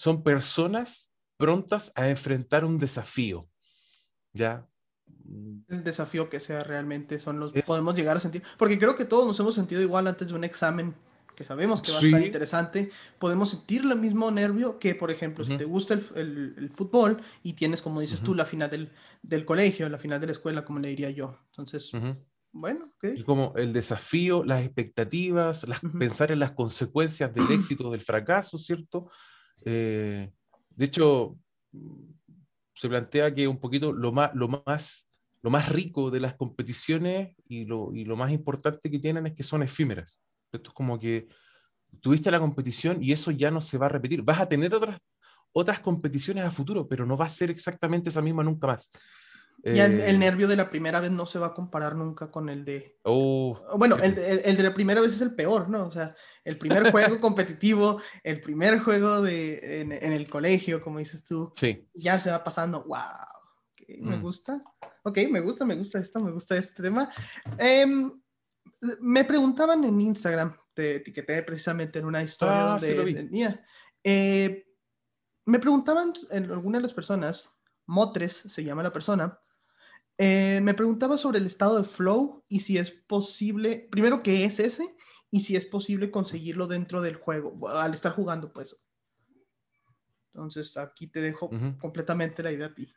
son 0.00 0.22
personas 0.22 1.12
prontas 1.36 1.92
a 1.94 2.08
enfrentar 2.08 2.64
un 2.64 2.78
desafío. 2.78 3.46
¿Ya? 4.32 4.66
El 5.68 5.84
desafío 5.84 6.30
que 6.30 6.40
sea 6.40 6.64
realmente 6.64 7.20
son 7.20 7.38
los 7.38 7.52
podemos 7.66 7.94
llegar 7.94 8.16
a 8.16 8.20
sentir, 8.20 8.42
porque 8.56 8.78
creo 8.78 8.96
que 8.96 9.04
todos 9.04 9.26
nos 9.26 9.38
hemos 9.40 9.54
sentido 9.54 9.82
igual 9.82 10.06
antes 10.06 10.28
de 10.28 10.34
un 10.34 10.44
examen 10.44 10.94
que 11.36 11.44
sabemos 11.44 11.82
que 11.82 11.92
va 11.92 11.98
a 11.98 12.00
estar 12.00 12.22
interesante, 12.22 12.90
podemos 13.18 13.50
sentir 13.50 13.82
el 13.82 13.98
mismo 13.98 14.30
nervio 14.30 14.78
que, 14.78 14.94
por 14.94 15.10
ejemplo, 15.10 15.44
si 15.44 15.58
te 15.58 15.66
gusta 15.66 15.92
el, 15.92 16.54
el, 16.56 16.70
fútbol 16.74 17.20
y 17.42 17.52
tienes, 17.52 17.82
como 17.82 18.00
dices 18.00 18.22
tú, 18.22 18.34
la 18.34 18.46
final 18.46 18.70
del, 18.70 18.90
del, 19.22 19.44
colegio, 19.44 19.86
la 19.90 19.98
final 19.98 20.18
de 20.18 20.26
la 20.28 20.32
escuela, 20.32 20.64
como 20.64 20.78
le 20.78 20.88
diría 20.88 21.10
yo. 21.10 21.38
Entonces, 21.50 21.92
Bueno, 22.52 22.90
Y 23.02 23.22
como 23.22 23.52
el 23.56 23.74
desafío, 23.74 24.44
las 24.44 24.64
expectativas, 24.64 25.68
las, 25.68 25.80
pensar 25.98 26.32
en 26.32 26.38
las 26.38 26.52
consecuencias 26.52 27.32
del 27.34 27.44
éxito, 27.52 27.90
del 27.90 28.00
fracaso, 28.00 28.56
¿cierto? 28.56 29.10
Eh, 29.64 30.30
de 30.70 30.84
hecho, 30.84 31.38
se 32.74 32.88
plantea 32.88 33.34
que 33.34 33.46
un 33.46 33.58
poquito 33.58 33.92
lo 33.92 34.12
más, 34.12 34.30
lo 34.34 34.48
más, 34.48 35.08
lo 35.42 35.50
más 35.50 35.68
rico 35.68 36.10
de 36.10 36.20
las 36.20 36.34
competiciones 36.34 37.34
y 37.46 37.64
lo, 37.64 37.92
y 37.94 38.04
lo 38.04 38.16
más 38.16 38.32
importante 38.32 38.90
que 38.90 38.98
tienen 38.98 39.26
es 39.26 39.34
que 39.34 39.42
son 39.42 39.62
efímeras. 39.62 40.20
Esto 40.52 40.70
es 40.70 40.74
como 40.74 40.98
que 40.98 41.28
tuviste 42.00 42.30
la 42.30 42.40
competición 42.40 43.02
y 43.02 43.12
eso 43.12 43.30
ya 43.30 43.50
no 43.50 43.60
se 43.60 43.78
va 43.78 43.86
a 43.86 43.90
repetir. 43.90 44.22
Vas 44.22 44.40
a 44.40 44.48
tener 44.48 44.74
otras, 44.74 44.98
otras 45.52 45.80
competiciones 45.80 46.44
a 46.44 46.50
futuro, 46.50 46.88
pero 46.88 47.04
no 47.06 47.16
va 47.16 47.26
a 47.26 47.30
ser 47.30 47.50
exactamente 47.50 48.10
esa 48.10 48.22
misma 48.22 48.42
nunca 48.42 48.66
más. 48.66 48.90
Ya 49.62 49.86
el, 49.86 50.00
eh, 50.00 50.18
nervio 50.18 50.48
de 50.48 50.56
la 50.56 50.70
primera 50.70 51.00
vez 51.00 51.10
no 51.10 51.26
se 51.26 51.38
va 51.38 51.48
a 51.48 51.54
comparar 51.54 51.94
nunca 51.94 52.30
con 52.30 52.48
el 52.48 52.64
de... 52.64 52.98
Oh, 53.04 53.58
bueno, 53.76 53.96
el, 53.96 54.16
el, 54.18 54.56
de 54.56 54.62
la 54.62 54.72
primera 54.72 55.00
vez 55.00 55.14
es 55.14 55.20
el 55.20 55.34
peor, 55.34 55.68
¿no? 55.68 55.86
O 55.86 55.92
sea, 55.92 56.14
el 56.44 56.56
primer 56.56 56.90
juego 56.90 57.20
competitivo, 57.20 58.00
el 58.24 58.40
primer 58.40 58.80
juego 58.80 59.20
de, 59.20 59.80
en, 59.82 59.92
el 59.92 60.28
colegio, 60.28 60.80
como 60.80 60.98
dices 60.98 61.24
tú, 61.24 61.52
sí. 61.54 61.88
ya 61.94 62.18
se 62.18 62.30
va 62.30 62.42
pasando, 62.42 62.84
wow, 62.84 64.00
me 64.00 64.16
mm. 64.16 64.22
gusta. 64.22 64.60
Ok, 65.02 65.18
me 65.30 65.40
gusta, 65.40 65.64
me 65.64 65.76
gusta 65.76 65.98
esto, 65.98 66.20
me 66.20 66.30
gusta 66.30 66.56
este 66.56 66.82
tema. 66.82 67.10
Em, 67.58 68.10
me 69.00 69.24
preguntaban 69.24 69.84
en 69.84 70.00
Instagram, 70.00 70.56
te 70.74 70.96
etiqueté 70.96 71.42
precisamente 71.42 71.98
en 71.98 72.06
una 72.06 72.22
historia 72.22 72.74
ah, 72.74 72.78
de, 72.78 73.28
mía. 73.30 73.64
Eh, 74.02 74.66
me 75.46 75.58
preguntaban 75.58 76.12
en 76.30 76.50
algunas 76.50 76.80
de 76.80 76.82
las 76.82 76.94
personas, 76.94 77.50
Motres 77.86 78.32
se 78.32 78.62
llama 78.62 78.82
la 78.82 78.92
persona, 78.92 79.38
eh, 80.22 80.60
me 80.60 80.74
preguntaba 80.74 81.16
sobre 81.16 81.38
el 81.38 81.46
estado 81.46 81.78
de 81.78 81.84
flow 81.84 82.44
y 82.46 82.60
si 82.60 82.76
es 82.76 82.90
posible, 82.90 83.88
primero, 83.90 84.22
¿qué 84.22 84.44
es 84.44 84.60
ese? 84.60 84.94
Y 85.30 85.40
si 85.40 85.56
es 85.56 85.64
posible 85.64 86.10
conseguirlo 86.10 86.66
dentro 86.66 87.00
del 87.00 87.14
juego, 87.14 87.66
al 87.70 87.94
estar 87.94 88.12
jugando, 88.12 88.52
pues. 88.52 88.76
Entonces, 90.34 90.76
aquí 90.76 91.06
te 91.06 91.22
dejo 91.22 91.48
completamente 91.80 92.42
la 92.42 92.52
idea 92.52 92.66
a 92.66 92.74
ti. 92.74 92.92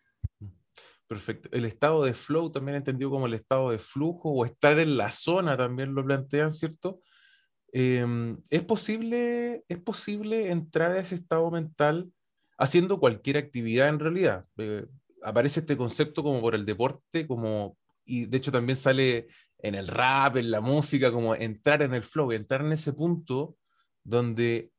Perfecto. 1.08 1.48
El 1.54 1.64
estado 1.64 2.04
de 2.04 2.14
flow 2.14 2.52
también 2.52 2.76
entendido 2.76 3.10
como 3.10 3.28
el 3.28 3.36
estado 3.36 3.72
de 3.72 3.80
flujo 3.80 4.30
o 4.30 4.44
estar 4.44 4.78
en 4.78 4.98
la 4.98 5.10
zona 5.10 5.56
también 5.56 5.96
lo 5.96 6.04
plantean, 6.04 6.54
¿cierto? 6.54 7.00
Em, 7.72 8.38
¿es, 8.50 8.66
posible, 8.66 9.64
es 9.70 9.80
posible 9.80 10.52
entrar 10.52 10.92
a 10.92 11.00
ese 11.00 11.16
estado 11.16 11.50
mental 11.52 12.12
haciendo 12.58 13.00
cualquier 13.00 13.38
actividad 13.38 13.88
en 13.88 14.00
realidad. 14.00 14.46
Eh, 14.58 14.88
aparece 15.24 15.62
este 15.62 15.78
concepto 15.78 16.24
como 16.24 16.42
por 16.42 16.56
el 16.56 16.66
deporte, 16.66 17.28
como, 17.28 17.78
y 18.06 18.26
de 18.26 18.38
hecho 18.38 18.52
también 18.52 18.78
sale 18.78 19.28
en 19.60 19.76
el 19.76 19.88
rap, 19.88 20.38
en 20.38 20.52
la 20.52 20.62
música, 20.62 21.12
como 21.12 21.36
entrar 21.36 21.82
en 21.82 21.94
el 21.94 22.04
flow, 22.04 22.32
entrar 22.32 22.62
en 22.62 22.74
ese 22.74 22.94
punto 22.94 23.58
donde 24.04 24.72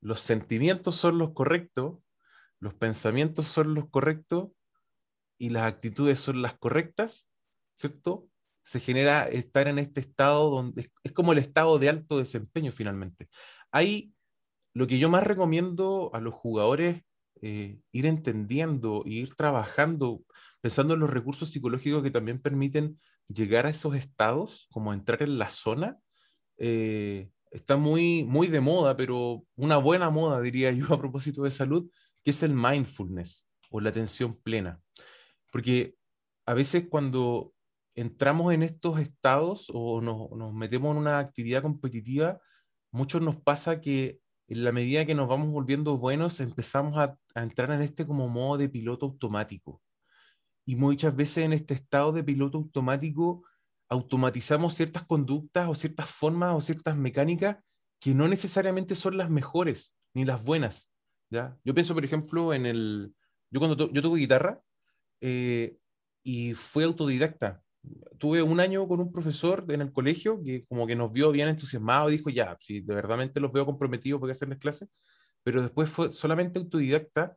los 0.00 0.20
sentimientos 0.20 0.96
son 0.96 1.18
los 1.18 1.32
correctos, 1.32 1.98
los 2.58 2.74
pensamientos 2.74 3.46
son 3.46 3.74
los 3.74 3.88
correctos 3.88 4.50
y 5.38 5.50
las 5.50 5.64
actitudes 5.64 6.20
son 6.20 6.42
las 6.42 6.58
correctas, 6.58 7.28
¿cierto? 7.76 8.28
Se 8.64 8.80
genera 8.80 9.28
estar 9.28 9.68
en 9.68 9.78
este 9.78 10.00
estado 10.00 10.50
donde 10.50 10.90
es 11.02 11.12
como 11.12 11.32
el 11.32 11.38
estado 11.38 11.78
de 11.78 11.88
alto 11.88 12.18
desempeño 12.18 12.72
finalmente. 12.72 13.28
Hay 13.70 14.12
lo 14.74 14.86
que 14.86 14.98
yo 14.98 15.08
más 15.10 15.24
recomiendo 15.24 16.10
a 16.14 16.20
los 16.20 16.34
jugadores 16.34 17.02
eh, 17.44 17.80
ir 17.90 18.06
entendiendo, 18.06 19.02
ir 19.04 19.34
trabajando, 19.34 20.22
pensando 20.60 20.94
en 20.94 21.00
los 21.00 21.10
recursos 21.10 21.50
psicológicos 21.50 22.02
que 22.04 22.12
también 22.12 22.40
permiten 22.40 23.00
llegar 23.26 23.66
a 23.66 23.70
esos 23.70 23.96
estados, 23.96 24.68
como 24.70 24.92
entrar 24.92 25.24
en 25.24 25.38
la 25.38 25.48
zona, 25.48 25.98
eh, 26.58 27.30
está 27.50 27.76
muy, 27.76 28.22
muy 28.22 28.46
de 28.46 28.60
moda, 28.60 28.96
pero 28.96 29.44
una 29.56 29.76
buena 29.76 30.08
moda, 30.08 30.40
diría 30.40 30.70
yo, 30.70 30.86
a 30.94 31.00
propósito 31.00 31.42
de 31.42 31.50
salud, 31.50 31.90
que 32.22 32.30
es 32.30 32.44
el 32.44 32.54
mindfulness 32.54 33.48
o 33.70 33.80
la 33.80 33.90
atención 33.90 34.38
plena. 34.40 34.80
Porque 35.50 35.96
a 36.46 36.54
veces 36.54 36.86
cuando 36.88 37.52
entramos 37.96 38.54
en 38.54 38.62
estos 38.62 39.00
estados 39.00 39.66
o 39.74 40.00
nos, 40.00 40.30
nos 40.30 40.54
metemos 40.54 40.92
en 40.92 40.98
una 40.98 41.18
actividad 41.18 41.62
competitiva, 41.62 42.40
muchos 42.92 43.20
nos 43.20 43.36
pasa 43.40 43.80
que 43.80 44.20
en 44.46 44.64
la 44.64 44.72
medida 44.72 45.06
que 45.06 45.14
nos 45.14 45.28
vamos 45.28 45.50
volviendo 45.50 45.96
buenos, 45.98 46.38
empezamos 46.40 46.96
a, 46.98 47.16
entrar 47.34 47.70
en 47.70 47.82
este 47.82 48.06
como 48.06 48.28
modo 48.28 48.58
de 48.58 48.68
piloto 48.68 49.06
automático. 49.06 49.82
Y 50.64 50.76
muchas 50.76 51.14
veces 51.14 51.38
en 51.44 51.52
este 51.52 51.74
estado 51.74 52.12
de 52.12 52.22
piloto 52.22 52.58
automático 52.58 53.44
automatizamos 53.88 54.74
ciertas 54.74 55.04
conductas 55.04 55.68
o 55.68 55.74
ciertas 55.74 56.08
formas 56.08 56.54
o 56.54 56.60
ciertas 56.60 56.96
mecánicas 56.96 57.58
que 58.00 58.14
no 58.14 58.28
necesariamente 58.28 58.94
son 58.94 59.16
las 59.16 59.30
mejores 59.30 59.94
ni 60.14 60.24
las 60.24 60.42
buenas. 60.42 60.90
¿ya? 61.30 61.56
Yo 61.64 61.74
pienso, 61.74 61.94
por 61.94 62.04
ejemplo, 62.04 62.54
en 62.54 62.66
el... 62.66 63.14
Yo 63.50 63.60
cuando 63.60 63.90
yo 63.90 64.02
toco 64.02 64.14
guitarra 64.14 64.60
eh, 65.20 65.76
y 66.22 66.54
fui 66.54 66.84
autodidacta, 66.84 67.62
tuve 68.18 68.42
un 68.42 68.60
año 68.60 68.86
con 68.86 69.00
un 69.00 69.12
profesor 69.12 69.64
en 69.68 69.80
el 69.80 69.92
colegio 69.92 70.42
que 70.42 70.64
como 70.66 70.86
que 70.86 70.96
nos 70.96 71.12
vio 71.12 71.32
bien 71.32 71.48
entusiasmados 71.48 72.12
dijo, 72.12 72.30
ya, 72.30 72.56
si 72.60 72.80
de 72.80 72.94
verdad 72.94 73.30
los 73.34 73.52
veo 73.52 73.66
comprometidos, 73.66 74.20
voy 74.20 74.30
a 74.30 74.32
hacerles 74.32 74.58
clases, 74.58 74.88
pero 75.42 75.62
después 75.62 75.88
fue 75.88 76.12
solamente 76.12 76.58
autodidacta 76.58 77.34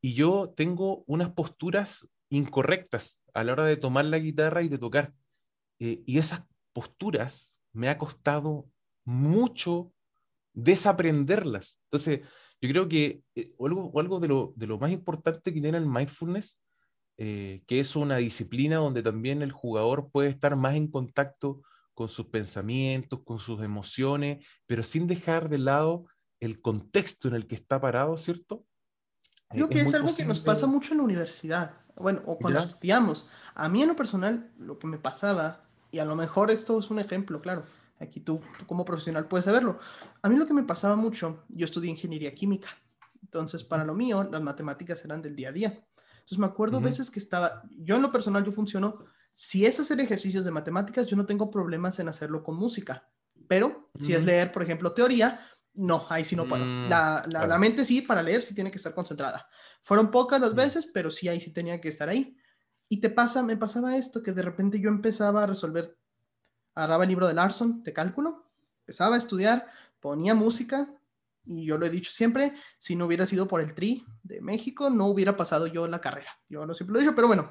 y 0.00 0.14
yo 0.14 0.52
tengo 0.56 1.04
unas 1.06 1.30
posturas 1.30 2.08
incorrectas 2.28 3.22
a 3.34 3.44
la 3.44 3.52
hora 3.52 3.64
de 3.64 3.76
tomar 3.76 4.04
la 4.06 4.18
guitarra 4.18 4.62
y 4.62 4.68
de 4.68 4.78
tocar. 4.78 5.12
Eh, 5.78 6.02
y 6.06 6.18
esas 6.18 6.44
posturas 6.72 7.52
me 7.72 7.88
ha 7.88 7.98
costado 7.98 8.66
mucho 9.04 9.92
desaprenderlas. 10.52 11.78
Entonces, 11.84 12.20
yo 12.60 12.68
creo 12.68 12.88
que 12.88 13.22
eh, 13.34 13.54
algo, 13.60 13.92
algo 13.98 14.20
de, 14.20 14.28
lo, 14.28 14.52
de 14.56 14.66
lo 14.66 14.78
más 14.78 14.90
importante 14.90 15.52
que 15.52 15.60
tiene 15.60 15.78
el 15.78 15.86
mindfulness 15.86 16.62
eh, 17.18 17.62
que 17.66 17.78
es 17.78 17.94
una 17.94 18.16
disciplina 18.16 18.76
donde 18.76 19.02
también 19.02 19.42
el 19.42 19.52
jugador 19.52 20.10
puede 20.10 20.28
estar 20.30 20.56
más 20.56 20.76
en 20.76 20.88
contacto 20.88 21.62
con 21.94 22.08
sus 22.08 22.26
pensamientos, 22.26 23.22
con 23.22 23.38
sus 23.38 23.62
emociones, 23.62 24.46
pero 24.66 24.82
sin 24.82 25.06
dejar 25.06 25.48
de 25.48 25.58
lado 25.58 26.06
el 26.42 26.60
contexto 26.60 27.28
en 27.28 27.34
el 27.34 27.46
que 27.46 27.54
está 27.54 27.80
parado, 27.80 28.18
¿cierto? 28.18 28.66
Creo 29.48 29.68
que 29.68 29.80
es, 29.80 29.94
algo 29.94 30.12
que 30.14 30.24
nos 30.24 30.40
pasa 30.40 30.66
mucho 30.66 30.92
en 30.92 30.98
la 30.98 31.04
universidad, 31.04 31.76
bueno, 31.94 32.22
o 32.26 32.36
cuando 32.36 32.58
estudiamos. 32.58 33.30
A 33.54 33.68
mí 33.68 33.80
en 33.80 33.88
lo 33.88 33.94
personal, 33.94 34.50
lo 34.58 34.76
que 34.76 34.88
me 34.88 34.98
pasaba, 34.98 35.64
y 35.92 36.00
a 36.00 36.04
lo 36.04 36.16
mejor 36.16 36.50
esto 36.50 36.80
es 36.80 36.90
un 36.90 36.98
ejemplo, 36.98 37.40
claro, 37.40 37.64
aquí 38.00 38.18
tú, 38.18 38.40
tú 38.58 38.66
como 38.66 38.84
profesional 38.84 39.28
puedes 39.28 39.44
saberlo, 39.44 39.78
a 40.20 40.28
mí 40.28 40.34
lo 40.34 40.46
que 40.46 40.54
me 40.54 40.64
pasaba 40.64 40.96
mucho, 40.96 41.44
yo 41.48 41.64
estudié 41.64 41.90
ingeniería 41.90 42.34
química, 42.34 42.70
entonces 43.22 43.62
para 43.62 43.84
lo 43.84 43.94
mío 43.94 44.28
las 44.28 44.42
matemáticas 44.42 45.04
eran 45.04 45.22
del 45.22 45.36
día 45.36 45.50
a 45.50 45.52
día. 45.52 45.86
Entonces 46.14 46.38
me 46.38 46.46
acuerdo 46.46 46.80
veces 46.80 47.08
que 47.08 47.20
estaba, 47.20 47.62
yo 47.70 47.94
en 47.94 48.02
lo 48.02 48.10
personal 48.10 48.44
yo 48.44 48.50
funciono, 48.50 49.04
si 49.32 49.64
es 49.64 49.78
hacer 49.78 50.00
ejercicios 50.00 50.44
de 50.44 50.50
matemáticas, 50.50 51.06
yo 51.06 51.16
no 51.16 51.24
tengo 51.24 51.52
problemas 51.52 52.00
en 52.00 52.08
hacerlo 52.08 52.42
con 52.42 52.56
música, 52.56 53.08
pero 53.46 53.90
si 53.98 54.14
es 54.14 54.24
leer, 54.24 54.50
por 54.50 54.62
ejemplo, 54.62 54.92
teoría, 54.92 55.38
no, 55.74 56.06
ahí 56.08 56.24
sí 56.24 56.36
no 56.36 56.46
puedo. 56.46 56.64
Mm, 56.64 56.88
la, 56.88 57.26
la, 57.30 57.58
mente 57.58 57.84
sí, 57.84 58.02
para 58.02 58.22
leer 58.22 58.42
sí 58.42 58.54
tiene 58.54 58.70
que 58.70 58.76
estar 58.76 58.94
concentrada. 58.94 59.48
Fueron 59.82 60.10
pocas 60.10 60.40
las 60.40 60.54
veces, 60.54 60.86
pero 60.92 61.10
sí 61.10 61.28
ahí 61.28 61.40
sí 61.40 61.52
tenía 61.52 61.80
que 61.80 61.88
estar 61.88 62.08
ahí. 62.08 62.36
Y 62.88 63.00
te 63.00 63.08
pasa, 63.08 63.42
me 63.42 63.56
pasaba 63.56 63.96
esto, 63.96 64.22
que 64.22 64.32
de 64.32 64.42
repente 64.42 64.80
yo 64.80 64.90
empezaba 64.90 65.44
a 65.44 65.46
resolver, 65.46 65.96
agarraba 66.74 67.04
el 67.04 67.08
libro 67.08 67.26
de 67.26 67.34
Larson 67.34 67.82
de 67.82 67.92
cálculo, 67.92 68.50
empezaba 68.80 69.16
a 69.16 69.18
estudiar, 69.18 69.66
ponía 69.98 70.34
música, 70.34 70.94
y 71.44 71.64
yo 71.64 71.78
lo 71.78 71.86
he 71.86 71.90
dicho 71.90 72.12
siempre, 72.12 72.52
si 72.78 72.94
no 72.94 73.06
hubiera 73.06 73.26
sido 73.26 73.48
por 73.48 73.60
el 73.60 73.74
TRI 73.74 74.04
de 74.22 74.40
México, 74.40 74.90
no 74.90 75.06
hubiera 75.06 75.36
pasado 75.36 75.66
yo 75.66 75.88
la 75.88 76.00
carrera. 76.00 76.30
Yo 76.48 76.66
lo 76.66 76.74
siempre 76.74 76.92
lo 76.92 77.00
he 77.00 77.02
dicho, 77.02 77.14
pero 77.14 77.28
bueno, 77.28 77.50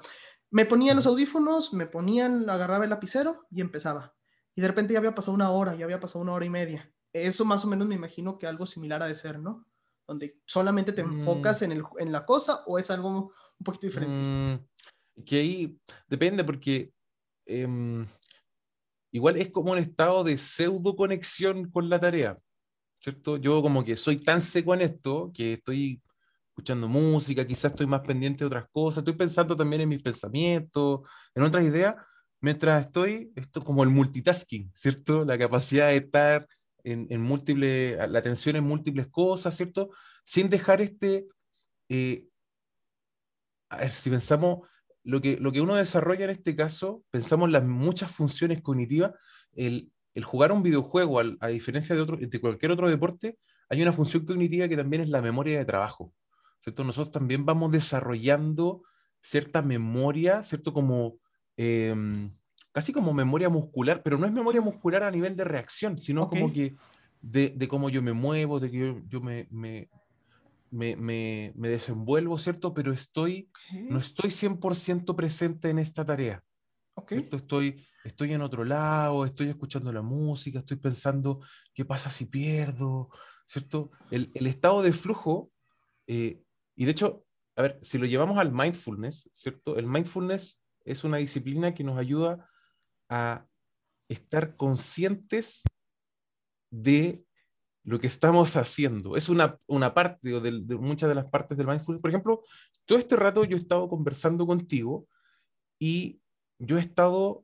me 0.52 0.66
ponía 0.66 0.94
los 0.94 1.08
audífonos, 1.08 1.74
me 1.74 1.88
ponían, 1.88 2.50
agarraba 2.50 2.84
el 2.84 2.90
lapicero 2.90 3.48
y 3.50 3.62
empezaba. 3.62 4.14
Y 4.54 4.62
de 4.62 4.68
repente 4.68 4.94
ya 4.94 5.00
había 5.00 5.16
pasado 5.16 5.34
una 5.34 5.50
hora, 5.52 5.76
ya 5.76 5.86
había 5.86 6.00
pasado 6.00 6.22
una 6.22 6.34
hora 6.34 6.46
y 6.46 6.50
media. 6.50 6.92
Eso 7.14 7.46
más 7.46 7.64
o 7.66 7.68
menos 7.68 7.88
me 7.88 7.96
imagino 7.96 8.38
que 8.38 8.48
algo 8.48 8.66
similar 8.66 9.04
ha 9.04 9.08
de 9.08 9.16
ser, 9.16 9.40
¿no? 9.40 9.66
Donde 10.08 10.40
solamente 10.46 10.94
te 10.94 11.02
enfocas 11.02 11.62
mm. 11.62 11.66
en, 11.66 11.72
el, 11.72 11.84
en 12.00 12.12
la 12.12 12.26
cosa 12.26 12.64
o 12.66 12.80
es 12.80 12.90
algo 12.92 13.10
un 13.60 13.64
poquito 13.64 13.88
diferente. 13.88 14.16
Mm, 14.16 15.24
que 15.24 15.36
ahí 15.38 15.80
depende 16.08 16.44
porque 16.44 16.94
em, 17.46 18.08
igual 19.12 19.38
es 19.38 19.50
como 19.52 19.72
un 19.72 19.78
estado 19.78 20.24
de 20.24 20.38
pseudo 20.38 20.96
conexión 20.96 21.70
con 21.70 21.90
la 21.90 22.00
tarea. 22.00 22.38
¿cierto? 23.02 23.38
Yo 23.38 23.62
como 23.62 23.84
que 23.84 23.98
soy 23.98 24.18
tan 24.18 24.40
seco 24.42 24.74
en 24.74 24.82
esto 24.82 25.32
que 25.34 25.54
estoy 25.54 26.02
escuchando 26.50 26.88
música, 26.88 27.46
quizás 27.46 27.72
estoy 27.72 27.88
más 27.88 28.02
pendiente 28.02 28.44
de 28.44 28.48
otras 28.48 28.66
cosas, 28.72 29.00
estoy 29.00 29.16
pensando 29.16 29.56
también 29.56 29.82
en 29.82 29.90
mis 29.90 30.04
pensamientos, 30.04 31.02
en 31.34 31.44
otras 31.44 31.66
ideas, 31.66 31.96
mientras 32.40 32.86
estoy, 32.86 33.32
esto 33.36 33.64
como 33.64 33.84
el 33.84 33.90
multitasking, 33.90 34.72
¿cierto? 34.76 35.26
La 35.26 35.38
capacidad 35.38 35.88
de 35.88 35.98
estar 35.98 36.48
en, 36.84 37.22
múltiples, 37.22 37.98
la 38.10 38.20
atención 38.20 38.56
en 38.56 38.64
múltiples 38.64 39.08
cosas, 39.08 39.56
¿cierto? 39.56 39.90
Sin 40.24 40.50
dejar 40.50 40.82
este, 40.82 41.28
eh, 41.90 42.28
si 43.94 44.10
pensamos, 44.10 44.68
lo 45.04 45.22
que, 45.22 45.38
lo 45.38 45.52
que 45.52 45.62
uno 45.62 45.76
desarrolla 45.76 46.26
en 46.26 46.32
este 46.32 46.56
caso, 46.56 47.04
pensamos 47.10 47.50
las 47.50 47.64
muchas 47.64 48.12
funciones 48.12 48.62
cognitivas, 48.62 49.14
el, 49.54 49.92
el 50.14 50.24
jugar 50.24 50.52
un 50.52 50.64
videojuego, 50.64 51.20
a 51.20 51.48
diferencia 51.48 51.96
de, 51.96 52.02
otro, 52.02 52.18
de 52.18 52.42
cualquier 52.42 52.72
otro 52.72 52.90
deporte, 52.90 53.38
hay 53.70 53.82
una 53.82 53.94
función 53.94 54.26
cognitiva 54.26 54.68
que 54.68 54.78
también 54.78 55.04
es 55.04 55.10
la 55.10 55.22
memoria 55.22 55.58
de 55.58 55.66
trabajo. 55.66 56.14
¿cierto? 56.62 56.84
Nosotros 56.84 57.12
también 57.12 57.46
vamos 57.46 57.72
desarrollando 57.72 58.84
cierta 59.22 59.62
memoria, 59.62 60.44
¿cierto? 60.44 60.74
Como 60.74 61.18
em, 61.58 62.32
casi 62.72 62.94
como 62.94 63.14
memoria 63.14 63.50
muscular, 63.50 64.02
pero 64.04 64.18
no 64.18 64.26
es 64.26 64.32
memoria 64.32 64.62
muscular 64.62 65.04
a 65.04 65.12
nivel 65.12 65.36
de 65.36 65.44
reacción, 65.44 66.00
sino 66.00 66.30
como 66.30 66.52
que 66.52 66.76
de, 67.22 67.50
de, 67.50 67.68
cómo 67.68 67.90
yo 67.90 68.02
me 68.02 68.14
muevo, 68.14 68.60
de 68.60 68.72
que 68.72 68.78
yo, 68.78 69.02
yo 69.08 69.22
me, 69.22 69.48
me, 69.52 69.90
me, 70.72 70.96
me, 71.56 71.70
desenvuelvo, 71.70 72.38
¿cierto? 72.38 72.74
Pero 72.74 72.94
estoy, 72.94 73.50
no 73.90 74.00
estoy 74.00 74.30
100% 74.30 75.16
presente 75.16 75.70
en 75.70 75.80
esta 75.80 76.06
tarea. 76.06 76.44
Estoy, 77.10 77.86
estoy 78.04 78.34
en 78.34 78.42
otro 78.42 78.64
lado, 78.64 79.26
estoy 79.26 79.50
escuchando 79.50 79.92
la 79.92 80.02
música, 80.02 80.60
estoy 80.60 80.78
pensando 80.78 81.42
qué 81.74 81.84
pasa 81.84 82.10
si 82.10 82.26
pierdo, 82.26 83.10
¿cierto? 83.46 83.92
El, 84.12 84.32
el 84.34 84.48
estado 84.48 84.82
de 84.82 84.94
flujo, 84.94 85.52
eh, 86.08 86.42
y 86.76 86.86
de 86.86 86.92
hecho, 86.92 87.26
a 87.56 87.64
ver, 87.64 87.80
si 87.82 87.98
lo 87.98 88.06
llevamos 88.06 88.38
al 88.38 88.52
mindfulness, 88.52 89.30
¿cierto? 89.34 89.78
El 89.78 89.88
mindfulness 89.88 90.62
es 90.86 91.04
una 91.04 91.18
disciplina 91.18 91.74
que 91.74 91.84
nos 91.84 91.98
ayuda 91.98 92.48
a 93.12 93.46
estar 94.10 94.56
conscientes 94.56 95.64
de 96.72 97.24
lo 97.84 98.00
que 98.00 98.08
estamos 98.08 98.56
haciendo. 98.56 99.18
Es 99.18 99.28
una, 99.28 99.60
una 99.68 99.94
parte 99.94 100.40
de, 100.40 100.62
de, 100.64 100.76
muchas 100.78 101.10
de 101.10 101.16
las 101.16 101.26
partes 101.26 101.58
del 101.58 101.68
mindfulness. 101.68 102.02
Por 102.02 102.10
ejemplo, 102.10 102.42
todo 102.86 102.98
este 102.98 103.18
rato 103.18 103.44
yo 103.44 103.58
he 103.58 103.60
estado 103.60 103.90
conversando 103.90 104.48
contigo 104.48 105.08
y 105.78 106.22
yo 106.58 106.78
he 106.78 106.82
estado 106.82 107.44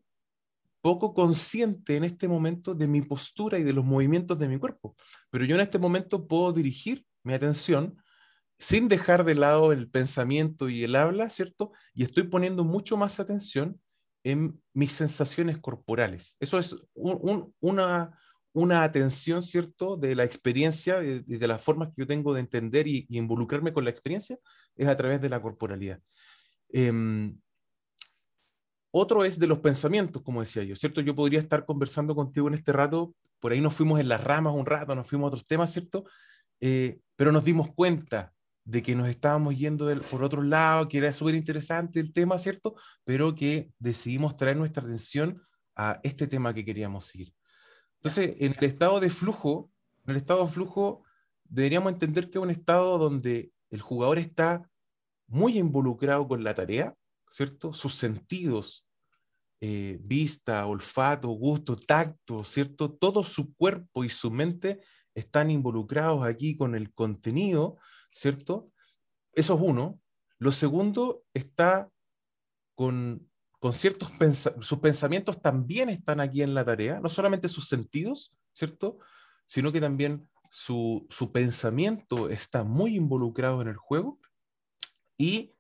poco 0.82 1.13
consciente 1.13 1.97
en 1.97 2.05
este 2.05 2.30
momento 2.30 2.74
de 2.74 2.88
mi 2.88 3.01
postura 3.01 3.59
y 3.59 3.63
de 3.63 3.74
los 3.74 3.84
movimientos 3.84 4.39
de 4.39 4.47
mi 4.47 4.57
cuerpo. 4.57 4.95
Pero 5.30 5.43
yo 5.43 5.55
en 5.55 5.61
este 5.61 5.80
momento 5.80 6.28
puedo 6.28 6.53
dirigir 6.53 7.05
mi 7.24 7.34
atención 7.34 7.97
sin 8.57 8.88
dejar 8.88 9.26
de 9.26 9.36
lado 9.36 9.74
el 9.74 9.89
pensamiento 9.89 10.70
y 10.70 10.84
el 10.84 10.95
habla, 10.95 11.30
¿cierto? 11.30 11.74
Y 11.93 12.03
estoy 12.03 12.24
poniendo 12.24 12.63
mucho 12.63 12.95
más 12.95 13.20
atención 13.20 13.82
en 14.32 14.61
mis 14.73 14.91
sensaciones 14.91 15.57
corporales. 15.57 16.36
Eso 16.41 16.59
es 16.59 16.75
una, 16.93 18.11
una 18.51 18.84
atención, 18.84 19.41
¿cierto?, 19.41 19.95
de 19.95 20.15
la 20.15 20.25
experiencia 20.25 21.01
y 21.01 21.21
de, 21.21 21.47
las 21.47 21.61
formas 21.61 21.89
que 21.89 22.01
yo 22.01 22.07
tengo 22.07 22.34
de 22.34 22.41
entender 22.41 22.89
y, 22.89 23.05
involucrarme 23.09 23.71
con 23.71 23.86
la 23.86 23.89
experiencia, 23.89 24.38
es 24.75 24.88
a 24.89 24.97
través 24.97 25.21
de 25.21 25.30
la 25.30 25.41
corporalidad. 25.41 26.01
Em, 26.67 27.39
otro 28.91 29.23
es 29.23 29.39
de 29.39 29.47
los 29.47 29.59
pensamientos, 29.59 30.21
como 30.23 30.41
decía 30.41 30.63
yo, 30.63 30.75
¿cierto? 30.75 30.99
Yo 30.99 31.15
podría 31.15 31.39
estar 31.39 31.65
conversando 31.65 32.13
contigo 32.13 32.49
en 32.49 32.55
este 32.55 32.73
rato, 32.73 33.15
por 33.39 33.53
ahí 33.53 33.61
nos 33.61 33.75
fuimos 33.75 33.97
en 34.01 34.09
las 34.09 34.21
ramas 34.21 34.53
un 34.53 34.65
rato, 34.65 34.93
nos 34.93 35.07
fuimos 35.07 35.28
a 35.28 35.28
otros 35.28 35.47
temas, 35.47 35.71
¿cierto? 35.71 36.03
Eh, 36.59 36.99
pero 37.15 37.32
nos 37.32 37.45
dimos 37.45 37.73
cuenta 37.73 38.34
de 38.68 38.84
que 38.84 38.97
nos 38.97 39.07
estábamos 39.07 39.57
yendo 39.57 39.88
por 40.11 40.24
otro 40.24 40.43
lado, 40.43 40.89
que 40.89 40.97
era 40.97 41.13
súper 41.13 41.36
interesante 41.36 42.01
el 42.01 42.11
tema, 42.11 42.38
¿cierto? 42.38 42.76
Pero 43.05 43.34
que 43.34 43.72
decidimos 43.80 44.36
traer 44.36 44.57
nuestra 44.57 44.84
atención 44.84 45.41
a 45.74 46.01
este 46.03 46.28
tema 46.28 46.53
que 46.53 46.65
queríamos 46.65 47.05
seguir. 47.05 47.34
Entonces, 47.99 48.36
en 48.39 48.53
el 48.59 48.63
estado 48.65 48.99
de 48.99 49.09
flujo, 49.09 49.72
en 50.05 50.11
el 50.11 50.18
estado 50.18 50.45
de 50.45 50.51
flujo, 50.51 51.03
deberíamos 51.45 51.93
entender 51.93 52.30
que 52.30 52.39
es 52.39 52.43
un 52.43 52.49
estado 52.49 52.97
donde 52.97 53.53
el 53.70 53.80
jugador 53.80 54.20
está 54.20 54.70
muy 55.28 55.57
involucrado 55.57 56.28
con 56.28 56.43
la 56.43 56.53
tarea, 56.53 56.93
¿cierto? 57.32 57.72
Sus 57.72 57.95
sentidos, 57.95 58.86
eh, 59.61 59.97
vista, 60.01 60.65
olfato, 60.65 61.30
gusto, 61.30 61.78
tacto, 61.78 62.43
¿cierto? 62.43 62.91
Todo 62.91 63.24
su 63.24 63.55
cuerpo 63.55 64.03
y 64.03 64.09
su 64.09 64.30
mente 64.30 64.82
están 65.15 65.51
involucrados 65.51 66.26
aquí 66.26 66.57
con 66.57 66.76
el 66.76 66.93
contenido, 66.93 67.78
¿cierto? 68.18 68.72
Eso 69.34 69.55
es 69.55 69.61
uno. 69.61 69.99
Lo 70.39 70.51
segundo 70.51 71.24
está 71.34 71.89
con, 72.76 73.30
con 73.59 73.74
ciertos 73.74 74.11
sus 74.61 74.80
pensamientos 74.80 75.41
también 75.41 75.89
están 75.89 76.20
aquí 76.20 76.41
en 76.41 76.53
la 76.53 76.65
tarea, 76.65 76.99
no 76.99 77.09
solamente 77.09 77.47
sus 77.47 77.68
sentidos, 77.68 78.36
¿cierto? 78.53 78.97
Sino 79.45 79.72
que 79.72 79.82
también 79.82 80.28
su, 80.49 81.05
su 81.09 81.32
pensamiento 81.32 82.30
está 82.30 82.63
muy 82.63 82.95
involucrado 82.95 83.61
en 83.61 83.68
el 83.68 83.78
juego 83.78 84.20
y 85.18 85.53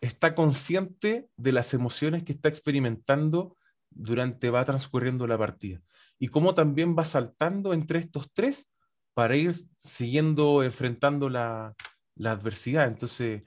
está 0.00 0.34
consciente 0.34 1.28
de 1.36 1.52
las 1.52 1.74
emociones 1.74 2.24
que 2.24 2.32
está 2.32 2.48
experimentando 2.48 3.56
durante 3.90 4.50
va 4.50 4.64
transcurriendo 4.64 5.26
la 5.26 5.38
partida. 5.38 5.80
Y 6.18 6.28
cómo 6.28 6.54
también 6.54 6.96
va 6.96 7.04
saltando 7.04 7.72
entre 7.72 7.98
estos 7.98 8.32
tres 8.32 8.70
para 9.14 9.36
ir 9.36 9.54
siguiendo, 9.78 10.62
enfrentando 10.62 11.28
la, 11.28 11.74
la 12.22 12.32
adversidad. 12.32 12.86
Entonces, 12.86 13.42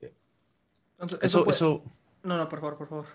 eh, 0.00 0.14
eso, 1.20 1.48
eso, 1.48 1.84
No, 2.22 2.38
no, 2.38 2.48
por 2.48 2.60
favor, 2.60 2.78
por 2.78 2.88
favor. 2.88 3.06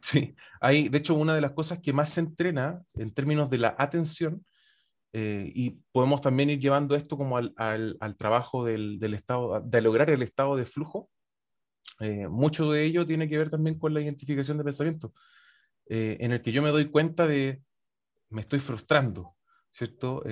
Sí, 0.00 0.34
hay, 0.60 0.88
de 0.88 0.98
hecho, 0.98 1.14
una 1.14 1.34
de 1.34 1.40
las 1.40 1.52
cosas 1.52 1.80
que 1.80 1.92
más 1.92 2.10
se 2.10 2.20
entrena 2.20 2.82
en 2.94 3.12
términos 3.12 3.50
de 3.50 3.58
la 3.58 3.74
atención, 3.78 4.44
eh, 5.12 5.50
y 5.54 5.70
podemos 5.92 6.20
también 6.20 6.50
ir 6.50 6.58
llevando 6.58 6.94
esto 6.94 7.18
como 7.18 7.36
al, 7.36 7.52
al, 7.56 7.96
al 8.00 8.16
trabajo 8.16 8.64
del, 8.64 8.98
del, 8.98 9.14
estado, 9.14 9.60
de 9.60 9.82
lograr 9.82 10.10
el 10.10 10.22
estado 10.22 10.56
de 10.56 10.64
flujo, 10.64 11.10
eh, 12.00 12.28
mucho 12.28 12.70
de 12.72 12.84
ello 12.84 13.06
tiene 13.06 13.28
que 13.28 13.38
ver 13.38 13.50
también 13.50 13.78
con 13.78 13.92
la 13.92 14.00
identificación 14.00 14.58
de 14.58 14.64
pensamiento, 14.64 15.12
eh, 15.86 16.16
en 16.20 16.32
el 16.32 16.40
que 16.40 16.52
yo 16.52 16.62
me 16.62 16.70
doy 16.70 16.86
cuenta 16.86 17.26
de, 17.26 17.62
me 18.30 18.40
estoy 18.40 18.60
frustrando, 18.60 19.36
¿cierto? 19.70 20.22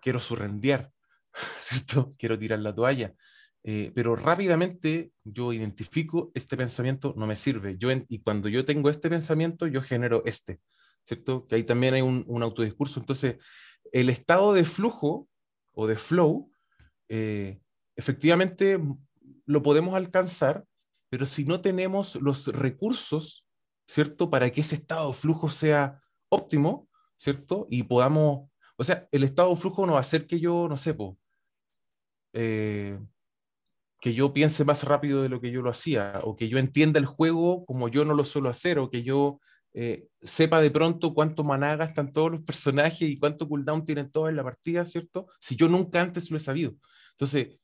Quiero 0.00 0.20
surrendear, 0.20 0.92
¿cierto? 1.58 2.14
Quiero 2.18 2.38
tirar 2.38 2.58
la 2.60 2.74
toalla. 2.74 3.14
pero 3.62 4.16
rápidamente 4.16 5.10
yo 5.24 5.52
identifico 5.52 6.30
este 6.34 6.56
pensamiento 6.56 7.14
no 7.16 7.26
me 7.26 7.36
sirve. 7.36 7.76
Yo 7.78 7.88
y 8.08 8.20
cuando 8.20 8.48
yo 8.48 8.64
tengo 8.64 8.90
este 8.90 9.10
pensamiento, 9.10 9.66
yo 9.66 9.82
genero 9.82 10.22
este, 10.24 10.60
¿cierto? 11.04 11.46
Que 11.46 11.56
ahí 11.56 11.64
también 11.64 11.94
hay 11.94 12.02
un, 12.02 12.24
un 12.28 12.42
autodiscurso. 12.42 13.00
Entonces, 13.00 13.36
el 13.92 14.08
estado 14.08 14.52
de 14.52 14.64
flujo 14.64 15.28
o 15.72 15.86
de 15.86 15.96
flow, 15.96 16.50
efectivamente 17.96 18.78
lo 19.46 19.62
podemos 19.62 19.94
alcanzar, 19.94 20.64
pero 21.08 21.26
si 21.26 21.44
no 21.44 21.60
tenemos 21.60 22.16
los 22.16 22.48
recursos, 22.48 23.46
¿cierto? 23.86 24.28
Para 24.28 24.50
que 24.50 24.60
ese 24.60 24.74
estado 24.74 25.08
de 25.08 25.14
flujo 25.14 25.48
sea 25.48 26.02
óptimo, 26.28 26.88
¿cierto? 27.16 27.66
Y 27.70 27.84
podamos, 27.84 28.50
o 28.76 28.84
sea, 28.84 29.08
el 29.12 29.22
estado 29.22 29.50
de 29.50 29.56
flujo 29.56 29.86
no 29.86 29.92
va 29.92 29.98
a 29.98 30.02
hacer 30.02 30.26
que 30.26 30.40
yo, 30.40 30.66
no 30.68 30.76
sé, 30.76 30.94
eh, 32.36 32.98
que 33.98 34.12
yo 34.12 34.32
piense 34.34 34.64
más 34.64 34.84
rápido 34.84 35.22
de 35.22 35.30
lo 35.30 35.40
que 35.40 35.50
yo 35.50 35.62
lo 35.62 35.70
hacía, 35.70 36.20
o 36.22 36.36
que 36.36 36.48
yo 36.48 36.58
entienda 36.58 37.00
el 37.00 37.06
juego 37.06 37.64
como 37.64 37.88
yo 37.88 38.04
no 38.04 38.14
lo 38.14 38.24
suelo 38.24 38.50
hacer, 38.50 38.78
o 38.78 38.90
que 38.90 39.02
yo 39.02 39.40
eh, 39.72 40.08
sepa 40.20 40.60
de 40.60 40.70
pronto 40.70 41.14
cuánto 41.14 41.44
maná 41.44 41.76
gastan 41.76 42.12
todos 42.12 42.30
los 42.30 42.42
personajes 42.42 43.08
y 43.08 43.18
cuánto 43.18 43.48
cooldown 43.48 43.86
tienen 43.86 44.10
todos 44.10 44.28
en 44.28 44.36
la 44.36 44.44
partida, 44.44 44.84
¿cierto? 44.84 45.28
Si 45.40 45.56
yo 45.56 45.68
nunca 45.68 46.02
antes 46.02 46.30
lo 46.30 46.36
he 46.36 46.40
sabido. 46.40 46.74
Entonces, 47.12 47.58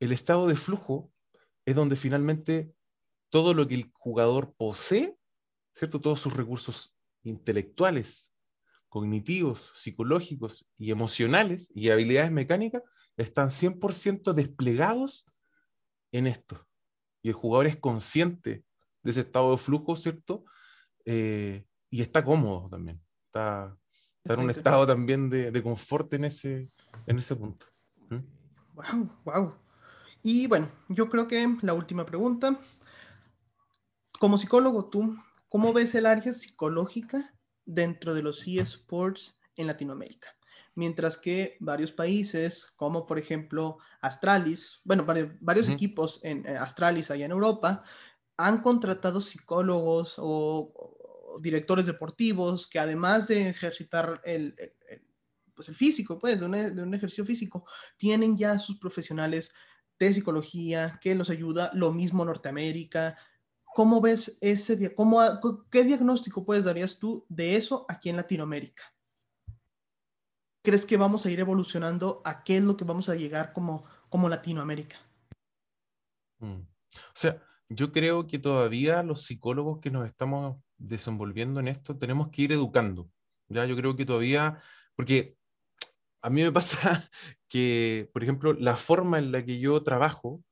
el 0.00 0.12
estado 0.12 0.46
de 0.46 0.56
flujo 0.56 1.12
es 1.66 1.74
donde 1.74 1.96
finalmente 1.96 2.72
todo 3.30 3.52
lo 3.52 3.68
que 3.68 3.74
el 3.74 3.90
jugador 3.92 4.54
posee, 4.56 5.16
¿cierto? 5.74 6.00
Todos 6.00 6.20
sus 6.20 6.32
recursos 6.32 6.94
intelectuales, 7.22 8.28
cognitivos, 8.96 9.72
psicológicos 9.74 10.66
y 10.78 10.90
emocionales 10.90 11.70
y 11.74 11.90
habilidades 11.90 12.32
mecánicas 12.32 12.82
están 13.18 13.50
100% 13.50 14.32
desplegados 14.32 15.26
en 16.12 16.26
esto. 16.26 16.66
Y 17.22 17.28
el 17.28 17.34
jugador 17.34 17.66
es 17.66 17.76
consciente 17.76 18.64
de 19.02 19.10
ese 19.10 19.20
estado 19.20 19.50
de 19.50 19.58
flujo, 19.58 19.96
¿cierto? 19.96 20.46
Eh, 21.04 21.66
y 21.90 22.00
está 22.00 22.24
cómodo 22.24 22.70
también. 22.70 22.98
Está, 23.26 23.76
en 24.24 24.40
un 24.40 24.48
estado 24.48 24.86
también 24.86 25.28
de, 25.28 25.62
confort 25.62 26.10
en 26.14 26.24
ese, 26.24 26.70
en 27.06 27.18
ese 27.18 27.36
punto. 27.36 27.66
Wow, 28.08 28.94
¿Mm? 28.94 29.10
wow. 29.26 29.54
Y 30.22 30.46
bueno, 30.46 30.70
yo 30.88 31.10
creo 31.10 31.28
que 31.28 31.46
la 31.60 31.74
última 31.74 32.06
pregunta. 32.06 32.58
Como 34.18 34.38
psicólogo, 34.38 34.86
tú, 34.86 35.18
¿cómo 35.50 35.74
ves 35.74 35.94
el 35.94 36.06
área 36.06 36.32
psicológica 36.32 37.35
dentro 37.66 38.14
de 38.14 38.22
los 38.22 38.46
eSports 38.46 39.38
en 39.56 39.66
Latinoamérica? 39.66 40.28
Mientras 40.74 41.18
que 41.18 41.56
varios 41.60 41.92
países, 41.92 42.66
como 42.76 43.06
por 43.06 43.18
ejemplo 43.18 43.78
Astralis, 44.00 44.80
bueno, 44.84 45.06
varios 45.40 45.68
equipos 45.68 46.20
en, 46.22 46.46
Astralis 46.46 47.10
allá 47.10 47.26
en 47.26 47.32
Europa, 47.32 47.82
han 48.36 48.60
contratado 48.60 49.20
psicólogos 49.20 50.14
o, 50.18 51.38
directores 51.40 51.84
deportivos 51.84 52.66
que 52.66 52.78
además 52.78 53.26
de 53.26 53.50
ejercitar 53.50 54.22
el, 54.24 54.54
pues 55.54 55.68
el 55.68 55.74
físico, 55.74 56.18
pues, 56.18 56.38
de 56.38 56.46
un, 56.46 56.52
de 56.52 56.82
un, 56.82 56.94
ejercicio 56.94 57.24
físico, 57.24 57.66
tienen 57.96 58.36
ya 58.36 58.58
sus 58.58 58.78
profesionales 58.78 59.52
de 59.98 60.12
psicología 60.12 60.98
que 61.00 61.14
los 61.14 61.30
ayuda, 61.30 61.70
lo 61.74 61.92
mismo 61.92 62.24
Norteamérica. 62.24 63.16
¿Cómo 63.76 64.00
ves 64.00 64.38
ese? 64.40 64.94
Cómo, 64.94 65.20
¿Qué 65.70 65.84
diagnóstico 65.84 66.46
puedes 66.46 66.64
darías 66.64 66.98
tú 66.98 67.26
de 67.28 67.56
eso 67.56 67.84
aquí 67.90 68.08
en 68.08 68.16
Latinoamérica? 68.16 68.82
¿Crees 70.64 70.86
que 70.86 70.96
vamos 70.96 71.26
a 71.26 71.30
ir 71.30 71.40
evolucionando 71.40 72.22
a 72.24 72.42
qué 72.42 72.56
es 72.56 72.64
lo 72.64 72.74
que 72.74 72.86
vamos 72.86 73.10
a 73.10 73.16
llegar 73.16 73.52
como, 73.52 73.84
como 74.08 74.30
Latinoamérica? 74.30 74.96
Mm. 76.38 76.60
O 76.62 77.12
sea, 77.12 77.42
yo 77.68 77.92
creo 77.92 78.26
que 78.26 78.38
todavía 78.38 79.02
los 79.02 79.24
psicólogos 79.24 79.80
que 79.80 79.90
nos 79.90 80.06
estamos 80.06 80.56
desenvolviendo 80.78 81.60
en 81.60 81.68
esto 81.68 81.98
tenemos 81.98 82.30
que 82.30 82.42
ir 82.44 82.52
educando. 82.52 83.10
Ya, 83.48 83.66
yo 83.66 83.76
creo 83.76 83.94
que 83.94 84.06
todavía, 84.06 84.58
porque 84.94 85.36
a 86.22 86.30
mí 86.30 86.42
me 86.42 86.50
pasa 86.60 87.06
que, 87.46 88.08
por 88.14 88.22
ejemplo, 88.22 88.54
la 88.54 88.76
forma 88.76 89.18
en 89.18 89.32
la 89.32 89.44
que 89.44 89.58
yo 89.58 89.82
trabajo 89.82 90.42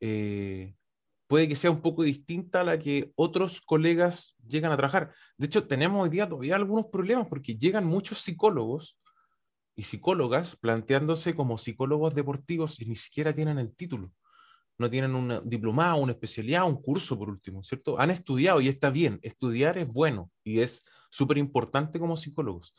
eh, 0.00 0.74
puede 1.26 1.48
que 1.48 1.56
sea 1.56 1.70
un 1.70 1.82
poco 1.82 2.02
distinta 2.02 2.60
a 2.60 2.64
la 2.64 2.78
que 2.78 3.12
otros 3.16 3.60
colegas 3.60 4.36
llegan 4.46 4.72
a 4.72 4.76
trabajar. 4.76 5.12
De 5.36 5.46
hecho, 5.46 5.66
tenemos 5.66 6.02
hoy 6.02 6.10
día 6.10 6.28
todavía 6.28 6.56
algunos 6.56 6.86
problemas 6.86 7.26
porque 7.28 7.56
llegan 7.56 7.84
muchos 7.84 8.18
psicólogos 8.18 8.98
y 9.74 9.82
psicólogas 9.82 10.56
planteándose 10.56 11.34
como 11.34 11.58
psicólogos 11.58 12.14
deportivos 12.14 12.80
y 12.80 12.86
ni 12.86 12.96
siquiera 12.96 13.34
tienen 13.34 13.58
el 13.58 13.74
título 13.74 14.12
no 14.78 14.90
tienen 14.90 15.14
un 15.14 15.40
diplomado, 15.44 15.96
una 15.96 16.12
especialidad, 16.12 16.66
un 16.66 16.80
curso 16.80 17.18
por 17.18 17.28
último, 17.28 17.64
¿cierto? 17.64 17.98
Han 17.98 18.10
estudiado 18.10 18.60
y 18.60 18.68
está 18.68 18.90
bien, 18.90 19.18
estudiar 19.22 19.78
es 19.78 19.88
bueno 19.88 20.30
y 20.44 20.60
es 20.60 20.84
súper 21.10 21.38
importante 21.38 21.98
como 21.98 22.16
psicólogos. 22.16 22.74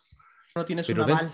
No 0.56 0.66
tienes 0.66 0.86
pero 0.86 1.04
un 1.04 1.12
aval. 1.12 1.34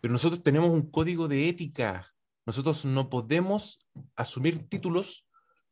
pero 0.00 0.12
nosotros 0.12 0.42
tenemos 0.42 0.70
un 0.70 0.90
código 0.90 1.28
de 1.28 1.48
ética. 1.48 2.12
Nosotros 2.44 2.84
no 2.84 3.08
podemos 3.08 3.78
asumir 4.14 4.68
títulos 4.68 5.26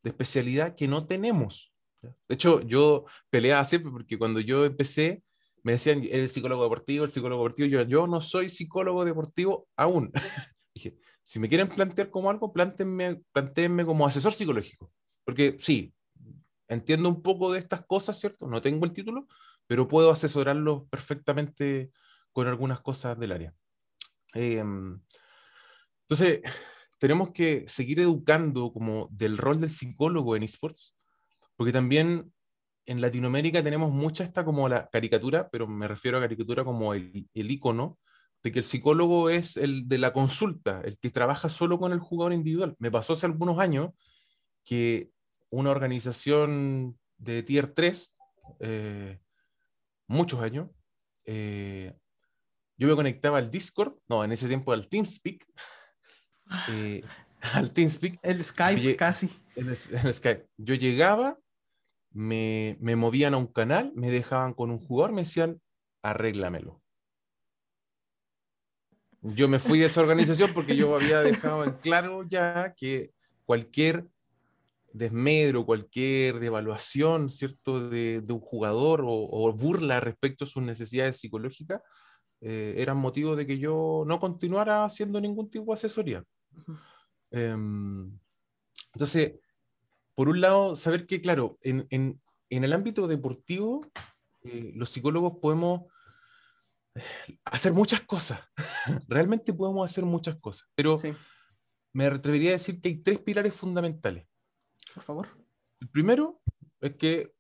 de 0.07 0.11
especialidad 0.11 0.77
que 0.77 0.87
no 0.87 1.05
tenemos. 1.05 1.75
De 2.01 2.35
hecho, 2.37 2.61
yo 2.61 3.07
peleaba 3.29 3.65
siempre 3.65 3.91
porque 3.91 4.17
cuando 4.17 4.39
yo 4.39 4.65
empecé, 4.65 5.25
me 5.65 5.73
decían, 5.73 6.07
el 6.09 6.29
psicólogo 6.29 6.63
deportivo, 6.63 7.05
el 7.05 7.11
psicólogo 7.11 7.43
deportivo. 7.43 7.67
Yo, 7.67 7.83
yo 7.83 8.07
no 8.07 8.21
soy 8.21 8.49
psicólogo 8.49 9.05
deportivo 9.05 9.67
aún. 9.77 10.13
Dije, 10.77 10.97
si 11.25 11.41
me 11.41 11.49
quieren 11.49 11.67
plantear 11.67 12.09
como 12.09 12.31
algo, 12.31 12.53
planteenme, 12.53 13.21
planteenme 13.33 13.85
como 13.85 14.07
asesor 14.07 14.33
psicológico. 14.33 14.93
Porque 15.25 15.57
sí, 15.59 15.93
entiendo 16.69 17.09
un 17.09 17.21
poco 17.21 17.53
de 17.53 17.59
estas 17.59 17.85
cosas, 17.85 18.21
¿cierto? 18.21 18.47
No 18.47 18.63
tengo 18.63 18.85
el 18.87 18.93
título, 18.93 19.27
pero 19.67 19.89
puedo 19.89 20.13
asesorarlos 20.13 20.85
perfectamente 20.89 21.91
con 22.31 22.47
algunas 22.47 22.81
cosas 22.81 23.19
del 23.19 23.33
área. 23.33 23.53
Em, 24.35 25.01
entonces, 26.03 26.43
tenemos 26.99 27.31
que 27.31 27.65
seguir 27.67 28.01
educando 28.01 28.73
como 28.73 29.09
del 29.11 29.39
rol 29.39 29.61
del 29.61 29.71
psicólogo 29.71 30.37
en 30.37 30.43
esports, 30.43 30.97
porque 31.57 31.73
también 31.73 32.33
en 32.87 33.01
Latinoamérica 33.01 33.63
tenemos 33.63 33.91
mucha 33.91 34.25
esta 34.25 34.45
como 34.45 34.69
la 34.69 34.89
caricatura, 34.89 35.49
pero 35.51 35.67
me 35.67 35.89
refiero 35.89 36.19
a 36.19 36.21
caricatura 36.21 36.65
como 36.65 36.95
el, 36.95 37.29
el 37.35 37.51
icono 37.51 37.99
de 38.43 38.53
que 38.53 38.61
el 38.61 38.65
psicólogo 38.65 39.29
es 39.29 39.57
el 39.57 39.89
de 39.89 39.99
la 39.99 40.13
consulta, 40.13 40.81
el 40.85 40.99
que 40.99 41.11
trabaja 41.11 41.49
solo 41.49 41.79
con 41.79 41.93
el 41.93 41.99
jugador 41.99 42.33
individual. 42.33 42.77
Me 42.79 42.91
pasó 42.91 43.15
hace 43.15 43.27
algunos 43.27 43.59
años 43.59 43.91
que 44.65 45.11
una 45.51 45.71
organización 45.71 46.99
de 47.19 47.43
Tier 47.43 47.73
3, 47.73 48.15
eh, 48.61 49.19
muchos 50.07 50.41
años, 50.41 50.71
eh, 51.25 51.95
yo 52.77 52.89
me 52.89 52.95
conectaba 52.95 53.39
al 53.39 53.51
Discord, 53.51 53.95
no, 54.09 54.23
en 54.23 54.33
ese 54.33 54.49
tiempo 54.49 54.73
al 54.73 54.89
TeamSpeak, 54.89 55.47
eh, 56.71 57.03
al 57.55 57.73
TeamSpeak. 57.73 58.19
El 58.23 58.45
Skype 58.45 58.97
casi. 58.97 59.31
El, 59.55 59.77
Skype. 59.77 60.47
Yo 60.57 60.75
llegaba, 60.75 61.39
me, 62.13 62.77
me 62.81 62.97
movían 62.97 63.35
a 63.35 63.39
un 63.39 63.47
canal, 63.47 63.93
me 63.95 64.11
dejaban 64.11 64.55
con 64.55 64.71
un 64.71 64.79
jugador, 64.79 65.13
me 65.13 65.23
decían, 65.23 65.61
arréglamelo. 66.03 66.81
Yo 69.23 69.49
me 69.49 69.59
fui 69.59 69.81
de 69.81 69.87
esa 69.87 70.03
organización 70.03 70.53
porque 70.55 70.77
yo 70.77 70.95
había 70.95 71.21
dejado 71.21 71.65
en 71.65 71.73
claro 71.73 72.23
ya 72.29 72.75
que 72.77 73.11
cualquier 73.45 74.07
desmedro, 74.97 75.67
cualquier 75.67 76.39
devaluación, 76.39 77.29
¿cierto?, 77.29 77.89
de, 77.89 78.25
un 78.29 78.41
jugador 78.41 79.03
o, 79.05 79.53
burla 79.53 80.01
respecto 80.01 80.45
a 80.45 80.47
sus 80.47 80.63
necesidades 80.63 81.19
psicológicas, 81.19 81.83
eh, 82.41 82.75
eran 82.79 82.97
motivo 82.97 83.37
de 83.37 83.47
que 83.47 83.59
yo 83.59 84.05
no 84.07 84.21
continuara 84.21 84.85
haciendo 84.85 85.21
ningún 85.21 85.51
tipo 85.51 85.73
de 85.73 85.75
asesoría. 85.75 86.25
Em, 87.31 88.19
entonces, 88.93 89.41
por 90.15 90.29
un 90.29 90.41
lado, 90.41 90.77
saber 90.77 91.07
que, 91.07 91.21
claro, 91.21 91.59
en, 91.63 91.87
en, 91.91 92.21
en 92.51 92.65
el 92.65 92.73
ámbito 92.73 93.07
deportivo, 93.07 93.87
eh, 94.45 94.73
los 94.75 94.91
psicólogos 94.91 95.39
podemos 95.41 95.83
hacer 97.45 97.73
muchas 97.73 98.03
cosas. 98.03 98.41
Realmente 99.09 99.53
podemos 99.53 99.91
hacer 99.91 100.05
muchas 100.05 100.37
cosas, 100.37 100.69
pero 100.75 100.99
me 101.93 102.07
atrevería 102.07 102.51
a 102.51 102.53
decir 102.55 102.81
que 102.81 102.89
hay 102.89 102.97
tres 102.99 103.19
pilares 103.19 103.55
fundamentales. 103.55 104.27
Por 104.95 105.03
favor. 105.03 105.29
El 105.81 105.89
primero 105.89 106.41
es 106.81 106.97
que 106.97 107.35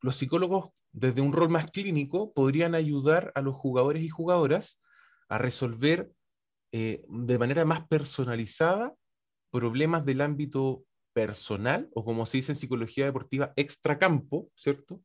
los 0.00 0.16
psicólogos, 0.16 0.70
desde 0.90 1.20
un 1.20 1.32
rol 1.32 1.48
más 1.48 1.70
clínico, 1.70 2.32
podrían 2.32 2.74
ayudar 2.74 3.32
a 3.34 3.40
los 3.40 3.54
jugadores 3.54 4.02
y 4.02 4.08
jugadoras 4.08 4.80
a 5.28 5.38
resolver 5.38 6.12
eh, 6.72 7.04
de 7.08 7.38
manera 7.38 7.64
más 7.64 7.86
personalizada 7.86 8.94
problemas 9.50 10.04
del 10.04 10.22
ámbito 10.22 10.84
personal, 11.12 11.90
o 11.94 12.04
como 12.04 12.24
se 12.26 12.38
dice 12.38 12.52
en 12.52 12.56
psicología 12.56 13.04
deportiva, 13.04 13.52
extracampo, 13.56 14.48
¿cierto? 14.56 15.02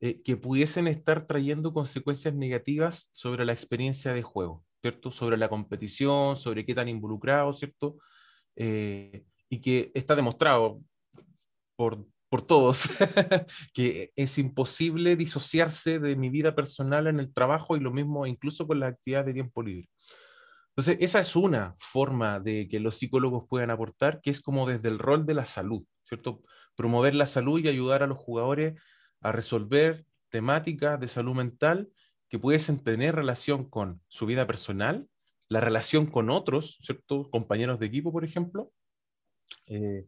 Eh, 0.00 0.22
que 0.22 0.38
pudiesen 0.38 0.88
estar 0.88 1.26
trayendo 1.26 1.74
consecuencias 1.74 2.34
negativas 2.34 3.10
sobre 3.12 3.44
la 3.44 3.52
experiencia 3.52 4.14
de 4.14 4.22
juego, 4.22 4.64
¿cierto? 4.80 5.10
Sobre 5.10 5.36
la 5.36 5.50
competición, 5.50 6.38
sobre 6.38 6.64
qué 6.64 6.74
tan 6.74 6.88
involucrado, 6.88 7.52
¿cierto? 7.52 7.98
Eh, 8.56 9.24
y 9.50 9.60
que 9.60 9.92
está 9.94 10.16
demostrado 10.16 10.80
por, 11.76 12.06
por 12.30 12.40
todos 12.40 12.88
que 13.74 14.12
es 14.16 14.38
imposible 14.38 15.16
disociarse 15.16 15.98
de 15.98 16.16
mi 16.16 16.30
vida 16.30 16.54
personal 16.54 17.06
en 17.06 17.20
el 17.20 17.32
trabajo 17.32 17.76
y 17.76 17.80
lo 17.80 17.90
mismo 17.90 18.26
incluso 18.26 18.66
con 18.66 18.80
las 18.80 18.92
actividades 18.94 19.26
de 19.26 19.34
tiempo 19.34 19.62
libre. 19.62 19.90
Entonces, 20.80 21.04
esa 21.04 21.20
es 21.20 21.36
una 21.36 21.76
forma 21.78 22.40
de 22.40 22.66
que 22.66 22.80
los 22.80 22.96
psicólogos 22.96 23.44
puedan 23.46 23.68
aportar, 23.68 24.22
que 24.22 24.30
es 24.30 24.40
como 24.40 24.66
desde 24.66 24.88
el 24.88 24.98
rol 24.98 25.26
de 25.26 25.34
la 25.34 25.44
salud, 25.44 25.84
¿cierto? 26.04 26.42
Promover 26.74 27.14
la 27.14 27.26
salud 27.26 27.60
y 27.60 27.68
ayudar 27.68 28.02
a 28.02 28.06
los 28.06 28.16
jugadores 28.16 28.80
a 29.20 29.30
resolver 29.30 30.06
temáticas 30.30 30.98
de 30.98 31.06
salud 31.06 31.34
mental 31.34 31.90
que 32.30 32.38
pudiesen 32.38 32.82
tener 32.82 33.14
relación 33.14 33.68
con 33.68 34.00
su 34.08 34.24
vida 34.24 34.46
personal, 34.46 35.06
la 35.50 35.60
relación 35.60 36.06
con 36.06 36.30
otros, 36.30 36.78
¿cierto? 36.80 37.28
Compañeros 37.28 37.78
de 37.78 37.84
equipo, 37.84 38.10
por 38.10 38.24
ejemplo, 38.24 38.72
eh, 39.66 40.06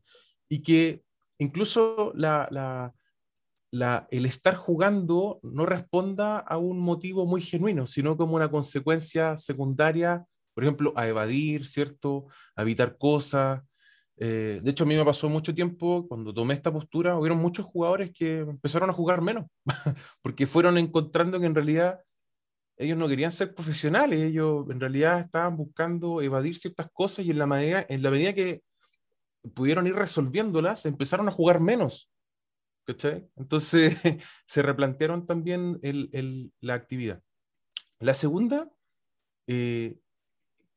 y 0.49 0.63
que 0.63 1.05
incluso 1.37 2.15
el 2.15 4.25
estar 4.25 4.55
jugando 4.55 5.39
no 5.43 5.67
responda 5.67 6.39
a 6.39 6.57
un 6.57 6.81
motivo 6.81 7.27
muy 7.27 7.43
genuino, 7.43 7.87
sino 7.87 8.17
como 8.17 8.37
una 8.37 8.51
consecuencia 8.51 9.37
secundaria, 9.37 10.27
por 10.55 10.65
ejemplo, 10.65 10.93
a 10.97 11.09
evadir, 11.09 11.67
¿cierto? 11.67 12.27
A 12.57 12.63
evitar 12.63 12.97
cosas, 12.99 13.63
eh, 14.17 14.61
de 14.63 14.71
hecho, 14.71 14.85
a 14.85 14.87
mí 14.87 14.95
me 14.95 15.05
pasó 15.05 15.29
mucho 15.29 15.55
tiempo, 15.55 16.07
cuando 16.07 16.33
tomé 16.33 16.55
esta 16.55 16.73
postura, 16.73 17.19
hubieron 17.19 17.39
muchos 17.39 17.67
jugadores 17.67 18.13
que 18.13 18.39
empezaron 18.39 18.91
a 18.91 18.93
jugar 18.93 19.21
menos, 19.21 19.47
porque 20.23 20.47
fueron 20.47 20.79
encontrando 20.79 21.41
que 21.41 21.47
en 21.47 21.55
realidad 21.55 22.01
ellos 22.77 22.99
no 22.99 23.09
querían 23.09 23.33
ser 23.33 23.55
profesionales, 23.55 24.21
ellos 24.21 24.67
en 24.71 24.81
realidad 24.81 25.21
estaban 25.21 25.57
buscando 25.57 26.21
evadir 26.21 26.57
ciertas 26.57 26.89
cosas 26.93 27.25
y 27.25 27.31
en 27.31 27.39
la, 27.39 27.47
medida, 27.47 27.87
en 27.89 28.03
la 28.03 28.11
medida 28.11 28.33
que 28.33 28.63
pudieron 29.55 29.87
ir 29.87 29.95
resolviéndolas, 29.95 30.87
empezaron 30.87 31.29
a 31.29 31.33
jugar 31.33 31.61
menos. 31.61 32.09
Entonces 32.87 33.97
se 34.47 34.63
replantearon 34.63 35.27
también 35.27 35.81
la 36.61 36.75
actividad. 36.75 37.23
La 37.99 38.15
segunda, 38.15 38.71
eh, 39.47 39.99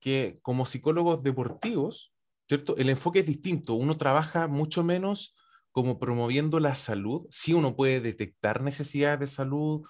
que 0.06 0.38
como 0.43 0.68
psicólogos 0.68 1.24
deportivos, 1.24 2.14
¿cierto? 2.47 2.78
El 2.78 2.89
enfoque 2.89 3.22
es 3.22 3.26
distinto. 3.26 3.74
Uno 3.74 3.97
trabaja 3.97 4.47
mucho 4.47 4.84
menos 4.84 5.36
como 5.72 5.97
promoviendo 5.97 6.60
la 6.60 6.76
salud. 6.76 7.26
Sí, 7.32 7.53
uno 7.53 7.76
puede 7.76 8.01
detectar 8.01 8.62
necesidades 8.62 9.20
de 9.20 9.28
salud, 9.28 9.82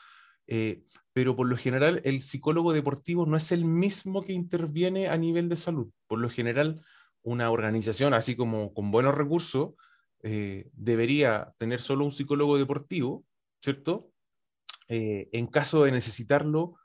eh, 0.47 0.85
pero 1.11 1.35
por 1.35 1.49
lo 1.49 1.57
general 1.57 1.99
el 2.05 2.23
psicólogo 2.23 2.71
deportivo 2.71 3.25
no 3.25 3.35
es 3.35 3.51
el 3.51 3.65
mismo 3.65 4.23
que 4.23 4.31
interviene 4.31 5.09
a 5.09 5.17
nivel 5.17 5.49
de 5.49 5.57
salud. 5.57 5.91
Por 6.07 6.19
lo 6.19 6.29
general, 6.29 6.81
una 7.21 7.51
organización 7.51 8.13
así 8.13 8.37
como 8.37 8.73
con 8.73 8.91
buenos 8.91 9.15
recursos 9.15 9.73
eh, 10.23 10.69
debería 10.71 11.53
tener 11.57 11.81
solo 11.81 12.05
un 12.05 12.13
psicólogo 12.13 12.57
deportivo, 12.57 13.25
¿cierto? 13.61 14.13
Eh, 14.87 15.27
en 15.33 15.47
caso 15.47 15.83
de 15.83 15.91
necesitarlo 15.91 16.75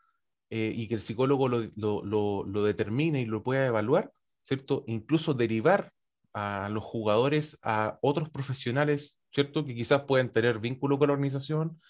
y 0.51 0.89
que 0.89 0.95
el 0.95 1.03
psicólogo 1.03 1.49
lo, 1.49 1.71
lo, 1.77 2.45
lo 2.45 2.65
determine 2.65 3.21
y 3.21 3.27
lo 3.27 3.43
pueda 3.43 3.67
evaluar, 3.67 4.13
¿cierto? 4.43 4.85
Incluso 4.87 5.33
derivar 5.33 5.93
a 6.33 6.69
los 6.69 6.85
jugadores 6.85 7.59
a 7.63 7.99
otros 8.03 8.31
profesionales, 8.31 9.21
¿cierto? 9.33 9.65
Que 9.65 9.75
quizás 9.75 10.03
pueden 10.03 10.31
tener 10.31 10.59
vínculo 10.59 10.99
con 10.99 11.09
la 11.09 11.15
organización 11.15 11.81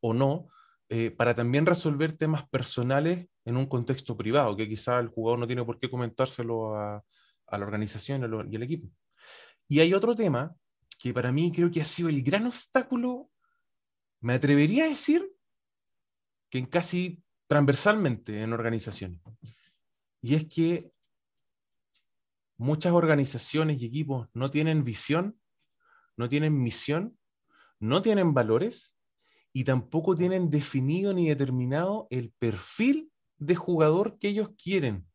o 0.00 0.14
no, 0.14 0.48
eh, 0.88 1.10
para 1.10 1.34
también 1.34 1.66
resolver 1.66 2.12
temas 2.12 2.48
personales 2.48 3.28
en 3.44 3.56
un 3.56 3.66
contexto 3.66 4.16
privado, 4.16 4.56
que 4.56 4.68
quizás 4.68 5.02
el 5.02 5.08
jugador 5.08 5.40
no 5.40 5.46
tiene 5.46 5.64
por 5.64 5.78
qué 5.78 5.90
comentárselo 5.90 6.76
a, 6.76 7.04
a 7.46 7.58
la 7.58 7.64
organización 7.64 8.22
y 8.50 8.56
al 8.56 8.62
equipo. 8.62 8.88
Y 9.68 9.80
hay 9.80 9.94
otro 9.94 10.14
tema 10.14 10.54
que 10.98 11.12
para 11.12 11.32
mí 11.32 11.52
creo 11.52 11.70
que 11.70 11.80
ha 11.80 11.84
sido 11.84 12.08
el 12.08 12.22
gran 12.22 12.46
obstáculo, 12.46 13.28
me 14.20 14.34
atrevería 14.34 14.84
a 14.84 14.88
decir, 14.88 15.28
que 16.50 16.58
en 16.58 16.66
casi 16.66 17.22
transversalmente 17.46 18.42
en 18.42 18.52
organizaciones. 18.52 19.20
Y 20.20 20.34
es 20.34 20.46
que 20.46 20.90
muchas 22.56 22.92
organizaciones 22.92 23.80
y 23.80 23.86
equipos 23.86 24.28
no 24.34 24.50
tienen 24.50 24.84
visión, 24.84 25.38
no 26.16 26.28
tienen 26.28 26.60
misión, 26.60 27.16
no 27.78 28.02
tienen 28.02 28.34
valores 28.34 28.96
y 29.52 29.64
tampoco 29.64 30.16
tienen 30.16 30.50
definido 30.50 31.12
ni 31.12 31.28
determinado 31.28 32.06
el 32.10 32.32
perfil 32.38 33.10
de 33.38 33.54
jugador 33.54 34.18
que 34.18 34.28
ellos 34.28 34.50
quieren. 34.62 35.06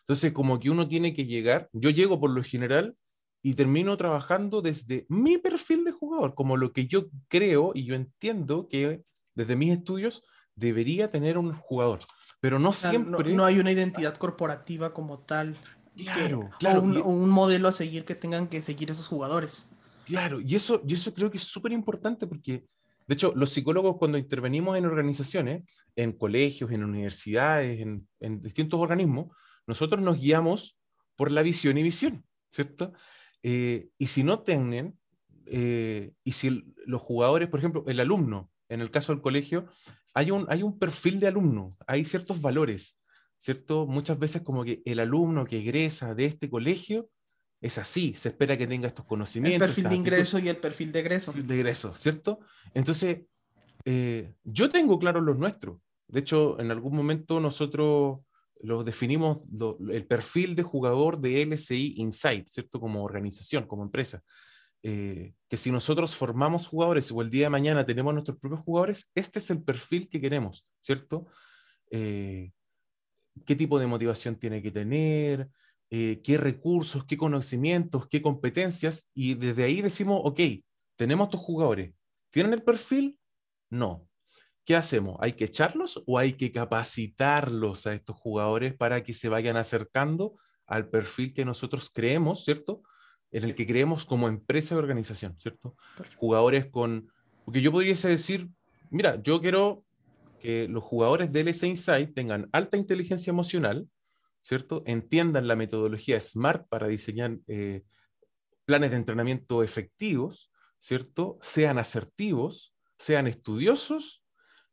Entonces, 0.00 0.32
como 0.32 0.58
que 0.58 0.70
uno 0.70 0.86
tiene 0.86 1.14
que 1.14 1.26
llegar, 1.26 1.68
yo 1.72 1.90
llego 1.90 2.18
por 2.18 2.30
lo 2.30 2.42
general 2.42 2.96
y 3.42 3.54
termino 3.54 3.96
trabajando 3.96 4.60
desde 4.60 5.06
mi 5.08 5.38
perfil 5.38 5.84
de 5.84 5.92
jugador, 5.92 6.34
como 6.34 6.56
lo 6.56 6.72
que 6.72 6.86
yo 6.86 7.08
creo 7.28 7.72
y 7.74 7.84
yo 7.84 7.94
entiendo 7.94 8.68
que 8.68 9.02
desde 9.34 9.56
mis 9.56 9.72
estudios 9.72 10.22
debería 10.60 11.10
tener 11.10 11.38
un 11.38 11.54
jugador. 11.54 12.00
Pero 12.40 12.58
no 12.58 12.72
siempre. 12.72 13.34
No, 13.34 13.44
hay 13.44 13.58
una 13.58 13.72
identidad 13.72 14.16
corporativa 14.16 14.92
como 14.92 15.20
tal. 15.20 15.56
Claro, 15.96 16.48
claro. 16.58 16.80
O 16.80 17.10
un, 17.10 17.28
modelo 17.28 17.68
a 17.68 17.72
seguir 17.72 18.04
que 18.04 18.14
tengan 18.14 18.48
que 18.48 18.62
seguir 18.62 18.90
esos 18.90 19.08
jugadores. 19.08 19.68
Claro, 20.06 20.40
y 20.40 20.54
eso, 20.54 20.82
y 20.86 20.94
eso 20.94 21.12
creo 21.12 21.30
que 21.30 21.36
es 21.36 21.44
súper 21.44 21.72
importante 21.72 22.26
porque, 22.26 22.64
de 23.06 23.14
hecho, 23.14 23.32
los 23.34 23.52
psicólogos 23.52 23.96
cuando 23.98 24.16
intervenimos 24.16 24.76
en 24.78 24.86
organizaciones, 24.86 25.64
en 25.96 26.12
colegios, 26.12 26.70
en 26.70 26.84
universidades, 26.84 27.80
en, 27.80 28.08
en 28.20 28.40
distintos 28.40 28.80
organismos, 28.80 29.28
nosotros 29.66 30.00
nos 30.00 30.18
guiamos 30.18 30.78
por 31.16 31.30
la 31.30 31.42
visión 31.42 31.76
y 31.76 31.82
visión, 31.82 32.24
¿cierto? 32.50 32.92
Eh, 33.42 33.90
y 33.98 34.06
si 34.06 34.22
no 34.22 34.40
tienen, 34.40 34.98
eh, 35.46 36.12
y 36.24 36.32
si 36.32 36.64
los 36.86 37.00
jugadores, 37.00 37.48
por 37.48 37.60
ejemplo, 37.60 37.84
el 37.86 38.00
alumno, 38.00 38.50
en 38.68 38.80
el 38.80 38.90
caso 38.90 39.12
del 39.12 39.22
colegio, 39.22 39.66
hay 40.14 40.30
un, 40.30 40.46
hay 40.48 40.62
un 40.62 40.78
perfil 40.78 41.20
de 41.20 41.28
alumno, 41.28 41.76
hay 41.86 42.04
ciertos 42.04 42.40
valores, 42.40 42.98
¿cierto? 43.38 43.86
Muchas 43.86 44.18
veces 44.18 44.42
como 44.42 44.64
que 44.64 44.82
el 44.84 45.00
alumno 45.00 45.44
que 45.44 45.58
egresa 45.58 46.14
de 46.14 46.26
este 46.26 46.50
colegio 46.50 47.10
es 47.60 47.78
así, 47.78 48.14
se 48.14 48.30
espera 48.30 48.56
que 48.56 48.66
tenga 48.66 48.88
estos 48.88 49.04
conocimientos. 49.04 49.60
El 49.60 49.74
perfil 49.74 49.88
de 49.88 49.96
ingreso 49.96 50.38
y 50.38 50.48
el 50.48 50.56
perfil 50.56 50.92
de 50.92 51.00
egreso. 51.00 51.32
de 51.32 51.54
egreso, 51.54 51.94
¿cierto? 51.94 52.40
Entonces, 52.74 53.22
eh, 53.84 54.34
yo 54.44 54.68
tengo 54.68 54.98
claro 54.98 55.20
los 55.20 55.38
nuestros. 55.38 55.78
De 56.08 56.20
hecho, 56.20 56.58
en 56.58 56.70
algún 56.70 56.96
momento 56.96 57.38
nosotros 57.38 58.20
los 58.62 58.84
definimos 58.84 59.42
el 59.90 60.06
perfil 60.06 60.54
de 60.54 60.62
jugador 60.62 61.20
de 61.20 61.44
LSI 61.44 61.94
Insight, 61.96 62.48
¿cierto? 62.48 62.80
Como 62.80 63.04
organización, 63.04 63.66
como 63.66 63.82
empresa. 63.82 64.22
Eh, 64.82 65.34
que 65.48 65.56
si 65.56 65.70
nosotros 65.70 66.16
formamos 66.16 66.68
jugadores 66.68 67.10
o 67.12 67.20
el 67.20 67.30
día 67.30 67.46
de 67.46 67.50
mañana 67.50 67.84
tenemos 67.84 68.14
nuestros 68.14 68.38
propios 68.38 68.62
jugadores, 68.62 69.10
este 69.14 69.38
es 69.38 69.50
el 69.50 69.62
perfil 69.62 70.08
que 70.08 70.20
queremos, 70.20 70.66
¿cierto? 70.80 71.26
Eh, 71.90 72.52
¿Qué 73.46 73.56
tipo 73.56 73.78
de 73.78 73.86
motivación 73.86 74.36
tiene 74.36 74.62
que 74.62 74.70
tener? 74.70 75.48
Eh, 75.90 76.20
¿Qué 76.22 76.38
recursos, 76.38 77.04
qué 77.04 77.16
conocimientos, 77.16 78.08
qué 78.08 78.22
competencias? 78.22 79.08
Y 79.12 79.34
desde 79.34 79.64
ahí 79.64 79.82
decimos, 79.82 80.20
ok, 80.24 80.40
tenemos 80.96 81.26
estos 81.26 81.40
jugadores. 81.40 81.92
¿Tienen 82.30 82.52
el 82.52 82.62
perfil? 82.62 83.18
No. 83.70 84.10
¿qué 84.70 84.76
hacemos? 84.76 85.16
¿Hay 85.20 85.32
que 85.32 85.46
echarlos 85.46 86.00
o 86.06 86.16
hay 86.16 86.34
que 86.34 86.52
capacitarlos 86.52 87.88
a 87.88 87.92
estos 87.92 88.14
jugadores 88.14 88.72
para 88.76 89.02
que 89.02 89.14
se 89.14 89.28
vayan 89.28 89.56
acercando 89.56 90.36
al 90.64 90.88
perfil 90.88 91.34
que 91.34 91.44
nosotros 91.44 91.90
creemos, 91.92 92.44
¿cierto? 92.44 92.82
En 93.32 93.44
el 93.44 93.54
que 93.54 93.66
creemos 93.66 94.04
como 94.04 94.28
empresa 94.28 94.74
y 94.74 94.78
organización, 94.78 95.38
¿cierto? 95.38 95.76
Jugadores 96.16 96.66
con... 96.66 97.12
Porque 97.44 97.60
yo 97.60 97.70
podría 97.70 97.94
decir, 97.94 98.48
mira, 98.90 99.22
yo 99.22 99.40
quiero 99.40 99.84
que 100.40 100.66
los 100.68 100.82
jugadores 100.82 101.32
de 101.32 101.40
LS 101.40 101.66
Insight 101.66 102.14
tengan 102.14 102.48
alta 102.52 102.76
inteligencia 102.76 103.30
emocional, 103.30 103.88
¿cierto? 104.42 104.82
Entiendan 104.86 105.46
la 105.46 105.56
metodología 105.56 106.20
SMART 106.20 106.66
para 106.68 106.88
diseñar 106.88 107.38
eh, 107.46 107.82
planes 108.64 108.90
de 108.90 108.96
entrenamiento 108.96 109.62
efectivos, 109.62 110.50
¿cierto? 110.78 111.38
Sean 111.42 111.78
asertivos, 111.78 112.74
sean 112.98 113.26
estudiosos 113.26 114.24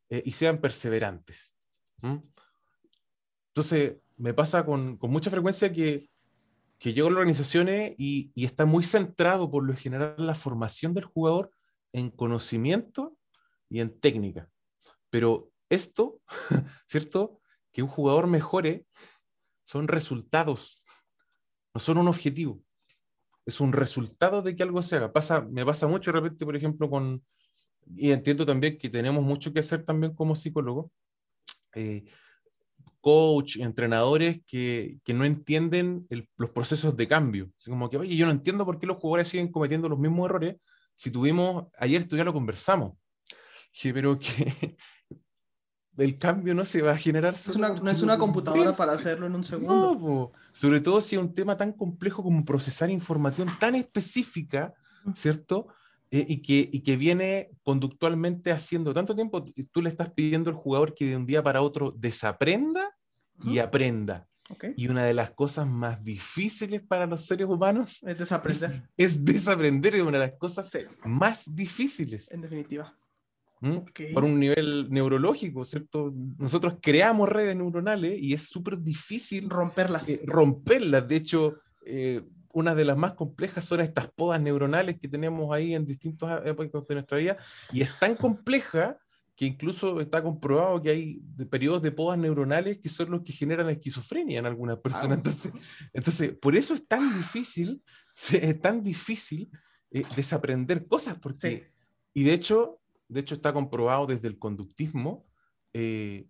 eh, 0.09 0.23
y 0.25 0.31
sean 0.31 0.61
perseverantes. 0.61 1.53
Entonces, 3.49 3.97
me 4.15 4.33
pasa 4.33 4.65
con, 4.65 4.97
con, 4.97 5.11
mucha 5.11 5.29
frecuencia 5.29 5.71
que, 5.71 6.09
que 6.79 6.93
llego 6.93 7.07
a 7.07 7.11
las 7.11 7.17
organizaciones 7.17 7.95
y, 7.97 8.31
y, 8.35 8.45
está 8.45 8.65
muy 8.65 8.83
centrado 8.83 9.49
por 9.49 9.65
lo 9.65 9.75
general 9.75 10.15
la 10.17 10.35
formación 10.35 10.93
del 10.93 11.05
jugador 11.05 11.51
en 11.91 12.11
conocimiento 12.11 13.17
y 13.69 13.79
en 13.79 13.99
técnica. 13.99 14.49
Pero 15.09 15.51
esto, 15.69 16.21
¿cierto? 16.87 17.41
Que 17.71 17.81
un 17.81 17.89
jugador 17.89 18.27
mejore 18.27 18.85
son 19.63 19.87
resultados, 19.87 20.83
no 21.73 21.81
son 21.81 21.97
un 21.97 22.07
objetivo. 22.07 22.63
Es 23.45 23.59
un 23.59 23.73
resultado 23.73 24.41
de 24.41 24.55
que 24.55 24.63
algo 24.63 24.83
se 24.83 24.97
haga. 24.97 25.11
Pasa, 25.11 25.41
me 25.41 25.65
pasa 25.65 25.87
mucho 25.87 26.11
de 26.11 26.19
repente, 26.19 26.45
por 26.45 26.55
ejemplo, 26.55 26.89
con, 26.89 27.23
y 27.95 28.11
entiendo 28.11 28.45
también 28.45 28.77
que 28.77 28.89
tenemos 28.89 29.23
mucho 29.23 29.53
que 29.53 29.59
hacer 29.59 29.83
también 29.83 30.13
como 30.13 30.35
psicólogo, 30.35 30.91
eh, 31.73 32.05
coach, 33.01 33.57
entrenadores 33.57 34.41
que, 34.45 34.97
que 35.03 35.13
no 35.13 35.25
entienden 35.25 36.07
los 36.35 36.49
procesos 36.51 36.95
de 36.97 37.07
cambio. 37.07 37.49
Así 37.57 37.69
como 37.69 37.89
que, 37.89 37.97
oye, 37.97 38.15
yo 38.15 38.25
no 38.25 38.31
entiendo 38.31 38.65
por 38.65 38.79
qué 38.79 38.87
los 38.87 38.97
jugadores 38.97 39.27
siguen 39.27 39.51
cometiendo 39.51 39.87
los 39.87 39.99
mismos 39.99 40.29
errores 40.29 40.55
si 40.97 41.11
tuvimos, 41.11 41.67
ayer 41.77 42.01
esto 42.01 42.17
ya 42.17 42.23
lo 42.23 42.33
conversamos. 42.33 42.93
Dije, 43.71 43.93
pero 43.93 44.17
que 44.17 44.75
el 45.97 46.17
cambio 46.17 46.55
no 46.55 46.65
se 46.65 46.81
va 46.81 46.93
a 46.93 46.97
generar. 46.97 47.35
no 47.55 47.91
es 47.91 48.01
una 48.01 48.17
computadora 48.17 48.73
para 48.73 48.93
hacerlo 48.93 49.27
en 49.27 49.35
un 49.35 49.45
segundo. 49.45 49.95
No, 49.95 50.31
sobre 50.51 50.81
todo 50.81 50.99
si 50.99 51.15
es 51.15 51.21
un 51.21 51.35
tema 51.35 51.55
tan 51.55 51.71
complejo 51.71 52.23
como 52.23 52.43
procesar 52.43 52.89
información 52.89 53.47
tan 53.59 53.75
específica, 53.75 54.73
¿cierto? 55.13 55.67
Eh, 56.09 56.25
y, 56.27 56.41
que, 56.41 56.69
y 56.71 56.81
que 56.81 56.95
viene 56.95 57.49
conductualmente 57.63 58.51
haciendo 58.51 58.93
tanto 58.93 59.13
tiempo, 59.13 59.43
tú 59.71 59.81
le 59.81 59.89
estás 59.89 60.11
pidiendo 60.11 60.49
al 60.49 60.55
jugador 60.55 60.93
que 60.93 61.05
de 61.05 61.17
un 61.17 61.25
día 61.25 61.43
para 61.43 61.61
otro 61.61 61.91
desaprenda 61.91 62.95
y 63.43 63.59
aprenda. 63.59 64.27
Y 64.75 64.87
una 64.87 65.03
de 65.03 65.13
las 65.13 65.31
cosas 65.31 65.67
más 65.67 66.01
difíciles 66.03 66.81
para 66.81 67.05
los 67.05 67.25
seres 67.25 67.47
humanos 67.47 68.01
es 68.03 68.17
desaprender. 68.17 68.89
Es, 68.95 69.23
desaprender, 69.23 69.95
es 69.95 70.01
una 70.01 70.19
de 70.19 70.27
las 70.27 70.37
cosas 70.37 70.71
más 71.03 71.53
difíciles. 71.53 72.31
En 72.31 72.41
definitiva. 72.41 72.95
¿Mm? 73.59 73.77
Por 74.13 74.23
un 74.23 74.39
nivel 74.39 74.87
neurológico, 74.89 75.65
¿cierto? 75.65 76.13
Nosotros 76.37 76.75
creamos 76.81 77.27
redes 77.27 77.55
neuronales 77.55 78.17
y 78.21 78.33
es 78.33 78.43
súper 78.43 78.79
difícil 78.79 79.49
romperlas. 79.49 80.07
Eh, 80.07 80.21
romperlas. 80.25 81.07
De 81.07 81.15
hecho, 81.15 81.59
eh, 81.85 82.21
una 82.53 82.75
de 82.75 82.85
las 82.85 82.97
más 82.97 83.13
complejas 83.13 83.65
son 83.65 83.81
estas 83.81 84.09
podas 84.11 84.41
neuronales 84.41 84.99
que 84.99 85.07
tenemos 85.07 85.53
ahí 85.53 85.73
en 85.73 85.85
distintas 85.85 86.45
épocas 86.45 86.87
de 86.87 86.95
nuestra 86.95 87.17
vida, 87.17 87.37
y 87.71 87.81
es 87.81 87.97
tan 87.99 88.15
compleja 88.15 88.97
que 89.37 89.45
incluso 89.45 90.01
está 90.01 90.23
comprobado 90.23 90.81
que 90.81 90.89
hay 90.89 91.21
periodos 91.49 91.83
de 91.83 91.91
podas 91.91 92.17
neuronales 92.17 92.79
que 92.79 92.89
son 92.89 93.11
los 93.11 93.21
que 93.21 93.31
generan 93.31 93.69
esquizofrenia 93.69 94.39
en 94.39 94.47
algunas 94.47 94.79
personas. 94.79 95.19
Entonces, 95.19 95.51
entonces 95.93 96.31
por 96.41 96.55
eso 96.55 96.73
es 96.73 96.87
tan 96.87 97.15
difícil, 97.15 97.83
es 98.33 98.59
tan 98.59 98.81
difícil 98.81 99.49
eh, 99.91 100.03
desaprender 100.15 100.87
cosas, 100.87 101.19
porque, 101.19 101.71
y 102.15 102.23
de 102.23 102.33
hecho, 102.33 102.81
de 103.07 103.19
hecho 103.19 103.35
está 103.35 103.53
comprobado 103.53 104.07
desde 104.07 104.27
el 104.27 104.39
conductismo 104.39 105.27
eh, 105.71 106.27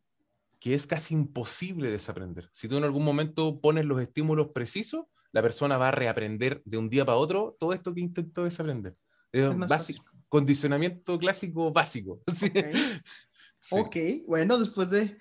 que 0.60 0.74
es 0.74 0.86
casi 0.86 1.14
imposible 1.14 1.90
desaprender. 1.90 2.50
Si 2.52 2.68
tú 2.68 2.76
en 2.76 2.84
algún 2.84 3.06
momento 3.06 3.62
pones 3.62 3.86
los 3.86 4.02
estímulos 4.02 4.50
precisos, 4.50 5.06
la 5.32 5.42
persona 5.42 5.78
va 5.78 5.90
a 5.90 5.92
reaprender 5.92 6.62
de 6.66 6.78
un 6.78 6.90
día 6.90 7.06
para 7.06 7.18
otro 7.18 7.56
todo 7.60 7.74
esto 7.74 7.94
que 7.94 8.02
intentó 8.02 8.44
desaprender. 8.44 8.96
Es 9.32 9.56
básico, 9.58 10.06
condicionamiento 10.30 11.18
clásico 11.20 11.72
básico. 11.72 12.22
ok, 13.72 13.96
bueno, 14.28 14.58
después 14.58 14.90
de, 14.90 15.18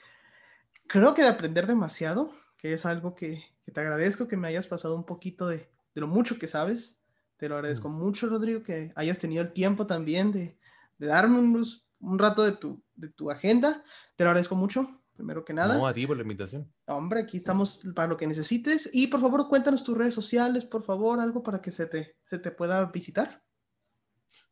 creo 0.86 1.14
que 1.14 1.22
de 1.22 1.28
aprender 1.28 1.66
demasiado, 1.66 2.32
que 2.56 2.72
es 2.72 2.86
algo 2.86 3.14
que, 3.14 3.44
te 3.72 3.80
agradezco 3.80 4.28
que 4.28 4.36
me 4.36 4.48
hayas 4.48 4.66
pasado 4.66 4.94
un 4.94 5.04
poquito 5.04 5.48
de, 5.48 5.68
lo 5.94 6.06
mucho 6.06 6.38
que 6.38 6.48
sabes. 6.48 7.02
Te 7.36 7.48
lo 7.48 7.56
agradezco 7.56 7.88
mm. 7.88 7.98
mucho, 7.98 8.28
Rodrigo, 8.28 8.62
que 8.62 8.92
hayas 8.94 9.18
tenido 9.18 9.42
el 9.42 9.52
tiempo 9.52 9.86
también 9.86 10.32
de, 10.32 10.58
darme 10.98 11.38
un 11.38 12.18
rato 12.18 12.44
de 12.44 12.52
tu, 12.52 12.82
de 12.94 13.08
tu 13.08 13.30
agenda. 13.30 13.84
Te 14.16 14.24
lo 14.24 14.30
agradezco 14.30 14.54
mucho. 14.54 15.02
Primero 15.16 15.44
que 15.44 15.52
nada. 15.52 15.76
No, 15.76 15.86
a 15.86 15.94
ti 15.94 16.06
por 16.06 16.16
la 16.16 16.22
invitación. 16.22 16.70
Hombre, 16.86 17.20
aquí 17.20 17.38
estamos 17.38 17.82
para 17.94 18.08
lo 18.08 18.16
que 18.16 18.26
necesites. 18.26 18.88
Y 18.92 19.08
por 19.08 19.20
favor, 19.20 19.48
cuéntanos 19.48 19.82
tus 19.82 19.96
redes 19.96 20.14
sociales, 20.14 20.64
por 20.64 20.82
favor, 20.82 21.18
algo 21.18 21.42
para 21.42 21.60
que 21.60 21.72
se 21.72 21.86
te, 21.86 22.16
se 22.24 22.38
te 22.38 22.50
pueda 22.50 22.84
visitar. 22.86 23.42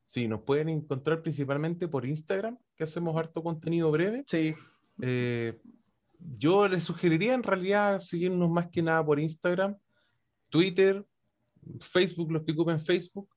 Sí, 0.05 0.29
nos 0.29 0.43
pueden 0.43 0.69
encontrar 0.69 1.23
principalmente 1.23 1.89
por 1.89 2.07
Instagram, 2.07 2.59
que 2.77 2.85
hacemos 2.85 3.17
harto 3.17 3.43
contenido 3.43 3.91
breve. 3.91 4.25
Sí. 4.27 4.55
Eh, 5.01 5.61
yo 6.19 6.69
les 6.69 6.85
sugeriría 6.85 7.35
en 7.35 7.43
realidad 7.43 8.01
seguirnos 8.01 8.51
más 8.51 8.69
que 8.69 8.83
nada 8.83 9.05
por 9.05 9.19
Instagram, 9.19 9.77
Twitter, 10.49 11.07
Facebook, 11.81 12.33
los 12.33 12.43
que 12.43 12.53
ocupen 12.53 12.81
Facebook, 12.81 13.29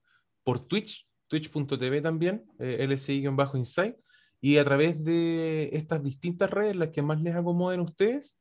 por 0.44 0.68
Twitch, 0.68 1.08
twitch.tv 1.28 2.02
también, 2.02 2.46
eh, 2.60 2.86
lsi-insight, 2.88 3.96
y 4.40 4.58
a 4.58 4.64
través 4.64 5.04
de 5.04 5.70
estas 5.74 6.04
distintas 6.04 6.50
redes, 6.50 6.76
las 6.76 6.90
que 6.90 7.02
más 7.02 7.22
les 7.22 7.36
acomoden 7.36 7.80
a 7.80 7.84
ustedes, 7.84 8.40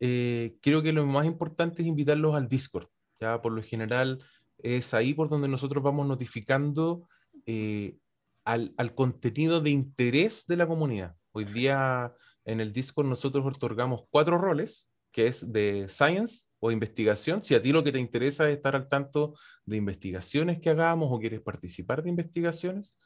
eh, 0.00 0.56
creo 0.60 0.82
que 0.82 0.92
lo 0.92 1.06
más 1.06 1.26
importante 1.26 1.82
es 1.82 1.88
invitarlos 1.88 2.34
al 2.34 2.48
Discord. 2.48 2.88
Ya 3.20 3.40
por 3.40 3.52
lo 3.52 3.62
general 3.62 4.22
es 4.58 4.94
ahí 4.94 5.14
por 5.14 5.28
donde 5.28 5.48
nosotros 5.48 5.82
vamos 5.82 6.06
notificando 6.06 7.08
eh, 7.46 7.96
al, 8.44 8.74
al, 8.76 8.94
contenido 8.94 9.60
de 9.60 9.70
interés 9.70 10.46
de 10.46 10.56
la 10.56 10.66
comunidad. 10.66 11.14
Hoy 11.32 11.44
día 11.44 12.12
en 12.44 12.60
el 12.60 12.72
Discord 12.72 13.06
nosotros 13.06 13.44
otorgamos 13.46 14.04
cuatro 14.10 14.38
roles, 14.38 14.90
que 15.12 15.26
es 15.26 15.52
de 15.52 15.86
Science 15.88 16.46
o 16.58 16.70
investigación. 16.70 17.42
Si 17.42 17.54
a 17.54 17.60
ti 17.60 17.72
lo 17.72 17.84
que 17.84 17.92
te 17.92 17.98
interesa 17.98 18.48
es 18.48 18.56
estar 18.56 18.76
al 18.76 18.88
tanto 18.88 19.34
de 19.64 19.76
investigaciones 19.76 20.60
que 20.60 20.70
hagamos 20.70 21.08
o 21.10 21.18
quieres 21.18 21.40
participar 21.40 22.02
de 22.02 22.10
investigaciones, 22.10 22.98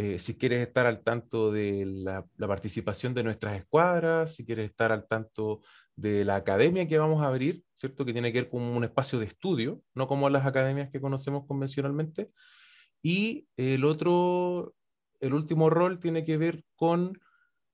eh, 0.00 0.20
si 0.20 0.36
quieres 0.36 0.64
estar 0.64 0.86
al 0.86 1.02
tanto 1.02 1.50
de 1.50 1.84
la, 1.84 2.24
la, 2.36 2.46
participación 2.46 3.14
de 3.14 3.24
nuestras 3.24 3.56
escuadras, 3.58 4.32
si 4.32 4.46
quieres 4.46 4.70
estar 4.70 4.92
al 4.92 5.08
tanto 5.08 5.60
de 5.96 6.24
la 6.24 6.36
academia 6.36 6.86
que 6.86 6.98
vamos 6.98 7.20
a 7.20 7.26
abrir, 7.26 7.64
¿cierto? 7.74 8.04
Que 8.04 8.12
tiene 8.12 8.32
que 8.32 8.42
ver 8.42 8.48
con 8.48 8.62
un 8.62 8.84
espacio 8.84 9.18
de 9.18 9.26
estudio, 9.26 9.82
no 9.94 10.06
como 10.06 10.30
las 10.30 10.46
academias 10.46 10.90
que 10.92 11.00
conocemos 11.00 11.48
convencionalmente. 11.48 12.30
Y 13.02 13.48
el 13.56 13.84
otro, 13.84 14.72
el 15.18 15.34
último 15.34 15.68
rol 15.68 15.98
tiene 15.98 16.24
que 16.24 16.36
ver 16.36 16.62
con 16.76 17.18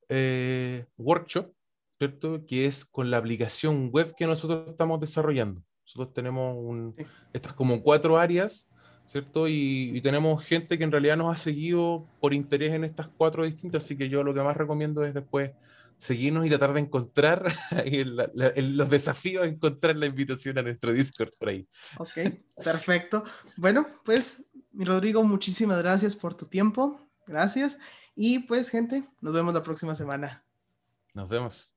eh, 0.09 0.87
workshop, 0.97 1.53
¿cierto? 1.99 2.47
Que 2.47 2.65
es 2.65 2.87
con 2.87 3.11
la 3.11 3.19
aplicación 3.19 3.91
web 3.93 4.15
que 4.17 4.27
nosotros 4.27 4.71
estamos 4.71 4.99
desarrollando. 4.99 5.63
Nosotros 5.85 6.15
tenemos 6.15 6.57
un, 6.57 6.97
estas 7.35 7.53
como 7.53 7.83
cuatro 7.83 8.17
áreas, 8.17 8.67
¿cierto? 9.07 9.49
Y, 9.49 9.93
y, 9.95 10.01
tenemos 10.01 10.45
gente 10.45 10.79
que 10.79 10.85
en 10.85 10.93
realidad 10.93 11.17
nos 11.17 11.33
ha 11.33 11.37
seguido 11.37 12.07
por 12.21 12.35
interés 12.35 12.73
en 12.73 12.85
estas 12.85 13.09
cuatro 13.09 13.45
distintas, 13.45 13.85
así 13.85 13.97
que 13.97 14.09
yo 14.09 14.25
lo 14.25 14.35
que 14.35 14.43
más 14.43 14.57
recomiendo 14.57 15.05
es 15.05 15.15
después 15.15 15.53
seguirnos 15.97 16.47
y 16.47 16.49
tratar 16.49 16.73
de 16.73 16.81
encontrar 16.81 17.53
el, 17.85 18.17
la, 18.17 18.49
el, 18.49 18.77
los 18.77 18.91
desafíos, 18.91 19.47
encontrar 19.47 19.97
la 19.97 20.07
invitación 20.07 20.59
a 20.59 20.63
nuestro 20.63 20.93
Discord 20.93 21.31
por 21.39 21.49
ahí. 21.49 21.67
Ok, 21.99 22.13
perfecto. 22.63 23.25
Bueno, 23.57 23.87
pues, 24.05 24.45
mi 24.73 24.85
Rodrigo, 24.85 25.23
muchísimas 25.23 25.79
gracias 25.79 26.17
por 26.17 26.35
tu 26.35 26.47
tiempo. 26.47 27.01
Gracias. 27.27 27.79
Y 28.15 28.41
pues, 28.41 28.69
gente, 28.69 29.05
nos 29.21 29.33
vemos 29.33 29.55
la 29.55 29.63
próxima 29.63 29.95
semana. 29.95 30.45
Nos 31.15 31.29
vemos. 31.29 31.74